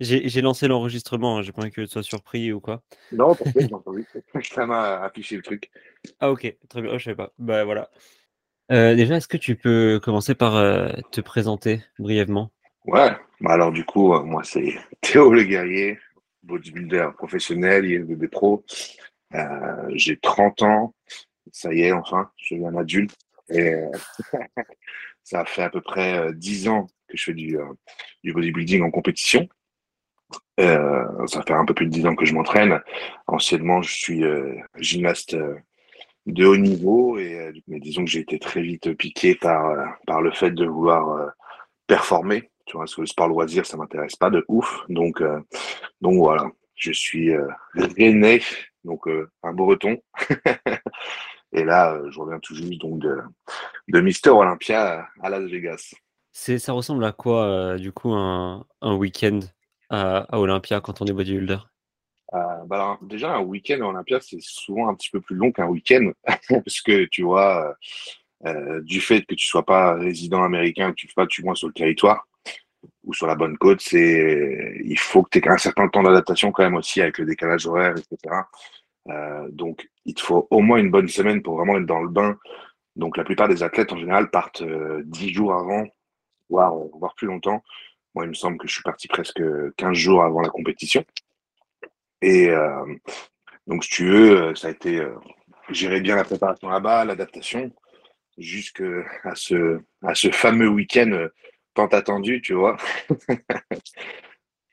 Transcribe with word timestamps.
J'ai 0.00 0.40
lancé 0.40 0.66
l'enregistrement, 0.66 1.36
hein, 1.38 1.42
j'ai 1.42 1.52
pas 1.52 1.60
envie 1.60 1.70
que 1.70 1.82
tu 1.82 1.86
sois 1.86 2.02
surpris 2.02 2.52
ou 2.52 2.60
quoi. 2.60 2.82
Non, 3.12 3.34
t'inquiète, 3.34 3.68
j'ai 3.68 3.74
entendu. 3.74 4.06
Ça 4.42 4.64
m'a 4.64 5.02
affiché 5.02 5.36
le 5.36 5.42
truc. 5.42 5.70
Ah 6.20 6.30
ok, 6.30 6.56
très 6.70 6.80
bien, 6.80 6.92
oh, 6.94 6.98
je 6.98 7.04
sais 7.04 7.14
pas. 7.14 7.32
Bah 7.38 7.64
voilà. 7.64 7.90
Euh, 8.72 8.94
déjà, 8.94 9.16
est-ce 9.16 9.28
que 9.28 9.36
tu 9.36 9.56
peux 9.56 10.00
commencer 10.02 10.34
par 10.34 10.56
euh, 10.56 10.88
te 11.10 11.20
présenter 11.20 11.82
brièvement? 11.98 12.50
Ouais, 12.86 13.10
bah 13.42 13.52
alors 13.52 13.72
du 13.72 13.84
coup, 13.84 14.14
euh, 14.14 14.22
moi 14.22 14.42
c'est 14.42 14.74
Théo 15.02 15.34
le 15.34 15.44
guerrier, 15.44 15.98
bodybuilder 16.44 17.10
professionnel, 17.18 17.84
IFBB 17.84 18.28
pro. 18.28 18.64
j'ai 19.94 20.16
30 20.16 20.62
ans, 20.62 20.94
ça 21.52 21.74
y 21.74 21.82
est, 21.82 21.92
enfin, 21.92 22.30
je 22.38 22.44
suis 22.46 22.64
un 22.64 22.74
adulte. 22.74 23.14
Et 23.50 23.74
ça 25.24 25.44
fait 25.44 25.62
à 25.62 25.68
peu 25.68 25.82
près 25.82 26.32
10 26.32 26.68
ans 26.68 26.86
que 27.06 27.18
je 27.18 27.24
fais 27.24 27.34
du, 27.34 27.58
du 28.24 28.32
bodybuilding 28.32 28.82
en 28.82 28.90
compétition. 28.90 29.46
Euh, 30.60 31.26
ça 31.26 31.42
fait 31.42 31.54
un 31.54 31.64
peu 31.64 31.74
plus 31.74 31.86
de 31.86 31.90
dix 31.90 32.06
ans 32.06 32.14
que 32.14 32.24
je 32.24 32.34
m'entraîne. 32.34 32.80
Anciennement, 33.26 33.82
je 33.82 33.94
suis 33.94 34.24
euh, 34.24 34.54
gymnaste 34.76 35.34
euh, 35.34 35.56
de 36.26 36.44
haut 36.44 36.56
niveau, 36.56 37.18
et, 37.18 37.52
mais 37.66 37.80
disons 37.80 38.04
que 38.04 38.10
j'ai 38.10 38.20
été 38.20 38.38
très 38.38 38.60
vite 38.60 38.92
piqué 38.94 39.34
par, 39.34 39.74
par 40.06 40.20
le 40.20 40.30
fait 40.30 40.50
de 40.50 40.66
vouloir 40.66 41.32
performer. 41.86 42.50
Tu 42.66 42.76
vois, 42.76 42.82
parce 42.82 42.94
que 42.94 43.00
le 43.00 43.06
sport 43.06 43.28
loisir, 43.28 43.64
ça 43.64 43.76
m'intéresse 43.76 44.16
pas 44.16 44.30
de 44.30 44.44
ouf. 44.48 44.84
Donc, 44.88 45.22
donc 46.00 46.16
voilà, 46.16 46.50
je 46.74 46.92
suis 46.92 47.32
rennais, 47.74 48.42
donc 48.84 49.08
un 49.42 49.52
breton. 49.54 50.00
et 51.52 51.64
là, 51.64 51.98
je 52.10 52.20
reviens 52.20 52.38
tout 52.38 52.54
juste 52.54 52.78
donc 52.80 52.98
de, 53.00 53.16
de 53.88 54.00
Mister 54.00 54.30
Olympia 54.30 55.08
à 55.22 55.30
Las 55.30 55.50
Vegas. 55.50 55.94
Ça 56.32 56.72
ressemble 56.72 57.04
à 57.04 57.12
quoi, 57.12 57.76
du 57.78 57.92
coup, 57.92 58.12
un, 58.12 58.66
un 58.82 58.94
week-end? 58.94 59.40
À, 59.90 60.38
Olympia 60.38 60.80
quand 60.80 61.00
on 61.02 61.06
est 61.06 61.12
bodybuilder? 61.12 61.58
Euh, 62.32 62.64
bah 62.66 62.98
déjà, 63.02 63.34
un 63.34 63.40
week-end 63.40 63.80
à 63.80 63.86
Olympia, 63.86 64.20
c'est 64.20 64.40
souvent 64.40 64.88
un 64.88 64.94
petit 64.94 65.10
peu 65.10 65.20
plus 65.20 65.34
long 65.34 65.50
qu'un 65.50 65.66
week-end, 65.66 66.12
parce 66.48 66.80
que 66.80 67.06
tu 67.06 67.22
vois, 67.22 67.74
euh, 68.46 68.80
du 68.82 69.00
fait 69.00 69.22
que 69.22 69.34
tu 69.34 69.46
sois 69.46 69.66
pas 69.66 69.94
résident 69.94 70.42
américain, 70.42 70.90
que 70.90 70.96
tu 70.96 71.06
ne 71.06 71.10
sois 71.10 71.24
pas 71.24 71.26
du 71.26 71.42
moins 71.42 71.54
sur 71.54 71.68
le 71.68 71.74
territoire 71.74 72.26
ou 73.04 73.12
sur 73.12 73.26
la 73.26 73.34
bonne 73.34 73.58
côte, 73.58 73.80
c'est 73.80 74.80
il 74.84 74.98
faut 74.98 75.22
que 75.22 75.38
tu 75.38 75.44
aies 75.44 75.50
un 75.50 75.58
certain 75.58 75.88
temps 75.88 76.02
d'adaptation 76.02 76.52
quand 76.52 76.62
même 76.62 76.76
aussi 76.76 77.02
avec 77.02 77.18
le 77.18 77.26
décalage 77.26 77.66
horaire, 77.66 77.94
etc. 77.96 78.36
Euh, 79.08 79.48
donc, 79.50 79.88
il 80.04 80.14
te 80.14 80.22
faut 80.22 80.46
au 80.50 80.60
moins 80.60 80.78
une 80.78 80.90
bonne 80.90 81.08
semaine 81.08 81.42
pour 81.42 81.56
vraiment 81.56 81.78
être 81.78 81.86
dans 81.86 82.00
le 82.00 82.08
bain. 82.08 82.38
Donc, 82.96 83.16
la 83.16 83.24
plupart 83.24 83.48
des 83.48 83.62
athlètes 83.62 83.92
en 83.92 83.98
général 83.98 84.30
partent 84.30 84.62
dix 85.04 85.32
jours 85.32 85.54
avant, 85.54 85.86
voire, 86.48 86.74
voire 86.94 87.14
plus 87.14 87.26
longtemps. 87.26 87.62
Moi, 88.14 88.24
il 88.24 88.28
me 88.28 88.34
semble 88.34 88.58
que 88.58 88.66
je 88.66 88.72
suis 88.72 88.82
parti 88.82 89.08
presque 89.08 89.42
15 89.76 89.96
jours 89.96 90.22
avant 90.24 90.40
la 90.40 90.48
compétition. 90.48 91.04
Et 92.22 92.48
euh, 92.48 92.84
donc, 93.66 93.84
si 93.84 93.90
tu 93.90 94.08
veux, 94.08 94.42
euh, 94.42 94.54
ça 94.54 94.68
a 94.68 94.70
été 94.70 94.98
euh, 94.98 95.14
gérer 95.70 96.00
bien 96.00 96.16
la 96.16 96.24
préparation 96.24 96.68
là-bas, 96.68 97.04
l'adaptation, 97.04 97.70
jusqu'à 98.36 99.34
ce, 99.34 99.80
à 100.02 100.14
ce 100.14 100.30
fameux 100.30 100.68
week-end 100.68 101.28
tant 101.74 101.86
attendu, 101.86 102.42
tu 102.42 102.54
vois. 102.54 102.76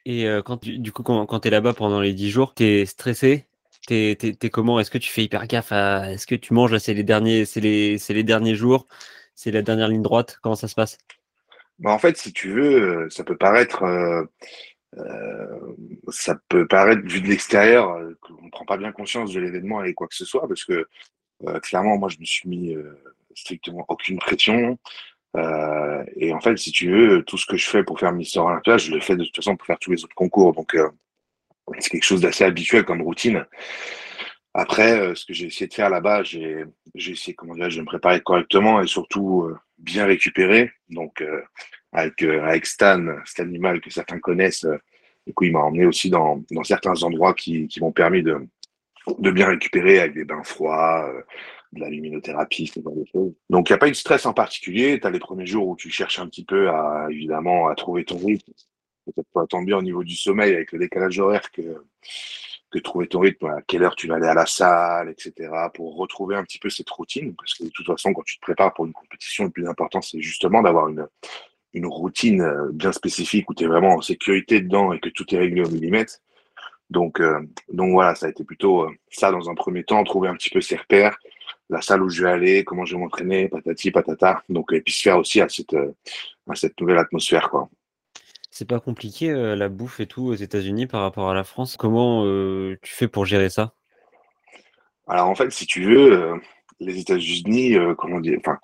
Et 0.06 0.26
quand 0.46 0.64
du 0.64 0.94
coup, 0.94 1.04
quand, 1.04 1.40
tu 1.42 1.48
es 1.50 1.52
là-bas 1.52 1.74
pendant 1.74 2.00
les 2.00 2.14
10 2.14 2.30
jours, 2.30 2.54
tu 2.56 2.64
es 2.64 2.86
stressé? 2.86 3.46
T'es 3.88 4.18
es, 4.22 4.50
comment? 4.50 4.80
Est-ce 4.80 4.90
que 4.90 4.98
tu 4.98 5.10
fais 5.10 5.24
hyper 5.24 5.46
gaffe. 5.48 5.74
Est-ce 5.74 6.26
que 6.26 6.36
tu 6.36 6.54
manges? 6.54 6.78
C'est 6.78 6.94
les 6.94 7.04
les, 7.04 7.98
les 8.10 8.24
derniers 8.24 8.56
jours 8.56 8.88
C'est 9.36 9.52
la 9.52 9.62
dernière 9.62 9.90
ligne 9.90 10.02
droite 10.02 10.40
Comment 10.42 10.56
ça 10.56 10.70
se 10.70 10.76
passe? 10.76 10.98
Bah, 11.80 11.92
en 11.92 12.00
fait, 12.00 12.18
si 12.18 12.34
tu 12.34 12.52
veux, 12.52 13.06
euh, 13.06 13.10
ça 13.10 13.24
peut 13.24 13.38
paraître, 13.38 13.84
euh, 13.84 14.24
euh, 14.98 15.76
ça 16.10 16.36
peut 16.50 16.68
paraître 16.68 17.02
vu 17.04 17.22
de 17.22 17.28
l'extérieur 17.28 18.00
qu'on 18.22 18.46
ne 18.46 18.50
prend 18.50 18.66
pas 18.66 18.78
bien 18.78 18.92
conscience 18.92 19.34
de 19.34 19.40
l'événement 19.40 19.84
et 19.84 19.94
quoi 19.94 20.08
que 20.08 20.16
ce 20.16 20.26
soit, 20.26 20.48
parce 20.48 20.66
que 20.66 20.88
clairement, 21.62 21.98
moi, 22.00 22.10
je 22.10 22.20
me 22.20 22.26
suis 22.26 22.50
mis 22.50 22.76
strictement 23.36 23.86
aucune 23.90 24.18
pression. 24.18 24.80
et 26.16 26.34
en 26.34 26.42
fait, 26.42 26.58
si 26.58 26.72
tu 26.72 26.90
veux, 26.92 27.24
tout 27.24 27.38
ce 27.38 27.46
que 27.46 27.58
je 27.58 27.70
fais 27.70 27.84
pour 27.84 28.00
faire 28.00 28.12
Mister 28.12 28.40
Olympia, 28.40 28.78
je 28.78 28.92
le 28.92 29.00
fais 29.02 29.16
de 29.16 29.24
toute 29.24 29.36
façon 29.36 29.56
pour 29.56 29.68
faire 29.68 29.78
tous 29.80 29.92
les 29.92 30.04
autres 30.04 30.16
concours. 30.16 30.54
Donc, 30.54 30.76
c'est 31.80 31.90
quelque 31.90 32.04
chose 32.04 32.22
d'assez 32.22 32.44
habituel 32.44 32.86
comme 32.86 33.04
routine. 33.04 33.46
Après, 34.58 35.16
ce 35.16 35.24
que 35.24 35.34
j'ai 35.34 35.46
essayé 35.46 35.68
de 35.68 35.74
faire 35.74 35.90
là-bas, 35.90 36.24
j'ai 36.24 36.66
essayé, 36.96 37.36
comment 37.36 37.54
dire, 37.54 37.70
de 37.70 37.80
me 37.80 37.86
préparer 37.86 38.22
correctement 38.22 38.82
et 38.82 38.88
surtout 38.88 39.48
bien 39.78 40.06
récupéré. 40.06 40.72
Donc, 40.90 41.22
euh, 41.22 41.42
avec, 41.92 42.22
euh, 42.24 42.60
Stan, 42.64 43.06
cet 43.26 43.40
animal 43.40 43.82
que 43.82 43.90
certains 43.90 44.20
connaissent, 44.20 44.66
euh, 44.66 44.78
du 45.26 45.34
coup, 45.34 45.46
il 45.46 45.52
m'a 45.52 45.60
emmené 45.60 45.86
aussi 45.86 46.10
dans, 46.10 46.42
certains 46.64 47.04
endroits 47.04 47.34
qui, 47.34 47.68
m'ont 47.82 47.92
permis 47.92 48.24
de, 48.24 48.48
de 49.20 49.32
bien 49.32 49.48
récupérer 49.48 50.00
avec 50.00 50.14
des 50.14 50.24
bains 50.24 50.44
froids, 50.44 51.12
de 51.74 51.82
la 51.82 51.90
luminothérapie, 51.90 52.68
ce 52.68 52.82
genre 52.82 52.96
de 52.96 53.04
choses. 53.12 53.34
Donc, 53.50 53.70
il 53.70 53.74
n'y 53.74 53.76
a 53.76 53.78
pas 53.78 53.90
eu 53.90 53.92
de 53.92 53.96
stress 53.96 54.26
en 54.26 54.34
particulier. 54.34 55.00
Tu 55.02 55.08
as 55.08 55.10
les 55.10 55.20
premiers 55.20 55.46
jours 55.46 55.68
où 55.68 55.76
tu 55.76 55.90
cherches 55.90 56.20
un 56.20 56.28
petit 56.28 56.46
peu 56.46 56.70
à, 56.70 57.08
évidemment, 57.10 57.68
à 57.68 57.76
trouver 57.76 58.06
ton 58.06 58.18
rythme. 58.18 58.54
Peut-être 59.06 59.28
pas 59.34 59.46
tant 59.48 59.62
bien 59.62 59.78
au 59.78 59.82
niveau 59.82 60.04
du 60.04 60.16
sommeil 60.16 60.54
avec 60.54 60.72
le 60.72 60.80
décalage 60.80 61.20
horaire 61.20 61.52
que, 61.52 61.84
que 62.72 62.80
trouver 62.80 63.08
ton 63.08 63.20
rythme, 63.20 63.46
à 63.48 63.62
quelle 63.62 63.84
heure 63.84 63.96
tu 63.96 64.08
vas 64.08 64.16
aller 64.16 64.28
à 64.28 64.34
la 64.34 64.46
salle, 64.46 65.10
etc., 65.10 65.50
pour 65.74 65.96
retrouver 65.96 66.36
un 66.36 66.44
petit 66.44 66.60
peu 66.60 66.70
cette 66.70 66.90
routine. 66.90 67.34
Parce 67.36 67.54
que 67.54 67.64
de 67.64 67.70
toute 67.70 67.86
façon, 67.86 68.14
quand 68.14 68.24
tu 68.24 68.38
te 68.38 68.42
prépares 68.42 68.74
pour 68.74 68.86
une 68.86 68.94
compétition, 68.94 69.46
le 69.46 69.50
plus 69.52 69.68
important, 69.68 70.02
c'est 70.02 70.22
justement 70.22 70.62
d'avoir 70.62 70.90
une, 70.90 71.08
une 71.74 71.86
routine 71.86 72.42
euh, 72.42 72.70
bien 72.72 72.92
spécifique 72.92 73.50
où 73.50 73.54
tu 73.54 73.64
es 73.64 73.68
vraiment 73.68 73.96
en 73.96 74.02
sécurité 74.02 74.62
dedans 74.62 74.92
et 74.94 75.00
que 75.00 75.10
tout 75.10 75.34
est 75.34 75.38
réglé 75.38 75.64
au 75.64 75.70
millimètre. 75.70 76.16
Donc, 76.90 77.20
euh, 77.20 77.42
donc 77.72 77.92
voilà, 77.92 78.16
ça 78.16 78.28
a 78.28 78.30
été 78.30 78.44
plutôt 78.44 78.84
euh, 78.84 78.92
ça 79.10 79.32
dans 79.32 79.50
un 79.50 79.56
premier 79.56 79.84
temps, 79.84 80.04
trouver 80.04 80.30
un 80.30 80.36
petit 80.36 80.50
peu 80.50 80.62
ses 80.62 80.78
repères, 80.78 81.18
la 81.70 81.82
salle 81.82 82.02
où 82.02 82.10
je 82.10 82.24
vais 82.24 82.32
aller, 82.32 82.64
comment 82.64 82.86
je 82.86 82.96
vais 82.96 83.02
m'entraîner, 83.02 83.50
patati, 83.50 83.92
patata. 83.92 84.44
Donc, 84.50 84.72
et 84.74 84.82
puis 84.82 84.94
se 84.94 85.02
faire 85.02 85.18
aussi 85.18 85.42
à 85.42 85.50
cette, 85.50 85.76
à 86.50 86.56
cette 86.56 86.80
nouvelle 86.80 86.98
atmosphère, 86.98 87.50
quoi. 87.50 87.70
C'est 88.58 88.66
pas 88.66 88.80
compliqué, 88.80 89.32
la 89.32 89.70
bouffe 89.70 90.00
et 90.00 90.08
tout 90.08 90.26
aux 90.26 90.34
États-Unis 90.34 90.88
par 90.88 91.04
rapport 91.04 91.30
à 91.30 91.36
la 91.36 91.44
France? 91.44 91.78
Comment, 91.78 92.24
tu 92.82 92.92
fais 92.92 93.08
pour 93.08 93.24
gérer 93.24 93.52
ça? 93.52 93.76
Alors 95.06 95.28
en 95.28 95.36
fait, 95.36 95.52
si 95.52 95.68
tu 95.68 95.84
veux, 95.84 96.42
les 96.80 97.00
États-Unis, 97.00 97.78
comment 98.00 98.20
dire? 98.20 98.40
Enfin, 98.40 98.58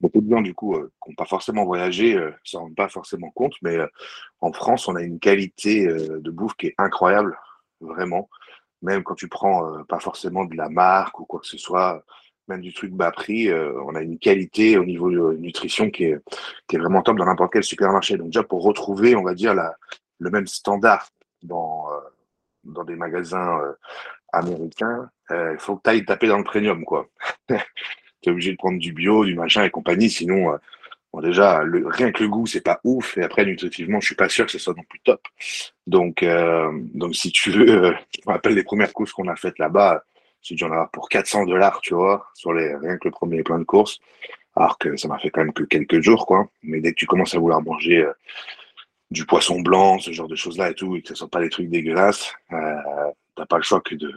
beaucoup 0.00 0.22
de 0.22 0.30
gens 0.30 0.40
du 0.40 0.54
coup, 0.54 0.72
qui 0.72 1.10
n'ont 1.10 1.14
pas 1.14 1.26
forcément 1.26 1.66
voyagé, 1.66 2.14
ne 2.14 2.30
s'en 2.42 2.60
rendent 2.60 2.74
pas 2.74 2.88
forcément 2.88 3.30
compte, 3.32 3.52
mais 3.60 3.76
en 4.40 4.50
France, 4.50 4.88
on 4.88 4.96
a 4.96 5.02
une 5.02 5.18
qualité, 5.18 5.88
de 5.88 6.30
bouffe 6.30 6.54
qui 6.54 6.68
est 6.68 6.74
incroyable, 6.78 7.38
vraiment. 7.82 8.30
Même 8.80 9.02
quand 9.02 9.14
tu 9.14 9.28
prends, 9.28 9.84
pas 9.90 10.00
forcément 10.00 10.46
de 10.46 10.56
la 10.56 10.70
marque 10.70 11.20
ou 11.20 11.26
quoi 11.26 11.40
que 11.40 11.46
ce 11.46 11.58
soit, 11.58 12.02
même 12.48 12.60
du 12.60 12.72
truc 12.72 12.92
bas 12.92 13.10
prix, 13.10 13.48
euh, 13.48 13.72
on 13.84 13.94
a 13.94 14.02
une 14.02 14.18
qualité 14.18 14.76
au 14.78 14.84
niveau 14.84 15.10
de 15.10 15.36
nutrition 15.36 15.90
qui 15.90 16.04
est, 16.04 16.18
qui 16.68 16.76
est 16.76 16.78
vraiment 16.78 17.02
top 17.02 17.16
dans 17.16 17.24
n'importe 17.24 17.52
quel 17.52 17.64
supermarché. 17.64 18.16
Donc 18.16 18.28
déjà 18.28 18.42
pour 18.42 18.62
retrouver, 18.62 19.16
on 19.16 19.22
va 19.22 19.34
dire, 19.34 19.54
la, 19.54 19.74
le 20.18 20.30
même 20.30 20.46
standard 20.46 21.08
dans, 21.42 21.86
euh, 21.90 22.00
dans 22.64 22.84
des 22.84 22.96
magasins 22.96 23.60
euh, 23.60 23.72
américains, 24.32 25.10
il 25.30 25.56
faut 25.58 25.76
que 25.76 25.82
tu 25.84 25.90
ailles 25.90 26.04
taper 26.04 26.26
dans 26.26 26.38
le 26.38 26.44
premium, 26.44 26.84
quoi. 26.84 27.08
tu 27.48 27.54
es 28.26 28.30
obligé 28.30 28.52
de 28.52 28.56
prendre 28.56 28.78
du 28.78 28.92
bio, 28.92 29.24
du 29.24 29.34
machin 29.34 29.64
et 29.64 29.70
compagnie, 29.70 30.10
sinon, 30.10 30.58
bon, 31.12 31.20
déjà, 31.20 31.62
le, 31.62 31.86
rien 31.86 32.12
que 32.12 32.22
le 32.22 32.28
goût, 32.28 32.46
c'est 32.46 32.60
pas 32.60 32.80
ouf, 32.84 33.16
et 33.16 33.22
après, 33.22 33.44
nutritivement, 33.46 34.00
je 34.00 34.06
suis 34.06 34.14
pas 34.14 34.28
sûr 34.28 34.44
que 34.44 34.52
ce 34.52 34.58
soit 34.58 34.74
non 34.76 34.82
plus 34.82 35.00
top. 35.00 35.22
Donc, 35.86 36.24
donc 36.94 37.14
si 37.14 37.30
tu 37.32 37.52
veux, 37.52 37.94
je 37.94 38.28
me 38.28 38.32
rappelle 38.32 38.54
les 38.54 38.64
premières 38.64 38.92
courses 38.92 39.12
qu'on 39.12 39.28
a 39.28 39.36
faites 39.36 39.58
là-bas, 39.58 40.04
j'ai 40.44 40.54
dû 40.54 40.62
en 40.64 40.70
avoir 40.70 40.90
pour 40.90 41.08
400 41.08 41.46
dollars, 41.46 41.80
tu 41.80 41.94
vois, 41.94 42.28
sur 42.34 42.52
les, 42.52 42.76
rien 42.76 42.98
que 42.98 43.08
le 43.08 43.10
premier 43.10 43.42
plein 43.42 43.58
de 43.58 43.64
courses. 43.64 43.98
Alors 44.54 44.78
que 44.78 44.96
ça 44.96 45.08
m'a 45.08 45.18
fait 45.18 45.30
quand 45.30 45.40
même 45.40 45.52
que 45.52 45.64
quelques 45.64 46.00
jours, 46.00 46.26
quoi. 46.26 46.46
Mais 46.62 46.80
dès 46.80 46.92
que 46.92 46.98
tu 46.98 47.06
commences 47.06 47.34
à 47.34 47.40
vouloir 47.40 47.60
manger 47.60 48.04
euh, 48.04 48.12
du 49.10 49.24
poisson 49.24 49.60
blanc, 49.60 49.98
ce 49.98 50.12
genre 50.12 50.28
de 50.28 50.36
choses-là 50.36 50.70
et 50.70 50.74
tout, 50.74 50.96
et 50.96 51.00
que 51.00 51.08
ce 51.08 51.12
ne 51.14 51.18
sont 51.18 51.28
pas 51.28 51.40
des 51.40 51.48
trucs 51.48 51.70
dégueulasses, 51.70 52.32
euh, 52.52 53.10
t'as 53.36 53.46
pas 53.46 53.56
le 53.56 53.62
choix 53.62 53.80
que 53.80 53.94
de, 53.94 54.12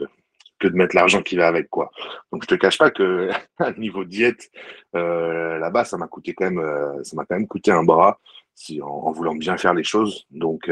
que 0.58 0.68
de 0.68 0.76
mettre 0.76 0.94
l'argent 0.94 1.22
qui 1.22 1.36
va 1.36 1.48
avec, 1.48 1.70
quoi. 1.70 1.90
Donc, 2.30 2.42
je 2.42 2.48
te 2.48 2.54
cache 2.54 2.78
pas 2.78 2.90
que, 2.90 3.30
à 3.58 3.72
niveau 3.72 4.04
diète, 4.04 4.50
euh, 4.94 5.58
là-bas, 5.58 5.84
ça 5.84 5.96
m'a 5.96 6.08
coûté 6.08 6.34
quand 6.34 6.44
même, 6.44 6.58
euh, 6.58 7.02
ça 7.04 7.16
m'a 7.16 7.24
quand 7.24 7.36
même 7.36 7.48
coûté 7.48 7.70
un 7.70 7.84
bras. 7.84 8.20
Si, 8.54 8.82
en, 8.82 9.12
voulant 9.12 9.36
bien 9.36 9.56
faire 9.56 9.72
les 9.72 9.84
choses. 9.84 10.26
Donc, 10.32 10.68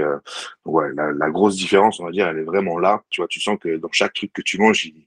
ouais, 0.65 0.89
la, 0.95 1.13
la, 1.13 1.31
grosse 1.31 1.55
différence, 1.55 2.01
on 2.01 2.07
va 2.07 2.11
dire, 2.11 2.27
elle 2.27 2.39
est 2.39 2.43
vraiment 2.43 2.81
là. 2.81 3.05
Tu 3.11 3.21
vois, 3.21 3.29
tu 3.29 3.41
sens 3.41 3.59
que 3.61 3.77
dans 3.77 3.89
chaque 3.93 4.13
truc 4.13 4.33
que 4.33 4.43
tu 4.43 4.59
manges, 4.59 4.87
il, 4.87 5.07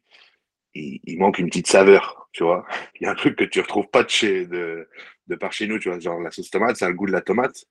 il, 0.74 1.18
manque 1.18 1.40
une 1.40 1.48
petite 1.48 1.68
saveur, 1.68 2.30
tu 2.32 2.44
vois. 2.44 2.66
Il 3.00 3.04
y 3.04 3.08
a 3.08 3.12
un 3.12 3.16
truc 3.16 3.36
que 3.38 3.44
tu 3.44 3.60
retrouves 3.60 3.88
pas 3.88 4.04
de, 4.04 4.10
chez, 4.10 4.48
par 5.40 5.52
chez 5.52 5.68
nous, 5.68 5.80
tu 5.80 5.90
vois. 5.90 6.00
Genre 6.00 6.20
la 6.20 6.32
sauce 6.32 6.50
tomate, 6.50 6.78
ça 6.78 6.86
a 6.86 6.90
le 6.90 6.96
goût 6.96 7.08
de 7.08 7.12
la 7.12 7.22
tomate. 7.22 7.66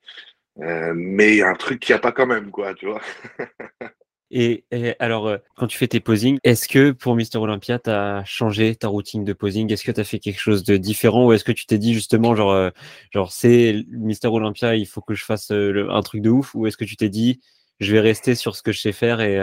Euh, 0.61 0.93
mais 0.95 1.33
il 1.33 1.37
y 1.39 1.43
a 1.43 1.49
un 1.49 1.55
truc 1.55 1.81
qu'il 1.81 1.95
n'y 1.95 1.99
a 1.99 2.01
pas 2.01 2.13
quand 2.13 2.27
même, 2.27 2.51
quoi, 2.51 2.75
tu 2.75 2.87
vois. 2.87 3.01
et, 4.31 4.65
alors, 4.99 5.29
euh, 5.29 5.39
quand 5.57 5.69
tu 5.69 5.79
fais 5.79 5.87
tes 5.87 6.01
posings, 6.01 6.39
est-ce 6.43 6.67
que 6.67 6.91
pour 6.91 7.15
Mister 7.15 7.39
Olympia, 7.39 7.79
tu 7.79 7.91
as 7.91 8.25
changé 8.25 8.75
ta 8.75 8.89
routine 8.89 9.25
de 9.25 9.33
posing? 9.33 9.73
Est-ce 9.73 9.85
que 9.85 9.93
tu 9.93 10.01
as 10.01 10.05
fait 10.05 10.19
quelque 10.19 10.41
chose 10.41 10.65
de 10.65 10.77
différent 10.77 11.27
ou 11.27 11.33
est-ce 11.33 11.45
que 11.45 11.53
tu 11.53 11.67
t'es 11.67 11.79
dit 11.79 11.95
justement, 11.95 12.35
genre, 12.35 12.53
euh, 12.53 12.71
genre 13.13 13.31
c'est 13.31 13.85
Mister 13.91 14.29
Olympia, 14.29 14.75
il 14.75 14.87
faut 14.87 15.01
que 15.01 15.15
je 15.15 15.25
fasse 15.25 15.53
un 15.53 16.03
truc 16.03 16.23
de 16.23 16.31
ouf? 16.31 16.55
Ou 16.55 16.67
est-ce 16.67 16.77
que 16.77 16.85
tu 16.85 16.97
t'es 16.97 17.09
dit, 17.09 17.41
je 17.79 17.93
vais 17.93 18.01
rester 18.01 18.35
sur 18.35 18.57
ce 18.57 18.63
que 18.63 18.73
je 18.73 18.81
sais 18.81 18.93
faire 18.93 19.21
et, 19.21 19.37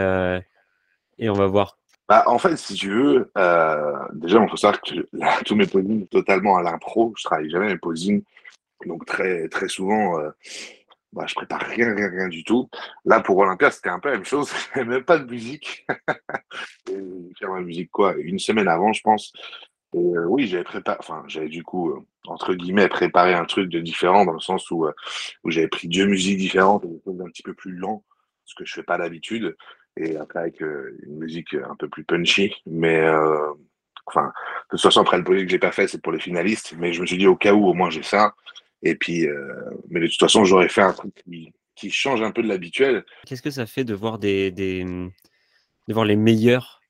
et 1.18 1.30
on 1.30 1.34
va 1.34 1.46
voir? 1.46 1.78
Bah, 2.08 2.22
en 2.26 2.38
fait, 2.38 2.56
si 2.56 2.74
tu 2.74 2.90
veux, 2.90 3.32
euh, 3.36 3.98
déjà, 4.12 4.40
il 4.40 4.48
faut 4.48 4.56
savoir 4.56 4.80
que 4.80 4.94
là, 5.12 5.38
tous 5.44 5.56
mes 5.56 5.66
posings 5.66 6.06
totalement 6.08 6.56
à 6.56 6.62
l'impro. 6.62 7.12
Je 7.16 7.24
travaille 7.24 7.50
jamais 7.50 7.66
mes 7.66 7.78
posings. 7.78 8.22
Donc, 8.84 9.06
très, 9.06 9.48
très 9.48 9.68
souvent, 9.68 10.20
euh, 10.20 10.30
bah, 11.12 11.24
je 11.26 11.34
prépare 11.34 11.62
rien, 11.62 11.94
rien, 11.94 12.08
rien 12.08 12.28
du 12.28 12.44
tout. 12.44 12.68
Là, 13.04 13.20
pour 13.20 13.38
Olympia, 13.38 13.70
c'était 13.70 13.88
un 13.88 13.98
peu 13.98 14.10
la 14.10 14.16
même 14.16 14.24
chose. 14.24 14.52
J'avais 14.74 14.86
même 14.86 15.04
pas 15.04 15.18
de 15.18 15.28
musique. 15.28 15.84
faire 17.38 17.50
ma 17.50 17.60
musique, 17.60 17.90
quoi, 17.90 18.14
une 18.18 18.38
semaine 18.38 18.68
avant, 18.68 18.92
je 18.92 19.02
pense. 19.02 19.32
Et 19.94 19.98
euh, 19.98 20.26
oui, 20.26 20.46
j'avais 20.46 20.64
préparé, 20.64 20.98
enfin, 21.00 21.24
j'avais 21.26 21.48
du 21.48 21.62
coup, 21.62 21.90
euh, 21.90 22.00
entre 22.26 22.54
guillemets, 22.54 22.88
préparé 22.88 23.34
un 23.34 23.46
truc 23.46 23.68
de 23.70 23.80
différent 23.80 24.24
dans 24.24 24.32
le 24.32 24.40
sens 24.40 24.70
où, 24.70 24.86
j'avais 25.46 25.68
pris 25.68 25.88
deux 25.88 26.06
musiques 26.06 26.38
différentes, 26.38 26.86
des 26.86 27.00
choses 27.04 27.20
un 27.20 27.30
petit 27.30 27.42
peu 27.42 27.54
plus 27.54 27.72
lent, 27.72 28.04
ce 28.44 28.54
que 28.54 28.64
je 28.64 28.74
fais 28.74 28.82
pas 28.82 28.98
d'habitude 28.98 29.56
et 29.96 30.16
après 30.16 30.40
avec 30.40 30.62
euh, 30.62 30.98
une 31.06 31.18
musique 31.18 31.54
un 31.54 31.74
peu 31.76 31.88
plus 31.88 32.04
punchy. 32.04 32.54
Mais 32.66 33.00
euh, 33.00 33.52
enfin, 34.06 34.26
de 34.26 34.70
toute 34.70 34.80
façon, 34.80 35.00
après 35.00 35.18
le 35.18 35.24
projet 35.24 35.44
que 35.44 35.50
j'ai 35.50 35.58
pas 35.58 35.72
fait, 35.72 35.88
c'est 35.88 36.00
pour 36.00 36.12
les 36.12 36.20
finalistes. 36.20 36.74
Mais 36.78 36.92
je 36.92 37.00
me 37.00 37.06
suis 37.06 37.18
dit 37.18 37.26
au 37.26 37.36
cas 37.36 37.52
où, 37.52 37.66
au 37.66 37.74
moins 37.74 37.90
j'ai 37.90 38.02
ça. 38.02 38.34
Et 38.82 38.94
puis, 38.94 39.26
euh, 39.26 39.54
mais 39.88 40.00
de 40.00 40.06
toute 40.06 40.18
façon, 40.18 40.44
j'aurais 40.44 40.68
fait 40.68 40.82
un 40.82 40.92
truc 40.92 41.14
qui, 41.74 41.90
change 41.90 42.22
un 42.22 42.30
peu 42.30 42.42
de 42.42 42.48
l'habituel. 42.48 43.04
Qu'est-ce 43.26 43.42
que 43.42 43.50
ça 43.50 43.66
fait 43.66 43.84
de 43.84 43.94
voir 43.94 44.18
des 44.18 44.50
de 44.50 45.92
voir 45.94 46.04
les 46.04 46.16
meilleurs 46.16 46.80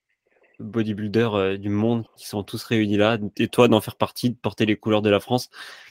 bodybuilders 0.58 1.58
du 1.58 1.68
monde 1.68 2.06
qui 2.16 2.26
sont 2.26 2.42
tous 2.42 2.62
réunis 2.64 2.96
là, 2.96 3.18
et 3.38 3.48
toi 3.48 3.68
d'en 3.68 3.80
faire 3.80 3.96
partie, 3.96 4.30
de 4.30 4.36
porter 4.36 4.66
les 4.66 4.76
couleurs 4.76 5.02
de 5.02 5.10
la 5.10 5.20
France. 5.20 5.50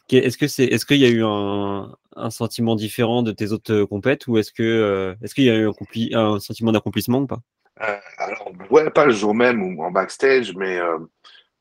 Est-ce 0.10 0.38
que 0.38 0.48
c'est, 0.48 0.66
est-ce 0.66 0.86
qu'il 0.86 0.98
y 0.98 1.06
a 1.06 1.10
eu 1.10 1.24
un, 1.24 1.96
sentiment 2.30 2.76
différent 2.76 3.24
de 3.24 3.32
tes 3.32 3.52
autres 3.52 3.84
compètes 3.84 4.28
ou 4.28 4.38
est-ce 4.38 4.52
que, 4.52 5.16
est-ce 5.22 5.36
qu'il 5.36 5.46
y 5.46 5.50
a 5.50 5.56
eu 5.56 5.70
un, 6.14 6.40
sentiment 6.40 6.72
d'accomplissement 6.72 7.20
ou 7.20 7.28
pas? 7.28 7.40
Euh, 7.82 7.98
Alors 8.18 8.52
ouais, 8.70 8.90
pas 8.90 9.06
le 9.06 9.12
jour 9.12 9.34
même 9.34 9.62
ou 9.64 9.84
en 9.84 9.92
backstage, 9.92 10.56
mais 10.56 10.80
euh, 10.80 11.00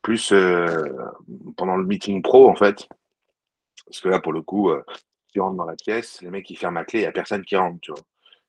plus 0.02 0.32
euh, 0.32 0.84
pendant 1.56 1.76
le 1.76 1.84
meeting 1.84 2.22
pro 2.22 2.48
en 2.48 2.54
fait. 2.54 2.88
Parce 3.86 4.00
que 4.00 4.08
là 4.08 4.20
pour 4.20 4.32
le 4.32 4.42
coup, 4.42 4.70
tu 5.32 5.40
rentres 5.40 5.56
dans 5.56 5.64
la 5.64 5.76
pièce, 5.76 6.20
les 6.22 6.30
mecs 6.30 6.48
ils 6.50 6.56
ferment 6.56 6.80
la 6.80 6.84
clé, 6.84 7.00
il 7.00 7.02
n'y 7.02 7.08
a 7.08 7.12
personne 7.12 7.44
qui 7.44 7.56
rentre. 7.56 7.94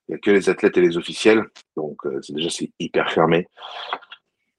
Il 0.07 0.11
n'y 0.11 0.15
a 0.15 0.19
que 0.19 0.29
les 0.29 0.49
athlètes 0.49 0.77
et 0.77 0.81
les 0.81 0.97
officiels, 0.97 1.43
donc 1.75 1.97
déjà 2.29 2.49
c'est 2.49 2.71
hyper 2.79 3.11
fermé. 3.11 3.47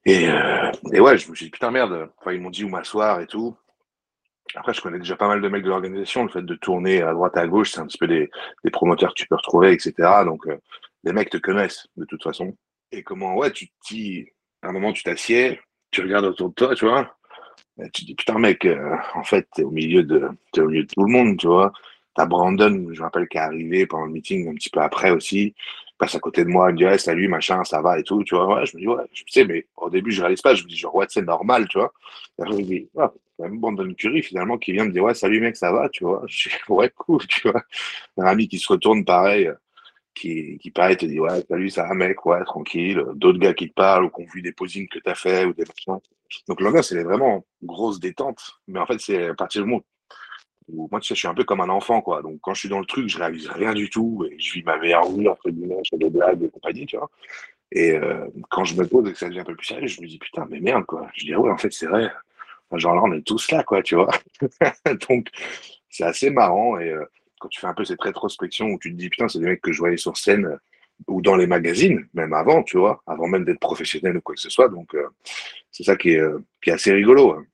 Et, 0.07 0.29
euh, 0.29 0.71
et, 0.93 1.01
ouais, 1.01 1.19
je 1.19 1.29
me 1.29 1.35
suis 1.35 1.47
dit, 1.47 1.51
putain, 1.51 1.73
merde. 1.73 2.09
Enfin, 2.19 2.33
ils 2.33 2.41
m'ont 2.41 2.51
dit 2.51 2.65
où 2.65 2.69
m'asseoir 2.69 3.21
et 3.21 3.27
tout. 3.27 3.57
Après, 4.55 4.73
je 4.73 4.81
connais 4.81 5.01
déjà 5.01 5.17
pas 5.17 5.27
mal 5.27 5.41
de 5.41 5.49
mecs 5.49 5.65
de 5.65 5.69
l'organisation. 5.69 6.23
Le 6.23 6.31
fait 6.31 6.43
de 6.43 6.55
tourner 6.55 7.03
à 7.03 7.13
droite, 7.13 7.37
à 7.37 7.47
gauche, 7.49 7.73
c'est 7.73 7.81
un 7.81 7.87
petit 7.87 7.99
peu 7.99 8.07
des, 8.07 8.31
des, 8.65 8.71
promoteurs 8.71 9.11
que 9.11 9.21
tu 9.21 9.27
peux 9.27 9.35
retrouver, 9.35 9.73
etc. 9.73 9.93
Donc, 10.25 10.47
euh, 10.47 10.57
les 11.03 11.13
mecs 11.13 11.31
te 11.31 11.39
connaissent 11.39 11.89
de 11.97 12.05
toute 12.05 12.23
façon. 12.23 12.57
Et 12.93 13.03
comment, 13.03 13.35
ouais, 13.35 13.51
tu 13.51 13.67
te 13.67 13.73
dis, 13.91 14.29
à 14.63 14.69
un 14.69 14.73
moment, 14.73 14.93
tu 14.93 15.03
t'assieds, 15.03 15.61
tu 15.91 16.03
regardes 16.03 16.27
autour 16.27 16.51
de 16.51 16.55
toi, 16.55 16.75
tu 16.77 16.87
vois. 16.87 17.13
Et 17.83 17.91
tu 17.91 18.03
te 18.03 18.07
dis, 18.07 18.15
putain, 18.15 18.39
mec, 18.39 18.65
euh, 18.65 18.97
en 19.15 19.25
fait, 19.25 19.49
t'es 19.57 19.65
au 19.65 19.73
milieu 19.73 20.05
de, 20.05 20.29
es 20.57 20.61
au 20.61 20.69
milieu 20.69 20.85
de 20.85 20.89
tout 20.89 21.05
le 21.05 21.13
monde, 21.13 21.37
tu 21.37 21.49
vois. 21.49 21.73
T'as 22.15 22.27
Brandon, 22.27 22.71
je 22.93 23.01
me 23.01 23.03
rappelle, 23.03 23.27
qui 23.27 23.39
est 23.39 23.41
arrivé 23.41 23.87
pendant 23.87 24.07
le 24.07 24.13
meeting 24.13 24.49
un 24.49 24.55
petit 24.55 24.71
peu 24.71 24.81
après 24.81 25.11
aussi 25.11 25.53
passe 25.99 26.15
à 26.15 26.21
côté 26.21 26.45
de 26.45 26.49
moi, 26.49 26.71
il 26.71 26.75
me 26.75 26.79
dit 26.79 26.85
ouais, 26.85 26.99
salut, 26.99 27.29
machin, 27.29 27.65
ça 27.65 27.81
va 27.83 27.99
et 27.99 28.03
tout, 28.03 28.23
tu 28.25 28.35
vois. 28.35 28.47
Ouais, 28.61 28.67
je 28.67 28.77
me 28.77 28.83
dis 28.83 28.89
ouais, 28.89 29.05
je 29.13 29.23
sais, 29.29 29.45
mais 29.45 29.67
au 29.77 29.91
début, 29.91 30.13
je 30.13 30.21
réalise 30.21 30.43
pas, 30.43 30.55
je 30.55 30.65
me 30.65 30.69
dis 30.69 30.77
genre 30.77 30.95
ouais, 30.95 31.07
c'est 31.09 31.23
normal, 31.23 31.69
tu 31.69 31.79
vois. 31.79 31.93
Et 32.39 32.43
je 32.47 32.53
me 32.57 32.63
dis, 32.63 32.89
ouais, 32.95 33.07
c'est 33.37 33.43
même 33.45 33.59
Brandon 33.61 33.93
Curry 33.95 34.23
finalement 34.23 34.59
qui 34.59 34.73
vient 34.73 34.85
me 34.85 34.93
dire 34.93 35.05
ouais, 35.05 35.15
salut 35.15 35.41
mec, 35.41 35.57
ça 35.57 35.73
va, 35.73 35.89
tu 35.89 36.05
vois. 36.05 36.23
Je 36.29 36.49
dis 36.51 36.55
ouais, 36.69 36.91
cool, 36.97 37.27
tu 37.27 37.49
vois. 37.51 37.63
Un 38.19 38.27
ami 38.27 38.49
qui 38.49 38.59
se 38.59 38.73
retourne 38.73 39.05
pareil, 39.05 39.51
qui, 40.15 40.59
qui 40.59 40.71
pareil 40.71 40.97
te 40.97 41.07
dit 41.07 41.21
ouais, 41.21 41.43
salut, 41.49 41.71
ça 41.71 41.85
va 41.85 41.95
mec, 41.95 42.25
ouais, 42.27 42.45
tranquille. 42.45 43.05
D'autres 43.15 43.39
gars 43.39 43.55
qui 43.55 43.69
te 43.69 43.75
parlent 43.75 44.05
ou 44.05 44.11
qui 44.11 44.23
ont 44.23 44.27
vu 44.27 44.43
des 44.43 44.53
posings 44.53 44.89
que 44.89 44.99
tu 44.99 45.11
as 45.11 45.15
fait 45.15 45.45
ou 45.45 45.55
des 45.55 45.65
machins. 45.65 46.01
Donc 46.49 46.61
le 46.61 46.73
gars, 46.73 46.83
c'est 46.83 47.03
vraiment 47.03 47.47
grosse 47.63 48.01
détente, 48.01 48.61
mais 48.67 48.81
en 48.81 48.87
fait, 48.87 48.99
c'est 49.01 49.29
à 49.29 49.35
partir 49.35 49.63
du 49.63 49.71
moment 49.71 49.83
moi, 50.73 51.01
tu 51.01 51.09
sais, 51.09 51.15
je 51.15 51.21
suis 51.21 51.29
un 51.29 51.35
peu 51.35 51.45
comme 51.45 51.61
un 51.61 51.69
enfant, 51.69 52.01
quoi. 52.01 52.23
Donc, 52.23 52.39
quand 52.41 52.55
je 52.55 52.61
suis 52.61 52.69
dans 52.69 52.81
le 52.81 52.87
truc, 52.87 53.09
je 53.09 53.19
réalise 53.19 53.49
rien 53.49 53.73
du 53.73 53.89
tout 53.89 54.27
et 54.29 54.37
je 54.39 54.53
vis 54.53 54.63
ma 54.65 54.77
meilleure 54.79 55.11
vie, 55.11 55.29
entre 55.29 55.51
guillemets, 55.51 55.77
fais 55.89 55.97
des 55.97 56.11
blagues 56.11 56.43
et 56.43 56.49
compagnie, 56.49 56.87
tu 56.87 56.97
vois. 56.97 57.11
Et 57.73 57.93
euh, 57.93 58.27
quand 58.51 58.65
je 58.65 58.75
me 58.77 58.87
pose 58.87 59.09
et 59.09 59.13
que 59.13 59.19
ça 59.19 59.29
devient 59.29 59.41
un 59.41 59.45
peu 59.45 59.55
plus 59.55 59.67
sérieux, 59.67 59.87
je 59.87 60.01
me 60.01 60.07
dis, 60.07 60.19
putain, 60.19 60.47
mais 60.51 60.61
merde, 60.61 60.85
quoi. 60.85 61.09
Je 61.15 61.25
dis, 61.25 61.35
ouais, 61.35 61.51
en 61.51 61.57
fait, 61.57 61.73
c'est 61.73 61.87
vrai. 61.87 62.11
genre 62.73 62.95
là, 62.95 63.03
on 63.05 63.13
est 63.13 63.23
tous 63.23 63.51
là, 63.51 63.63
quoi, 63.63 63.83
tu 63.83 63.95
vois. 63.95 64.11
Donc, 65.09 65.29
c'est 65.89 66.05
assez 66.05 66.31
marrant. 66.31 66.79
Et 66.79 66.91
euh, 66.91 67.05
quand 67.39 67.49
tu 67.49 67.61
fais 67.61 67.69
un 67.69 67.75
peu 67.75 67.85
cette 67.85 68.03
rétrospection 68.03 68.67
où 68.67 68.79
tu 68.79 68.93
te 68.93 68.97
dis, 68.97 69.09
putain, 69.09 69.29
c'est 69.29 69.39
des 69.39 69.47
mecs 69.47 69.63
que 69.63 69.73
je 69.73 69.79
voyais 69.79 69.97
sur 69.97 70.17
scène 70.17 70.47
euh, 70.47 70.57
ou 71.07 71.23
dans 71.23 71.37
les 71.37 71.47
magazines, 71.47 72.09
même 72.15 72.33
avant, 72.33 72.63
tu 72.63 72.79
vois, 72.79 73.03
avant 73.07 73.29
même 73.29 73.45
d'être 73.45 73.61
professionnel 73.61 74.17
ou 74.17 74.21
quoi 74.21 74.35
que 74.35 74.41
ce 74.41 74.51
soit. 74.51 74.69
Donc, 74.69 74.97
c'est 75.71 75.83
ça 75.83 75.95
qui 75.95 76.11
est, 76.11 76.23
qui 76.63 76.71
est 76.71 76.73
assez 76.73 76.93
rigolo. 76.93 77.33
Hein. 77.33 77.45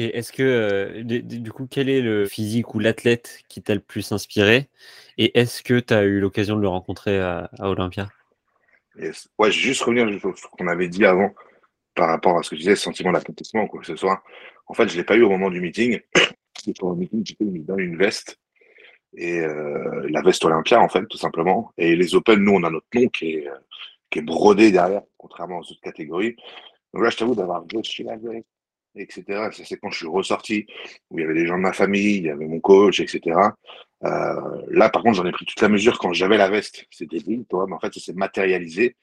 Et 0.00 0.16
est-ce 0.16 0.30
que, 0.30 0.44
euh, 0.44 1.02
du 1.02 1.50
coup, 1.50 1.66
quel 1.68 1.88
est 1.88 2.00
le 2.00 2.24
physique 2.26 2.72
ou 2.76 2.78
l'athlète 2.78 3.42
qui 3.48 3.62
t'a 3.62 3.74
le 3.74 3.80
plus 3.80 4.12
inspiré? 4.12 4.68
Et 5.16 5.36
est-ce 5.36 5.60
que 5.60 5.80
tu 5.80 5.92
as 5.92 6.04
eu 6.04 6.20
l'occasion 6.20 6.54
de 6.54 6.60
le 6.60 6.68
rencontrer 6.68 7.18
à, 7.18 7.50
Olympia? 7.58 8.08
Yes. 8.96 9.28
Ouais, 9.38 9.50
juste 9.50 9.82
revenir 9.82 10.08
sur 10.20 10.38
ce 10.38 10.46
qu'on 10.52 10.68
avait 10.68 10.86
dit 10.86 11.04
avant 11.04 11.34
par 11.96 12.10
rapport 12.10 12.38
à 12.38 12.44
ce 12.44 12.50
que 12.50 12.54
je 12.54 12.60
disais, 12.60 12.76
sentiment 12.76 13.10
d'accomplissement 13.10 13.64
ou 13.64 13.66
quoi 13.66 13.80
que 13.80 13.88
ce 13.88 13.96
soit. 13.96 14.22
En 14.68 14.74
fait, 14.74 14.86
je 14.86 14.92
ne 14.92 14.98
l'ai 14.98 15.04
pas 15.04 15.16
eu 15.16 15.22
au 15.22 15.30
moment 15.30 15.50
du 15.50 15.60
meeting. 15.60 15.98
Pour 16.78 16.90
le 16.90 16.96
meeting, 16.96 17.26
j'étais 17.26 17.44
dans 17.44 17.76
une 17.76 17.96
veste. 17.96 18.38
Et 19.16 19.40
euh, 19.40 20.06
la 20.10 20.22
veste 20.22 20.44
Olympia, 20.44 20.80
en 20.80 20.88
fait, 20.88 21.04
tout 21.08 21.18
simplement. 21.18 21.72
Et 21.76 21.96
les 21.96 22.14
Open, 22.14 22.38
nous, 22.38 22.52
on 22.52 22.62
a 22.62 22.70
notre 22.70 22.86
nom 22.94 23.08
qui 23.08 23.32
est, 23.32 23.48
qui 24.10 24.20
est 24.20 24.22
brodé 24.22 24.70
derrière, 24.70 25.02
contrairement 25.16 25.58
aux 25.58 25.62
autres 25.62 25.80
catégories. 25.82 26.36
Donc 26.94 27.02
là, 27.02 27.10
je 27.10 27.16
t'avoue 27.16 27.34
d'avoir 27.34 27.64
chez 27.82 28.04
la 28.04 28.16
veste 28.16 28.46
etc. 28.98 29.24
Ça, 29.52 29.64
c'est 29.64 29.76
quand 29.78 29.90
je 29.90 29.98
suis 29.98 30.06
ressorti, 30.06 30.66
où 31.10 31.18
il 31.18 31.22
y 31.22 31.24
avait 31.24 31.34
des 31.34 31.46
gens 31.46 31.56
de 31.56 31.62
ma 31.62 31.72
famille, 31.72 32.16
il 32.16 32.24
y 32.24 32.30
avait 32.30 32.46
mon 32.46 32.60
coach, 32.60 33.00
etc. 33.00 33.36
Euh, 34.04 34.62
là, 34.68 34.90
par 34.90 35.02
contre, 35.02 35.16
j'en 35.16 35.26
ai 35.26 35.32
pris 35.32 35.46
toute 35.46 35.60
la 35.60 35.68
mesure 35.68 35.98
quand 35.98 36.12
j'avais 36.12 36.36
la 36.36 36.48
veste. 36.48 36.86
C'était 36.90 37.18
débile, 37.18 37.44
toi, 37.48 37.66
mais 37.68 37.74
en 37.74 37.80
fait, 37.80 37.92
ça 37.94 38.00
s'est 38.00 38.12
matérialisé. 38.12 38.96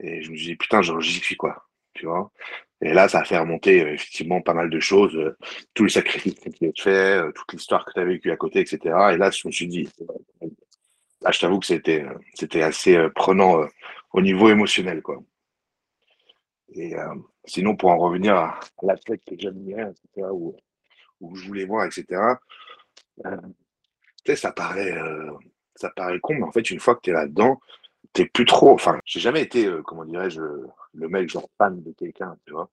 Et 0.00 0.22
je 0.22 0.30
me 0.30 0.36
suis 0.36 0.46
dit, 0.46 0.56
putain, 0.56 0.80
j'y 0.82 1.20
suis, 1.20 1.36
quoi. 1.36 1.66
Tu 1.94 2.06
vois? 2.06 2.30
Et 2.82 2.94
là, 2.94 3.08
ça 3.08 3.20
a 3.20 3.24
fait 3.24 3.38
remonter, 3.38 3.82
euh, 3.82 3.92
effectivement, 3.92 4.40
pas 4.40 4.54
mal 4.54 4.70
de 4.70 4.80
choses. 4.80 5.14
Euh, 5.16 5.36
tous 5.74 5.84
les 5.84 5.90
sacrifices 5.90 6.34
qui 6.34 6.48
ont 6.48 6.68
été 6.68 6.82
faits, 6.82 7.22
euh, 7.22 7.32
toute 7.32 7.52
l'histoire 7.52 7.84
que 7.84 7.92
tu 7.92 8.00
as 8.00 8.04
vécue 8.04 8.30
à 8.30 8.36
côté, 8.36 8.60
etc. 8.60 8.78
Et 9.12 9.16
là, 9.18 9.30
je 9.30 9.46
me 9.46 9.52
suis 9.52 9.68
dit, 9.68 9.88
là, 11.20 11.30
je 11.30 11.38
t'avoue 11.38 11.58
que 11.60 11.66
c'était, 11.66 12.06
c'était 12.34 12.62
assez 12.62 12.98
prenant 13.14 13.66
au 14.12 14.22
niveau 14.22 14.48
émotionnel, 14.48 15.02
quoi. 15.02 15.22
Et 16.74 16.94
sinon, 17.44 17.76
pour 17.76 17.90
en 17.90 17.98
revenir 17.98 18.36
à, 18.36 18.60
l'athlète 18.82 19.22
que 19.24 19.34
j'admirais, 19.38 19.92
où, 20.16 20.56
je 21.34 21.46
voulais 21.46 21.64
voir, 21.64 21.86
etc., 21.86 22.04
euh, 23.26 23.36
tu 24.24 24.32
sais, 24.32 24.36
ça 24.36 24.52
paraît, 24.52 24.92
euh, 24.92 25.32
ça 25.74 25.90
paraît 25.90 26.20
con, 26.20 26.34
mais 26.34 26.44
en 26.44 26.52
fait, 26.52 26.70
une 26.70 26.80
fois 26.80 26.94
que 26.94 27.00
tu 27.02 27.10
es 27.10 27.12
là-dedans, 27.12 27.60
t'es 28.12 28.26
plus 28.26 28.44
trop. 28.44 28.72
Enfin, 28.72 29.00
j'ai 29.04 29.20
jamais 29.20 29.42
été, 29.42 29.66
euh, 29.66 29.82
comment 29.82 30.04
dirais-je, 30.04 30.40
le 30.40 31.08
mec 31.08 31.28
genre 31.30 31.48
fan 31.58 31.82
de 31.82 31.92
quelqu'un, 31.92 32.36
tu 32.46 32.52
vois. 32.52 32.70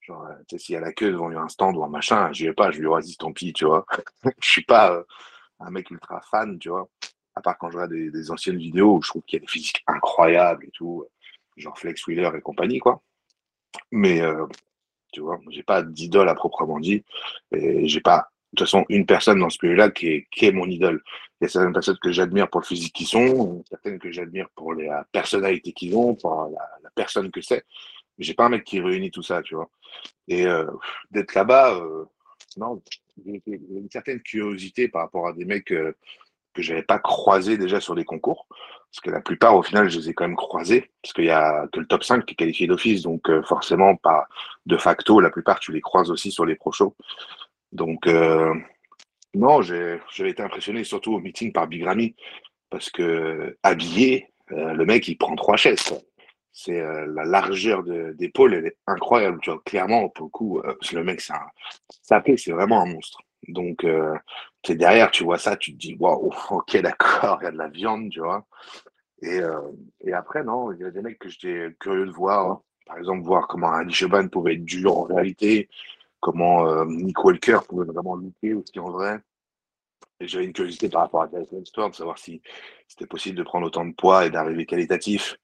Genre, 0.00 0.28
tu 0.48 0.58
sais, 0.58 0.64
s'il 0.64 0.72
y 0.74 0.76
a 0.76 0.80
la 0.80 0.92
queue 0.92 1.12
devant 1.12 1.30
un 1.30 1.48
stand 1.48 1.76
ou 1.76 1.84
un 1.84 1.88
machin, 1.88 2.32
j'y 2.32 2.46
vais 2.46 2.52
pas, 2.52 2.70
je 2.70 2.80
lui 2.80 2.88
dis, 3.02 3.16
tant 3.16 3.32
pis, 3.32 3.52
tu 3.52 3.64
vois. 3.64 3.86
je 4.40 4.48
suis 4.48 4.64
pas 4.64 5.04
un 5.60 5.70
mec 5.70 5.90
ultra 5.90 6.20
fan, 6.22 6.58
tu 6.58 6.70
vois. 6.70 6.88
À 7.34 7.40
part 7.40 7.56
quand 7.58 7.70
je 7.70 7.76
regarde 7.76 7.92
des 7.92 8.30
anciennes 8.30 8.58
vidéos 8.58 8.96
où 8.96 9.02
je 9.02 9.08
trouve 9.08 9.22
qu'il 9.22 9.38
y 9.38 9.42
a 9.42 9.46
des 9.46 9.50
physiques 9.50 9.82
incroyables 9.86 10.66
et 10.66 10.70
tout, 10.72 11.06
genre 11.56 11.78
Flex 11.78 12.06
Wheeler 12.06 12.30
et 12.36 12.40
compagnie, 12.40 12.78
quoi. 12.78 13.00
Mais 13.90 14.20
euh, 14.20 14.46
tu 15.12 15.20
vois, 15.20 15.38
j'ai 15.50 15.62
pas 15.62 15.82
d'idole 15.82 16.28
à 16.28 16.34
proprement 16.34 16.80
dit. 16.80 17.04
Et 17.52 17.86
j'ai 17.86 18.00
pas, 18.00 18.28
de 18.52 18.58
toute 18.58 18.66
façon, 18.66 18.84
une 18.88 19.06
personne 19.06 19.38
dans 19.38 19.50
ce 19.50 19.58
milieu-là 19.62 19.90
qui 19.90 20.08
est, 20.08 20.26
qui 20.30 20.46
est 20.46 20.52
mon 20.52 20.66
idole. 20.66 21.02
Il 21.40 21.44
y 21.44 21.46
a 21.46 21.48
certaines 21.48 21.72
personnes 21.72 21.98
que 22.00 22.12
j'admire 22.12 22.48
pour 22.48 22.60
le 22.60 22.66
physique 22.66 22.94
qu'ils 22.94 23.06
sont, 23.06 23.64
certaines 23.68 23.98
que 23.98 24.10
j'admire 24.10 24.48
pour 24.54 24.74
la 24.74 25.04
personnalité 25.12 25.72
qu'ils 25.72 25.96
ont, 25.96 26.14
pour 26.14 26.50
la, 26.82 26.90
personne 26.94 27.30
que 27.30 27.40
c'est. 27.40 27.64
Mais 28.18 28.24
j'ai 28.24 28.34
pas 28.34 28.46
un 28.46 28.50
mec 28.50 28.64
qui 28.64 28.80
réunit 28.80 29.10
tout 29.10 29.22
ça, 29.22 29.42
tu 29.42 29.54
vois. 29.54 29.70
Et 30.28 30.46
euh, 30.46 30.66
d'être 31.10 31.34
là-bas, 31.34 31.74
euh, 31.74 32.04
non, 32.56 32.82
j'ai 33.24 33.42
une 33.46 33.90
certaine 33.90 34.20
curiosité 34.20 34.88
par 34.88 35.02
rapport 35.02 35.26
à 35.28 35.32
des 35.32 35.44
mecs 35.44 35.72
que 36.52 36.62
j'avais 36.62 36.82
pas 36.82 36.98
croisés 36.98 37.56
déjà 37.58 37.80
sur 37.80 37.94
des 37.94 38.04
concours. 38.04 38.46
Parce 38.92 39.00
que 39.00 39.10
la 39.10 39.22
plupart, 39.22 39.56
au 39.56 39.62
final, 39.62 39.88
je 39.88 39.98
les 39.98 40.10
ai 40.10 40.14
quand 40.14 40.26
même 40.26 40.36
croisés, 40.36 40.90
parce 41.02 41.14
qu'il 41.14 41.24
y 41.24 41.30
a 41.30 41.66
que 41.72 41.80
le 41.80 41.86
top 41.86 42.04
5 42.04 42.26
qui 42.26 42.34
est 42.34 42.36
qualifié 42.36 42.66
d'office, 42.66 43.00
donc 43.00 43.30
euh, 43.30 43.42
forcément, 43.42 43.96
pas 43.96 44.26
de 44.66 44.76
facto, 44.76 45.18
la 45.18 45.30
plupart, 45.30 45.60
tu 45.60 45.72
les 45.72 45.80
croises 45.80 46.10
aussi 46.10 46.30
sur 46.30 46.44
les 46.44 46.56
pro 46.56 46.72
shows. 46.72 46.94
Donc, 47.72 48.06
euh, 48.06 48.54
non, 49.32 49.62
j'ai 49.62 49.98
été 50.18 50.42
impressionné 50.42 50.84
surtout 50.84 51.14
au 51.14 51.20
meeting 51.20 51.52
par 51.52 51.68
Big 51.68 51.84
Ramy, 51.84 52.14
parce 52.68 52.90
que 52.90 53.56
habillé, 53.62 54.28
euh, 54.50 54.74
le 54.74 54.84
mec, 54.84 55.08
il 55.08 55.16
prend 55.16 55.36
trois 55.36 55.56
chaises. 55.56 55.94
C'est 56.52 56.78
la 56.78 57.24
largeur 57.24 57.82
d'épaule, 57.82 58.52
elle 58.52 58.66
est 58.66 58.76
incroyable. 58.86 59.38
Tu 59.40 59.50
vois, 59.50 59.62
clairement, 59.64 60.10
pour 60.10 60.26
le 60.26 60.30
coup, 60.30 60.62
le 60.92 61.02
mec, 61.02 61.22
c'est 61.22 61.32
un, 61.32 62.22
c'est 62.36 62.52
vraiment 62.52 62.82
un 62.82 62.86
monstre. 62.86 63.22
Donc, 63.48 63.86
es 64.70 64.74
derrière, 64.74 65.10
tu 65.10 65.24
vois 65.24 65.38
ça, 65.38 65.56
tu 65.56 65.72
te 65.72 65.78
dis, 65.78 65.96
waouh, 65.98 66.32
ok, 66.50 66.76
d'accord, 66.78 67.38
il 67.40 67.44
y 67.44 67.48
a 67.48 67.50
de 67.52 67.58
la 67.58 67.68
viande, 67.68 68.10
tu 68.10 68.20
vois. 68.20 68.46
Et, 69.22 69.40
et 70.00 70.12
après, 70.12 70.42
non, 70.42 70.72
il 70.72 70.80
y 70.80 70.84
a 70.84 70.90
des 70.90 71.00
mecs 71.00 71.18
que 71.18 71.28
j'étais 71.28 71.74
curieux 71.78 72.06
de 72.06 72.10
voir. 72.10 72.60
Par 72.86 72.98
exemple, 72.98 73.22
voir 73.22 73.46
comment 73.46 73.72
Ali 73.72 73.92
Cheban 73.92 74.26
pouvait 74.28 74.54
être 74.54 74.64
dur 74.64 74.98
en 74.98 75.02
réalité, 75.04 75.68
comment 76.20 76.84
Nick 76.84 77.24
Walker 77.24 77.58
pouvait 77.68 77.86
vraiment 77.86 78.16
lutter 78.16 78.54
aussi 78.54 78.78
en 78.80 78.90
vrai. 78.90 79.20
Et 80.20 80.28
j'avais 80.28 80.44
une 80.44 80.52
curiosité 80.52 80.88
par 80.88 81.02
rapport 81.02 81.22
à 81.22 81.28
Tyson 81.28 81.64
Storm, 81.64 81.90
de 81.90 81.96
savoir 81.96 82.18
si 82.18 82.42
c'était 82.88 83.06
possible 83.06 83.36
de 83.36 83.42
prendre 83.42 83.66
autant 83.66 83.84
de 83.84 83.92
poids 83.92 84.26
et 84.26 84.30
d'arriver 84.30 84.66
qualitatif. 84.66 85.36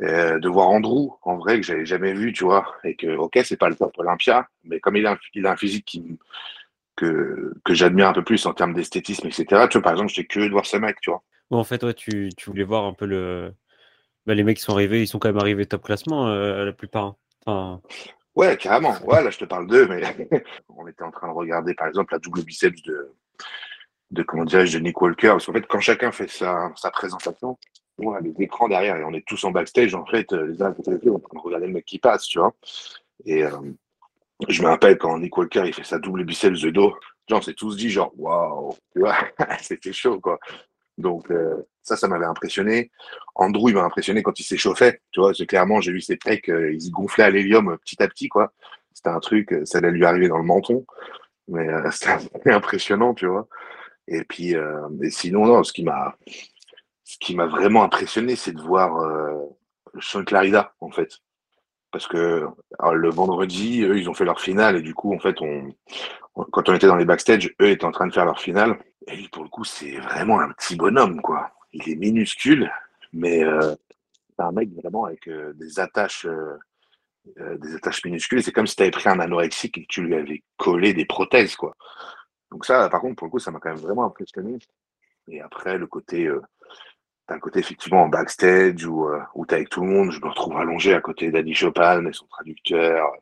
de 0.00 0.48
voir 0.48 0.68
Andrew, 0.68 1.10
en 1.22 1.36
vrai, 1.36 1.56
que 1.60 1.66
j'avais 1.66 1.86
jamais 1.86 2.12
vu, 2.12 2.32
tu 2.32 2.44
vois. 2.44 2.72
Et 2.84 2.94
que, 2.96 3.16
ok, 3.16 3.38
c'est 3.44 3.56
pas 3.56 3.68
le 3.68 3.76
top 3.76 3.96
Olympia, 3.98 4.48
mais 4.64 4.80
comme 4.80 4.96
il 4.96 5.06
a 5.06 5.12
un, 5.12 5.18
il 5.34 5.46
a 5.46 5.52
un 5.52 5.56
physique 5.56 5.84
qui, 5.84 6.18
que, 6.98 7.54
que 7.64 7.74
j'admire 7.74 8.08
un 8.08 8.12
peu 8.12 8.24
plus 8.24 8.44
en 8.46 8.52
termes 8.52 8.74
d'esthétisme, 8.74 9.28
etc. 9.28 9.44
Tu 9.70 9.78
vois, 9.78 9.82
par 9.82 9.92
exemple, 9.92 10.10
j'étais 10.10 10.26
curieux 10.26 10.48
de 10.48 10.52
voir 10.52 10.66
ce 10.66 10.76
mec, 10.76 11.00
tu 11.00 11.10
vois. 11.10 11.22
en 11.50 11.64
fait, 11.64 11.82
ouais, 11.84 11.94
tu, 11.94 12.30
tu, 12.36 12.50
voulais 12.50 12.64
voir 12.64 12.84
un 12.84 12.92
peu 12.92 13.06
le. 13.06 13.54
Bah, 14.26 14.34
les 14.34 14.42
mecs 14.42 14.58
qui 14.58 14.64
sont 14.64 14.72
arrivés, 14.72 15.02
ils 15.02 15.06
sont 15.06 15.18
quand 15.18 15.28
même 15.28 15.38
arrivés 15.38 15.64
top 15.64 15.84
classement, 15.84 16.26
euh, 16.28 16.64
la 16.64 16.72
plupart. 16.72 17.04
Hein. 17.04 17.16
Enfin... 17.46 17.80
Ouais, 18.34 18.56
carrément. 18.56 18.94
Ouais, 19.04 19.22
là, 19.22 19.30
je 19.30 19.38
te 19.38 19.44
parle 19.44 19.66
d'eux, 19.68 19.86
mais 19.86 20.02
on 20.68 20.86
était 20.86 21.02
en 21.02 21.10
train 21.10 21.28
de 21.28 21.32
regarder, 21.32 21.74
par 21.74 21.86
exemple, 21.86 22.12
la 22.12 22.18
double 22.18 22.42
biceps 22.42 22.82
de, 22.82 23.12
de 24.10 24.22
comment 24.22 24.44
dirais-je, 24.44 24.78
de 24.78 24.82
Nick 24.82 25.00
Walker. 25.00 25.28
Parce 25.28 25.46
qu'en 25.46 25.52
fait, 25.52 25.66
quand 25.66 25.80
chacun 25.80 26.12
fait 26.12 26.28
sa, 26.28 26.72
sa 26.76 26.90
présentation, 26.90 27.58
on 27.98 28.12
a 28.12 28.20
des 28.20 28.34
écrans 28.38 28.68
derrière 28.68 28.96
et 28.96 29.04
on 29.04 29.12
est 29.12 29.26
tous 29.26 29.42
en 29.44 29.50
backstage, 29.50 29.94
en 29.94 30.04
fait, 30.06 30.32
euh, 30.32 30.46
les 30.46 30.62
uns 30.62 30.70
à 30.70 30.72
côté 30.72 30.90
de 30.90 31.10
on 31.10 31.18
train 31.18 31.36
de 31.36 31.42
regarder 31.42 31.66
le 31.66 31.72
mec 31.72 31.84
qui 31.84 31.98
passe, 31.98 32.24
tu 32.24 32.38
vois. 32.38 32.54
Et 33.24 33.44
euh, 33.44 33.50
je 34.48 34.62
me 34.62 34.68
rappelle 34.68 34.98
quand 34.98 35.18
Nick 35.18 35.36
Walker, 35.36 35.64
il 35.66 35.74
fait 35.74 35.84
sa 35.84 35.98
double 35.98 36.24
biceps 36.24 36.60
de 36.60 36.70
dos, 36.70 36.94
genre, 37.28 37.38
on 37.38 37.42
s'est 37.42 37.54
tous 37.54 37.76
dit, 37.76 37.90
genre, 37.90 38.12
waouh, 38.16 38.74
c'était 39.60 39.92
chaud, 39.92 40.20
quoi. 40.20 40.38
Donc, 40.96 41.30
euh, 41.30 41.56
ça, 41.82 41.96
ça 41.96 42.08
m'avait 42.08 42.26
impressionné. 42.26 42.90
Andrew, 43.34 43.68
il 43.68 43.74
m'a 43.74 43.84
impressionné 43.84 44.22
quand 44.22 44.38
il 44.40 44.44
s'échauffait, 44.44 45.00
tu 45.12 45.20
vois, 45.20 45.34
c'est 45.34 45.46
clairement, 45.46 45.80
j'ai 45.80 45.92
vu 45.92 46.00
ses 46.00 46.16
pecs, 46.16 46.48
euh, 46.48 46.72
ils 46.72 46.90
gonflaient 46.90 47.24
à 47.24 47.30
l'hélium 47.30 47.76
petit 47.78 48.02
à 48.02 48.08
petit, 48.08 48.28
quoi. 48.28 48.52
C'était 48.92 49.10
un 49.10 49.20
truc, 49.20 49.54
ça 49.64 49.78
allait 49.78 49.92
lui 49.92 50.04
arriver 50.04 50.28
dans 50.28 50.38
le 50.38 50.44
menton, 50.44 50.84
mais 51.46 51.66
c'était 51.92 52.52
impressionnant, 52.52 53.14
tu 53.14 53.26
vois. 53.26 53.48
Et 54.08 54.24
puis, 54.24 54.54
et 54.54 55.10
sinon, 55.10 55.46
non, 55.46 55.62
ce 55.62 55.72
qui 55.72 55.84
m'a, 55.84 56.16
ce 57.08 57.16
qui 57.18 57.34
m'a 57.34 57.46
vraiment 57.46 57.84
impressionné, 57.84 58.36
c'est 58.36 58.52
de 58.52 58.60
voir 58.60 58.98
euh, 58.98 59.42
Sean 59.98 60.24
Clarida, 60.24 60.74
en 60.80 60.90
fait. 60.90 61.08
Parce 61.90 62.06
que 62.06 62.46
le 62.92 63.10
vendredi, 63.10 63.82
eux, 63.82 63.98
ils 63.98 64.08
ont 64.10 64.14
fait 64.14 64.24
leur 64.24 64.40
finale 64.40 64.76
et 64.76 64.82
du 64.82 64.94
coup, 64.94 65.14
en 65.14 65.18
fait, 65.18 65.36
quand 66.34 66.68
on 66.68 66.74
était 66.74 66.86
dans 66.86 66.96
les 66.96 67.04
backstage, 67.04 67.54
eux 67.60 67.70
étaient 67.70 67.84
en 67.84 67.92
train 67.92 68.06
de 68.06 68.12
faire 68.12 68.26
leur 68.26 68.40
finale. 68.40 68.78
Et 69.06 69.16
lui, 69.16 69.28
pour 69.28 69.42
le 69.42 69.48
coup, 69.48 69.64
c'est 69.64 69.96
vraiment 69.98 70.40
un 70.40 70.50
petit 70.50 70.76
bonhomme, 70.76 71.22
quoi. 71.22 71.50
Il 71.72 71.88
est 71.88 71.96
minuscule, 71.96 72.70
mais 73.12 73.42
euh, 73.42 73.74
c'est 74.36 74.44
un 74.44 74.52
mec 74.52 74.70
vraiment 74.74 75.06
avec 75.06 75.26
euh, 75.28 75.52
des 75.54 75.80
attaches, 75.80 76.26
euh, 76.26 76.58
euh, 77.40 77.56
des 77.58 77.74
attaches 77.74 78.04
minuscules. 78.04 78.42
C'est 78.42 78.52
comme 78.52 78.66
si 78.66 78.76
tu 78.76 78.82
avais 78.82 78.90
pris 78.90 79.08
un 79.08 79.20
anorexique 79.20 79.78
et 79.78 79.82
que 79.82 79.88
tu 79.88 80.02
lui 80.02 80.14
avais 80.14 80.42
collé 80.56 80.92
des 80.92 81.06
prothèses, 81.06 81.56
quoi. 81.56 81.74
Donc 82.50 82.64
ça, 82.64 82.88
par 82.88 83.00
contre, 83.00 83.16
pour 83.16 83.26
le 83.26 83.30
coup, 83.30 83.38
ça 83.38 83.50
m'a 83.50 83.60
quand 83.60 83.70
même 83.70 83.78
vraiment 83.78 84.04
impressionné. 84.04 84.58
Et 85.28 85.40
après, 85.40 85.76
le 85.76 85.86
côté 85.86 86.30
T'as 87.28 87.34
un 87.34 87.40
côté 87.40 87.58
effectivement 87.58 88.04
en 88.04 88.08
backstage 88.08 88.86
où, 88.86 89.06
euh, 89.06 89.20
où 89.34 89.44
t'es 89.44 89.56
avec 89.56 89.68
tout 89.68 89.82
le 89.82 89.88
monde. 89.88 90.10
Je 90.10 90.18
me 90.18 90.28
retrouve 90.28 90.56
allongé 90.56 90.94
à 90.94 91.00
côté 91.02 91.30
d'Annie 91.30 91.54
Chopin 91.54 92.04
et 92.06 92.12
son 92.14 92.26
traducteur. 92.26 93.12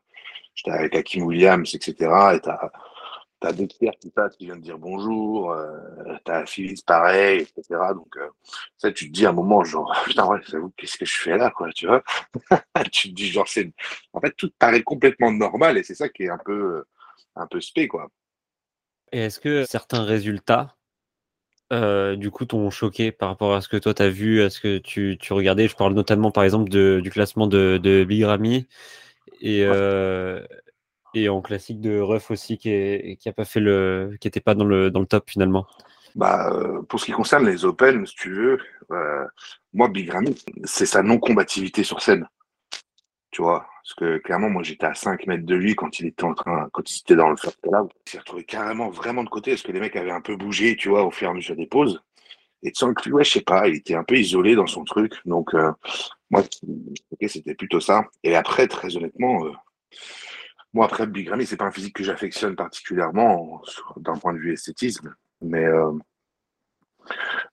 J'étais 0.54 0.70
avec 0.70 0.94
Hakim 0.94 1.24
Williams, 1.24 1.74
etc. 1.74 1.94
Et 2.34 2.40
t'as 2.40 2.70
as 3.42 3.52
pères 3.52 3.98
qui 4.00 4.10
passent, 4.10 4.36
qui 4.36 4.46
viennent 4.46 4.60
dire 4.60 4.78
bonjour. 4.78 5.50
Euh, 5.50 6.16
t'as 6.24 6.46
Phyllis 6.46 6.82
pareil, 6.86 7.40
etc. 7.40 7.80
Donc, 7.94 8.16
euh, 8.16 8.28
ça, 8.76 8.92
tu 8.92 9.08
te 9.08 9.12
dis 9.12 9.26
à 9.26 9.30
un 9.30 9.32
moment, 9.32 9.64
genre, 9.64 9.92
putain, 10.04 10.24
ouais, 10.26 10.40
qu'est-ce 10.76 10.98
que 10.98 11.04
je 11.04 11.18
fais 11.18 11.36
là, 11.36 11.50
quoi, 11.50 11.72
tu 11.72 11.88
vois? 11.88 12.02
Tu 12.92 13.10
te 13.10 13.14
dis, 13.14 13.28
genre, 13.28 13.48
c'est. 13.48 13.72
En 14.12 14.20
fait, 14.20 14.32
tout 14.36 14.52
paraît 14.56 14.84
complètement 14.84 15.32
normal 15.32 15.78
et 15.78 15.82
c'est 15.82 15.96
ça 15.96 16.08
qui 16.08 16.24
est 16.24 16.30
un 16.30 16.38
peu, 16.38 16.84
un 17.34 17.46
peu 17.48 17.60
spé, 17.60 17.88
quoi. 17.88 18.08
Et 19.10 19.20
est-ce 19.20 19.40
que 19.40 19.64
certains 19.64 20.04
résultats 20.04 20.75
euh, 21.72 22.16
du 22.16 22.30
coup, 22.30 22.44
t'ont 22.44 22.70
choqué 22.70 23.12
par 23.12 23.28
rapport 23.28 23.54
à 23.54 23.60
ce 23.60 23.68
que 23.68 23.76
toi 23.76 23.94
t'as 23.94 24.08
vu, 24.08 24.42
à 24.42 24.50
ce 24.50 24.60
que 24.60 24.78
tu, 24.78 25.18
tu 25.20 25.32
regardais? 25.32 25.68
Je 25.68 25.76
parle 25.76 25.94
notamment, 25.94 26.30
par 26.30 26.44
exemple, 26.44 26.70
de, 26.70 27.00
du 27.02 27.10
classement 27.10 27.46
de, 27.46 27.78
de 27.82 28.04
Big 28.04 28.22
Ramy 28.22 28.66
et, 29.40 29.64
euh, 29.64 30.40
et 31.14 31.28
en 31.28 31.40
classique 31.40 31.80
de 31.80 31.98
Ruff 31.98 32.30
aussi, 32.30 32.58
qui, 32.58 32.70
est, 32.70 33.16
qui 33.20 33.28
a 33.28 33.32
pas 33.32 33.44
fait 33.44 33.60
le, 33.60 34.16
qui 34.20 34.28
était 34.28 34.40
pas 34.40 34.54
dans 34.54 34.64
le, 34.64 34.90
dans 34.90 35.00
le 35.00 35.06
top 35.06 35.28
finalement. 35.28 35.66
Bah, 36.14 36.50
euh, 36.52 36.82
pour 36.82 36.98
ce 36.98 37.04
qui 37.04 37.12
concerne 37.12 37.46
les 37.46 37.64
Open, 37.64 38.06
si 38.06 38.14
tu 38.14 38.32
veux, 38.32 38.58
euh, 38.90 39.24
moi, 39.74 39.88
Big 39.88 40.10
Ramy, 40.10 40.34
c'est 40.64 40.86
sa 40.86 41.02
non-combativité 41.02 41.82
sur 41.82 42.00
scène. 42.00 42.26
Tu 43.36 43.42
vois, 43.42 43.66
parce 43.82 43.92
que 43.92 44.16
clairement, 44.16 44.48
moi, 44.48 44.62
j'étais 44.62 44.86
à 44.86 44.94
5 44.94 45.26
mètres 45.26 45.44
de 45.44 45.54
lui 45.54 45.76
quand 45.76 46.00
il 46.00 46.06
était 46.06 46.24
en 46.24 46.32
train, 46.32 46.70
quand 46.72 46.90
il 46.90 47.00
était 47.02 47.16
dans 47.16 47.28
le 47.28 47.36
lab. 47.70 47.88
Il 48.06 48.10
s'est 48.10 48.18
retrouvé 48.18 48.44
carrément 48.44 48.88
vraiment 48.88 49.22
de 49.22 49.28
côté 49.28 49.50
parce 49.50 49.60
que 49.60 49.72
les 49.72 49.78
mecs 49.78 49.94
avaient 49.94 50.10
un 50.10 50.22
peu 50.22 50.36
bougé, 50.36 50.74
tu 50.74 50.88
vois, 50.88 51.04
au 51.04 51.10
fur 51.10 51.28
et 51.28 51.30
à 51.32 51.34
mesure 51.34 51.54
des 51.54 51.66
pauses. 51.66 52.02
Et 52.62 52.72
sans 52.74 52.94
que 52.94 53.04
lui, 53.04 53.12
ouais, 53.12 53.24
je 53.24 53.32
sais 53.32 53.42
pas, 53.42 53.68
il 53.68 53.74
était 53.74 53.94
un 53.94 54.04
peu 54.04 54.16
isolé 54.16 54.54
dans 54.54 54.66
son 54.66 54.84
truc. 54.84 55.12
Donc, 55.26 55.52
euh, 55.52 55.70
moi, 56.30 56.44
c'était 57.28 57.54
plutôt 57.54 57.78
ça. 57.78 58.06
Et 58.22 58.34
après, 58.36 58.68
très 58.68 58.96
honnêtement, 58.96 59.44
euh, 59.44 59.52
moi, 60.72 60.86
après, 60.86 61.06
Big 61.06 61.28
Ramy, 61.28 61.44
c'est 61.44 61.58
pas 61.58 61.66
un 61.66 61.72
physique 61.72 61.96
que 61.96 62.04
j'affectionne 62.04 62.56
particulièrement 62.56 63.60
d'un 63.98 64.16
point 64.16 64.32
de 64.32 64.38
vue 64.38 64.54
esthétisme. 64.54 65.14
Mais 65.42 65.66
euh, 65.66 65.92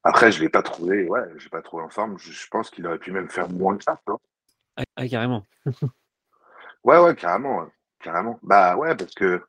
après, 0.02 0.32
je 0.32 0.40
l'ai 0.40 0.48
pas 0.48 0.64
trouvé, 0.64 1.10
ouais, 1.10 1.26
je 1.36 1.44
l'ai 1.44 1.50
pas 1.50 1.62
trouvé 1.62 1.84
en 1.84 1.90
forme. 1.90 2.18
Je, 2.20 2.48
pense 2.50 2.70
qu'il 2.70 2.88
aurait 2.88 3.00
pu 3.00 3.12
même 3.12 3.30
faire 3.30 3.50
moins 3.50 3.76
que 3.76 3.84
ça, 3.84 4.00
tu. 4.08 4.14
Ah, 4.78 4.84
ah, 4.96 5.08
carrément. 5.08 5.46
ouais, 6.84 7.00
ouais, 7.00 7.16
carrément. 7.16 7.68
Carrément. 8.00 8.40
Bah 8.44 8.76
ouais, 8.76 8.96
parce 8.96 9.14
que 9.14 9.42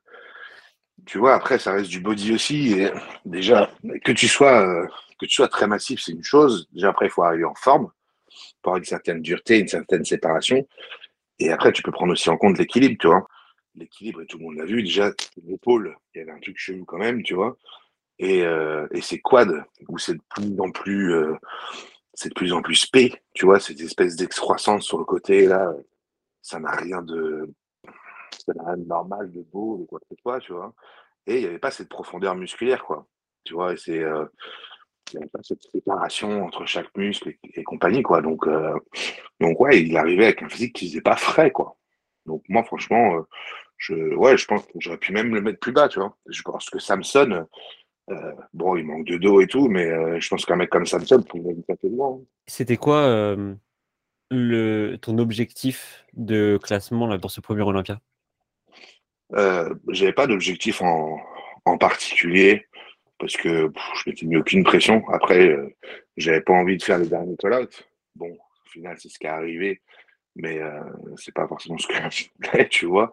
tu 1.05 1.17
vois, 1.19 1.35
après, 1.35 1.59
ça 1.59 1.73
reste 1.73 1.89
du 1.89 1.99
body 1.99 2.33
aussi. 2.33 2.73
Et 2.73 2.91
déjà, 3.25 3.69
que 4.03 4.11
tu 4.11 4.27
sois, 4.27 4.61
euh, 4.61 4.87
que 5.19 5.25
tu 5.25 5.35
sois 5.35 5.47
très 5.47 5.67
massif, 5.67 6.01
c'est 6.03 6.13
une 6.13 6.23
chose. 6.23 6.67
Déjà, 6.71 6.89
après, 6.89 7.07
il 7.07 7.11
faut 7.11 7.23
arriver 7.23 7.45
en 7.45 7.55
forme 7.55 7.91
pour 8.61 8.71
avoir 8.71 8.77
une 8.77 8.85
certaine 8.85 9.21
dureté, 9.21 9.59
une 9.59 9.67
certaine 9.67 10.05
séparation. 10.05 10.67
Et 11.39 11.51
après, 11.51 11.71
tu 11.73 11.83
peux 11.83 11.91
prendre 11.91 12.13
aussi 12.13 12.29
en 12.29 12.37
compte 12.37 12.57
l'équilibre, 12.57 12.95
tu 12.99 13.07
vois. 13.07 13.27
L'équilibre, 13.75 14.23
tout 14.23 14.37
le 14.37 14.45
monde 14.45 14.55
l'a 14.55 14.65
vu, 14.65 14.81
déjà, 14.81 15.11
l'épaule, 15.45 15.97
il 16.13 16.19
y 16.19 16.21
avait 16.21 16.31
un 16.31 16.39
truc 16.39 16.57
chelou 16.57 16.85
quand 16.85 16.97
même, 16.97 17.23
tu 17.23 17.33
vois. 17.33 17.57
Et, 18.17 18.43
euh, 18.43 18.87
et 18.91 19.01
c'est 19.01 19.19
quad, 19.19 19.65
où 19.89 19.97
c'est 19.97 20.13
de 20.13 20.21
plus 20.29 20.59
en 20.59 20.71
plus, 20.71 21.13
euh, 21.13 21.35
c'est 22.15 22.29
de 22.29 22.33
plus 22.33 22.53
en 22.53 22.61
plus 22.61 22.75
spé, 22.75 23.13
tu 23.33 23.45
vois, 23.45 23.59
cette 23.59 23.81
espèce 23.81 24.15
d'excroissance 24.15 24.85
sur 24.85 24.97
le 24.97 25.05
côté, 25.05 25.45
là, 25.45 25.73
ça 26.41 26.59
n'a 26.59 26.71
rien 26.71 27.01
de, 27.01 27.53
ça 28.45 28.53
n'a 28.53 28.63
rien 28.63 28.77
de 28.77 28.87
normal, 28.87 29.31
de 29.31 29.41
beau, 29.41 29.77
de 29.77 29.85
quoi 29.85 29.99
que 29.99 30.05
ce 30.09 30.21
soit, 30.21 30.39
tu 30.39 30.53
vois. 30.53 30.73
Et 31.27 31.35
il 31.35 31.41
n'y 31.41 31.47
avait 31.47 31.59
pas 31.59 31.71
cette 31.71 31.89
profondeur 31.89 32.35
musculaire, 32.35 32.85
quoi. 32.85 33.05
Tu 33.43 33.53
vois, 33.53 33.73
et 33.73 33.77
c'est, 33.77 34.01
euh, 34.01 34.25
il 35.11 35.17
n'y 35.17 35.23
avait 35.23 35.29
pas 35.29 35.43
cette 35.43 35.63
séparation 35.63 36.45
entre 36.45 36.65
chaque 36.65 36.95
muscle 36.95 37.35
et, 37.43 37.63
compagnie, 37.63 38.01
quoi. 38.01 38.21
Donc, 38.21 38.47
euh, 38.47 38.73
donc, 39.39 39.59
ouais, 39.59 39.81
il 39.81 39.97
arrivait 39.97 40.25
avec 40.25 40.41
un 40.41 40.49
physique 40.49 40.73
qui 40.73 40.87
faisait 40.87 41.01
pas 41.01 41.17
frais, 41.17 41.51
quoi. 41.51 41.77
Donc, 42.25 42.43
moi, 42.49 42.63
franchement, 42.63 43.17
euh, 43.17 43.21
je, 43.77 43.93
ouais, 44.15 44.37
je 44.37 44.45
pense 44.45 44.65
que 44.65 44.73
j'aurais 44.79 44.97
pu 44.97 45.11
même 45.11 45.35
le 45.35 45.41
mettre 45.41 45.59
plus 45.59 45.73
bas, 45.73 45.89
tu 45.89 45.99
vois. 45.99 46.17
Je 46.27 46.41
pense 46.41 46.69
que 46.69 46.79
Samson, 46.79 47.47
euh, 48.11 48.33
bon, 48.53 48.75
il 48.75 48.85
manque 48.85 49.05
de 49.05 49.17
dos 49.17 49.41
et 49.41 49.47
tout, 49.47 49.67
mais 49.67 49.85
euh, 49.85 50.19
je 50.19 50.29
pense 50.29 50.45
qu'un 50.45 50.55
mec 50.55 50.69
comme 50.69 50.85
Samson 50.85 51.23
pouvait 51.23 51.51
être 51.51 51.65
taper. 51.65 51.89
C'était 52.45 52.77
quoi 52.77 52.99
euh, 52.99 53.55
le, 54.29 54.97
ton 55.01 55.17
objectif 55.17 56.05
de 56.13 56.59
classement 56.61 57.07
là, 57.07 57.17
pour 57.17 57.31
ce 57.31 57.41
premier 57.41 57.63
Olympia? 57.63 57.99
J'avais 59.89 60.13
pas 60.13 60.27
d'objectif 60.27 60.81
en, 60.81 61.19
en, 61.65 61.77
particulier 61.77 62.67
parce 63.17 63.35
que 63.35 63.67
pff, 63.67 63.83
je 63.95 64.09
m'étais 64.09 64.25
mis 64.27 64.37
aucune 64.37 64.63
pression. 64.63 65.03
Après, 65.09 65.57
j'avais 66.15 66.41
pas 66.41 66.53
envie 66.53 66.77
de 66.77 66.83
faire 66.83 66.99
les 66.99 67.07
derniers 67.07 67.35
call-out. 67.37 67.89
Bon, 68.15 68.29
au 68.29 68.69
final, 68.69 68.95
c'est 68.99 69.09
ce 69.09 69.17
qui 69.17 69.25
est 69.25 69.29
arrivé, 69.29 69.81
mais 70.35 70.61
c'est 71.17 71.33
pas 71.33 71.47
forcément 71.47 71.77
ce 71.79 71.87
que 71.87 71.93
je 72.11 72.25
voulais, 72.39 72.69
tu 72.69 72.85
vois. 72.85 73.11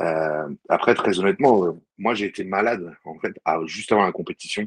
Euh, 0.00 0.48
après, 0.68 0.94
très 0.94 1.18
honnêtement, 1.18 1.64
euh, 1.64 1.72
moi 1.98 2.14
j'ai 2.14 2.26
été 2.26 2.44
malade 2.44 2.94
en 3.04 3.18
fait 3.18 3.32
à, 3.44 3.58
juste 3.66 3.92
avant 3.92 4.04
la 4.04 4.12
compétition. 4.12 4.66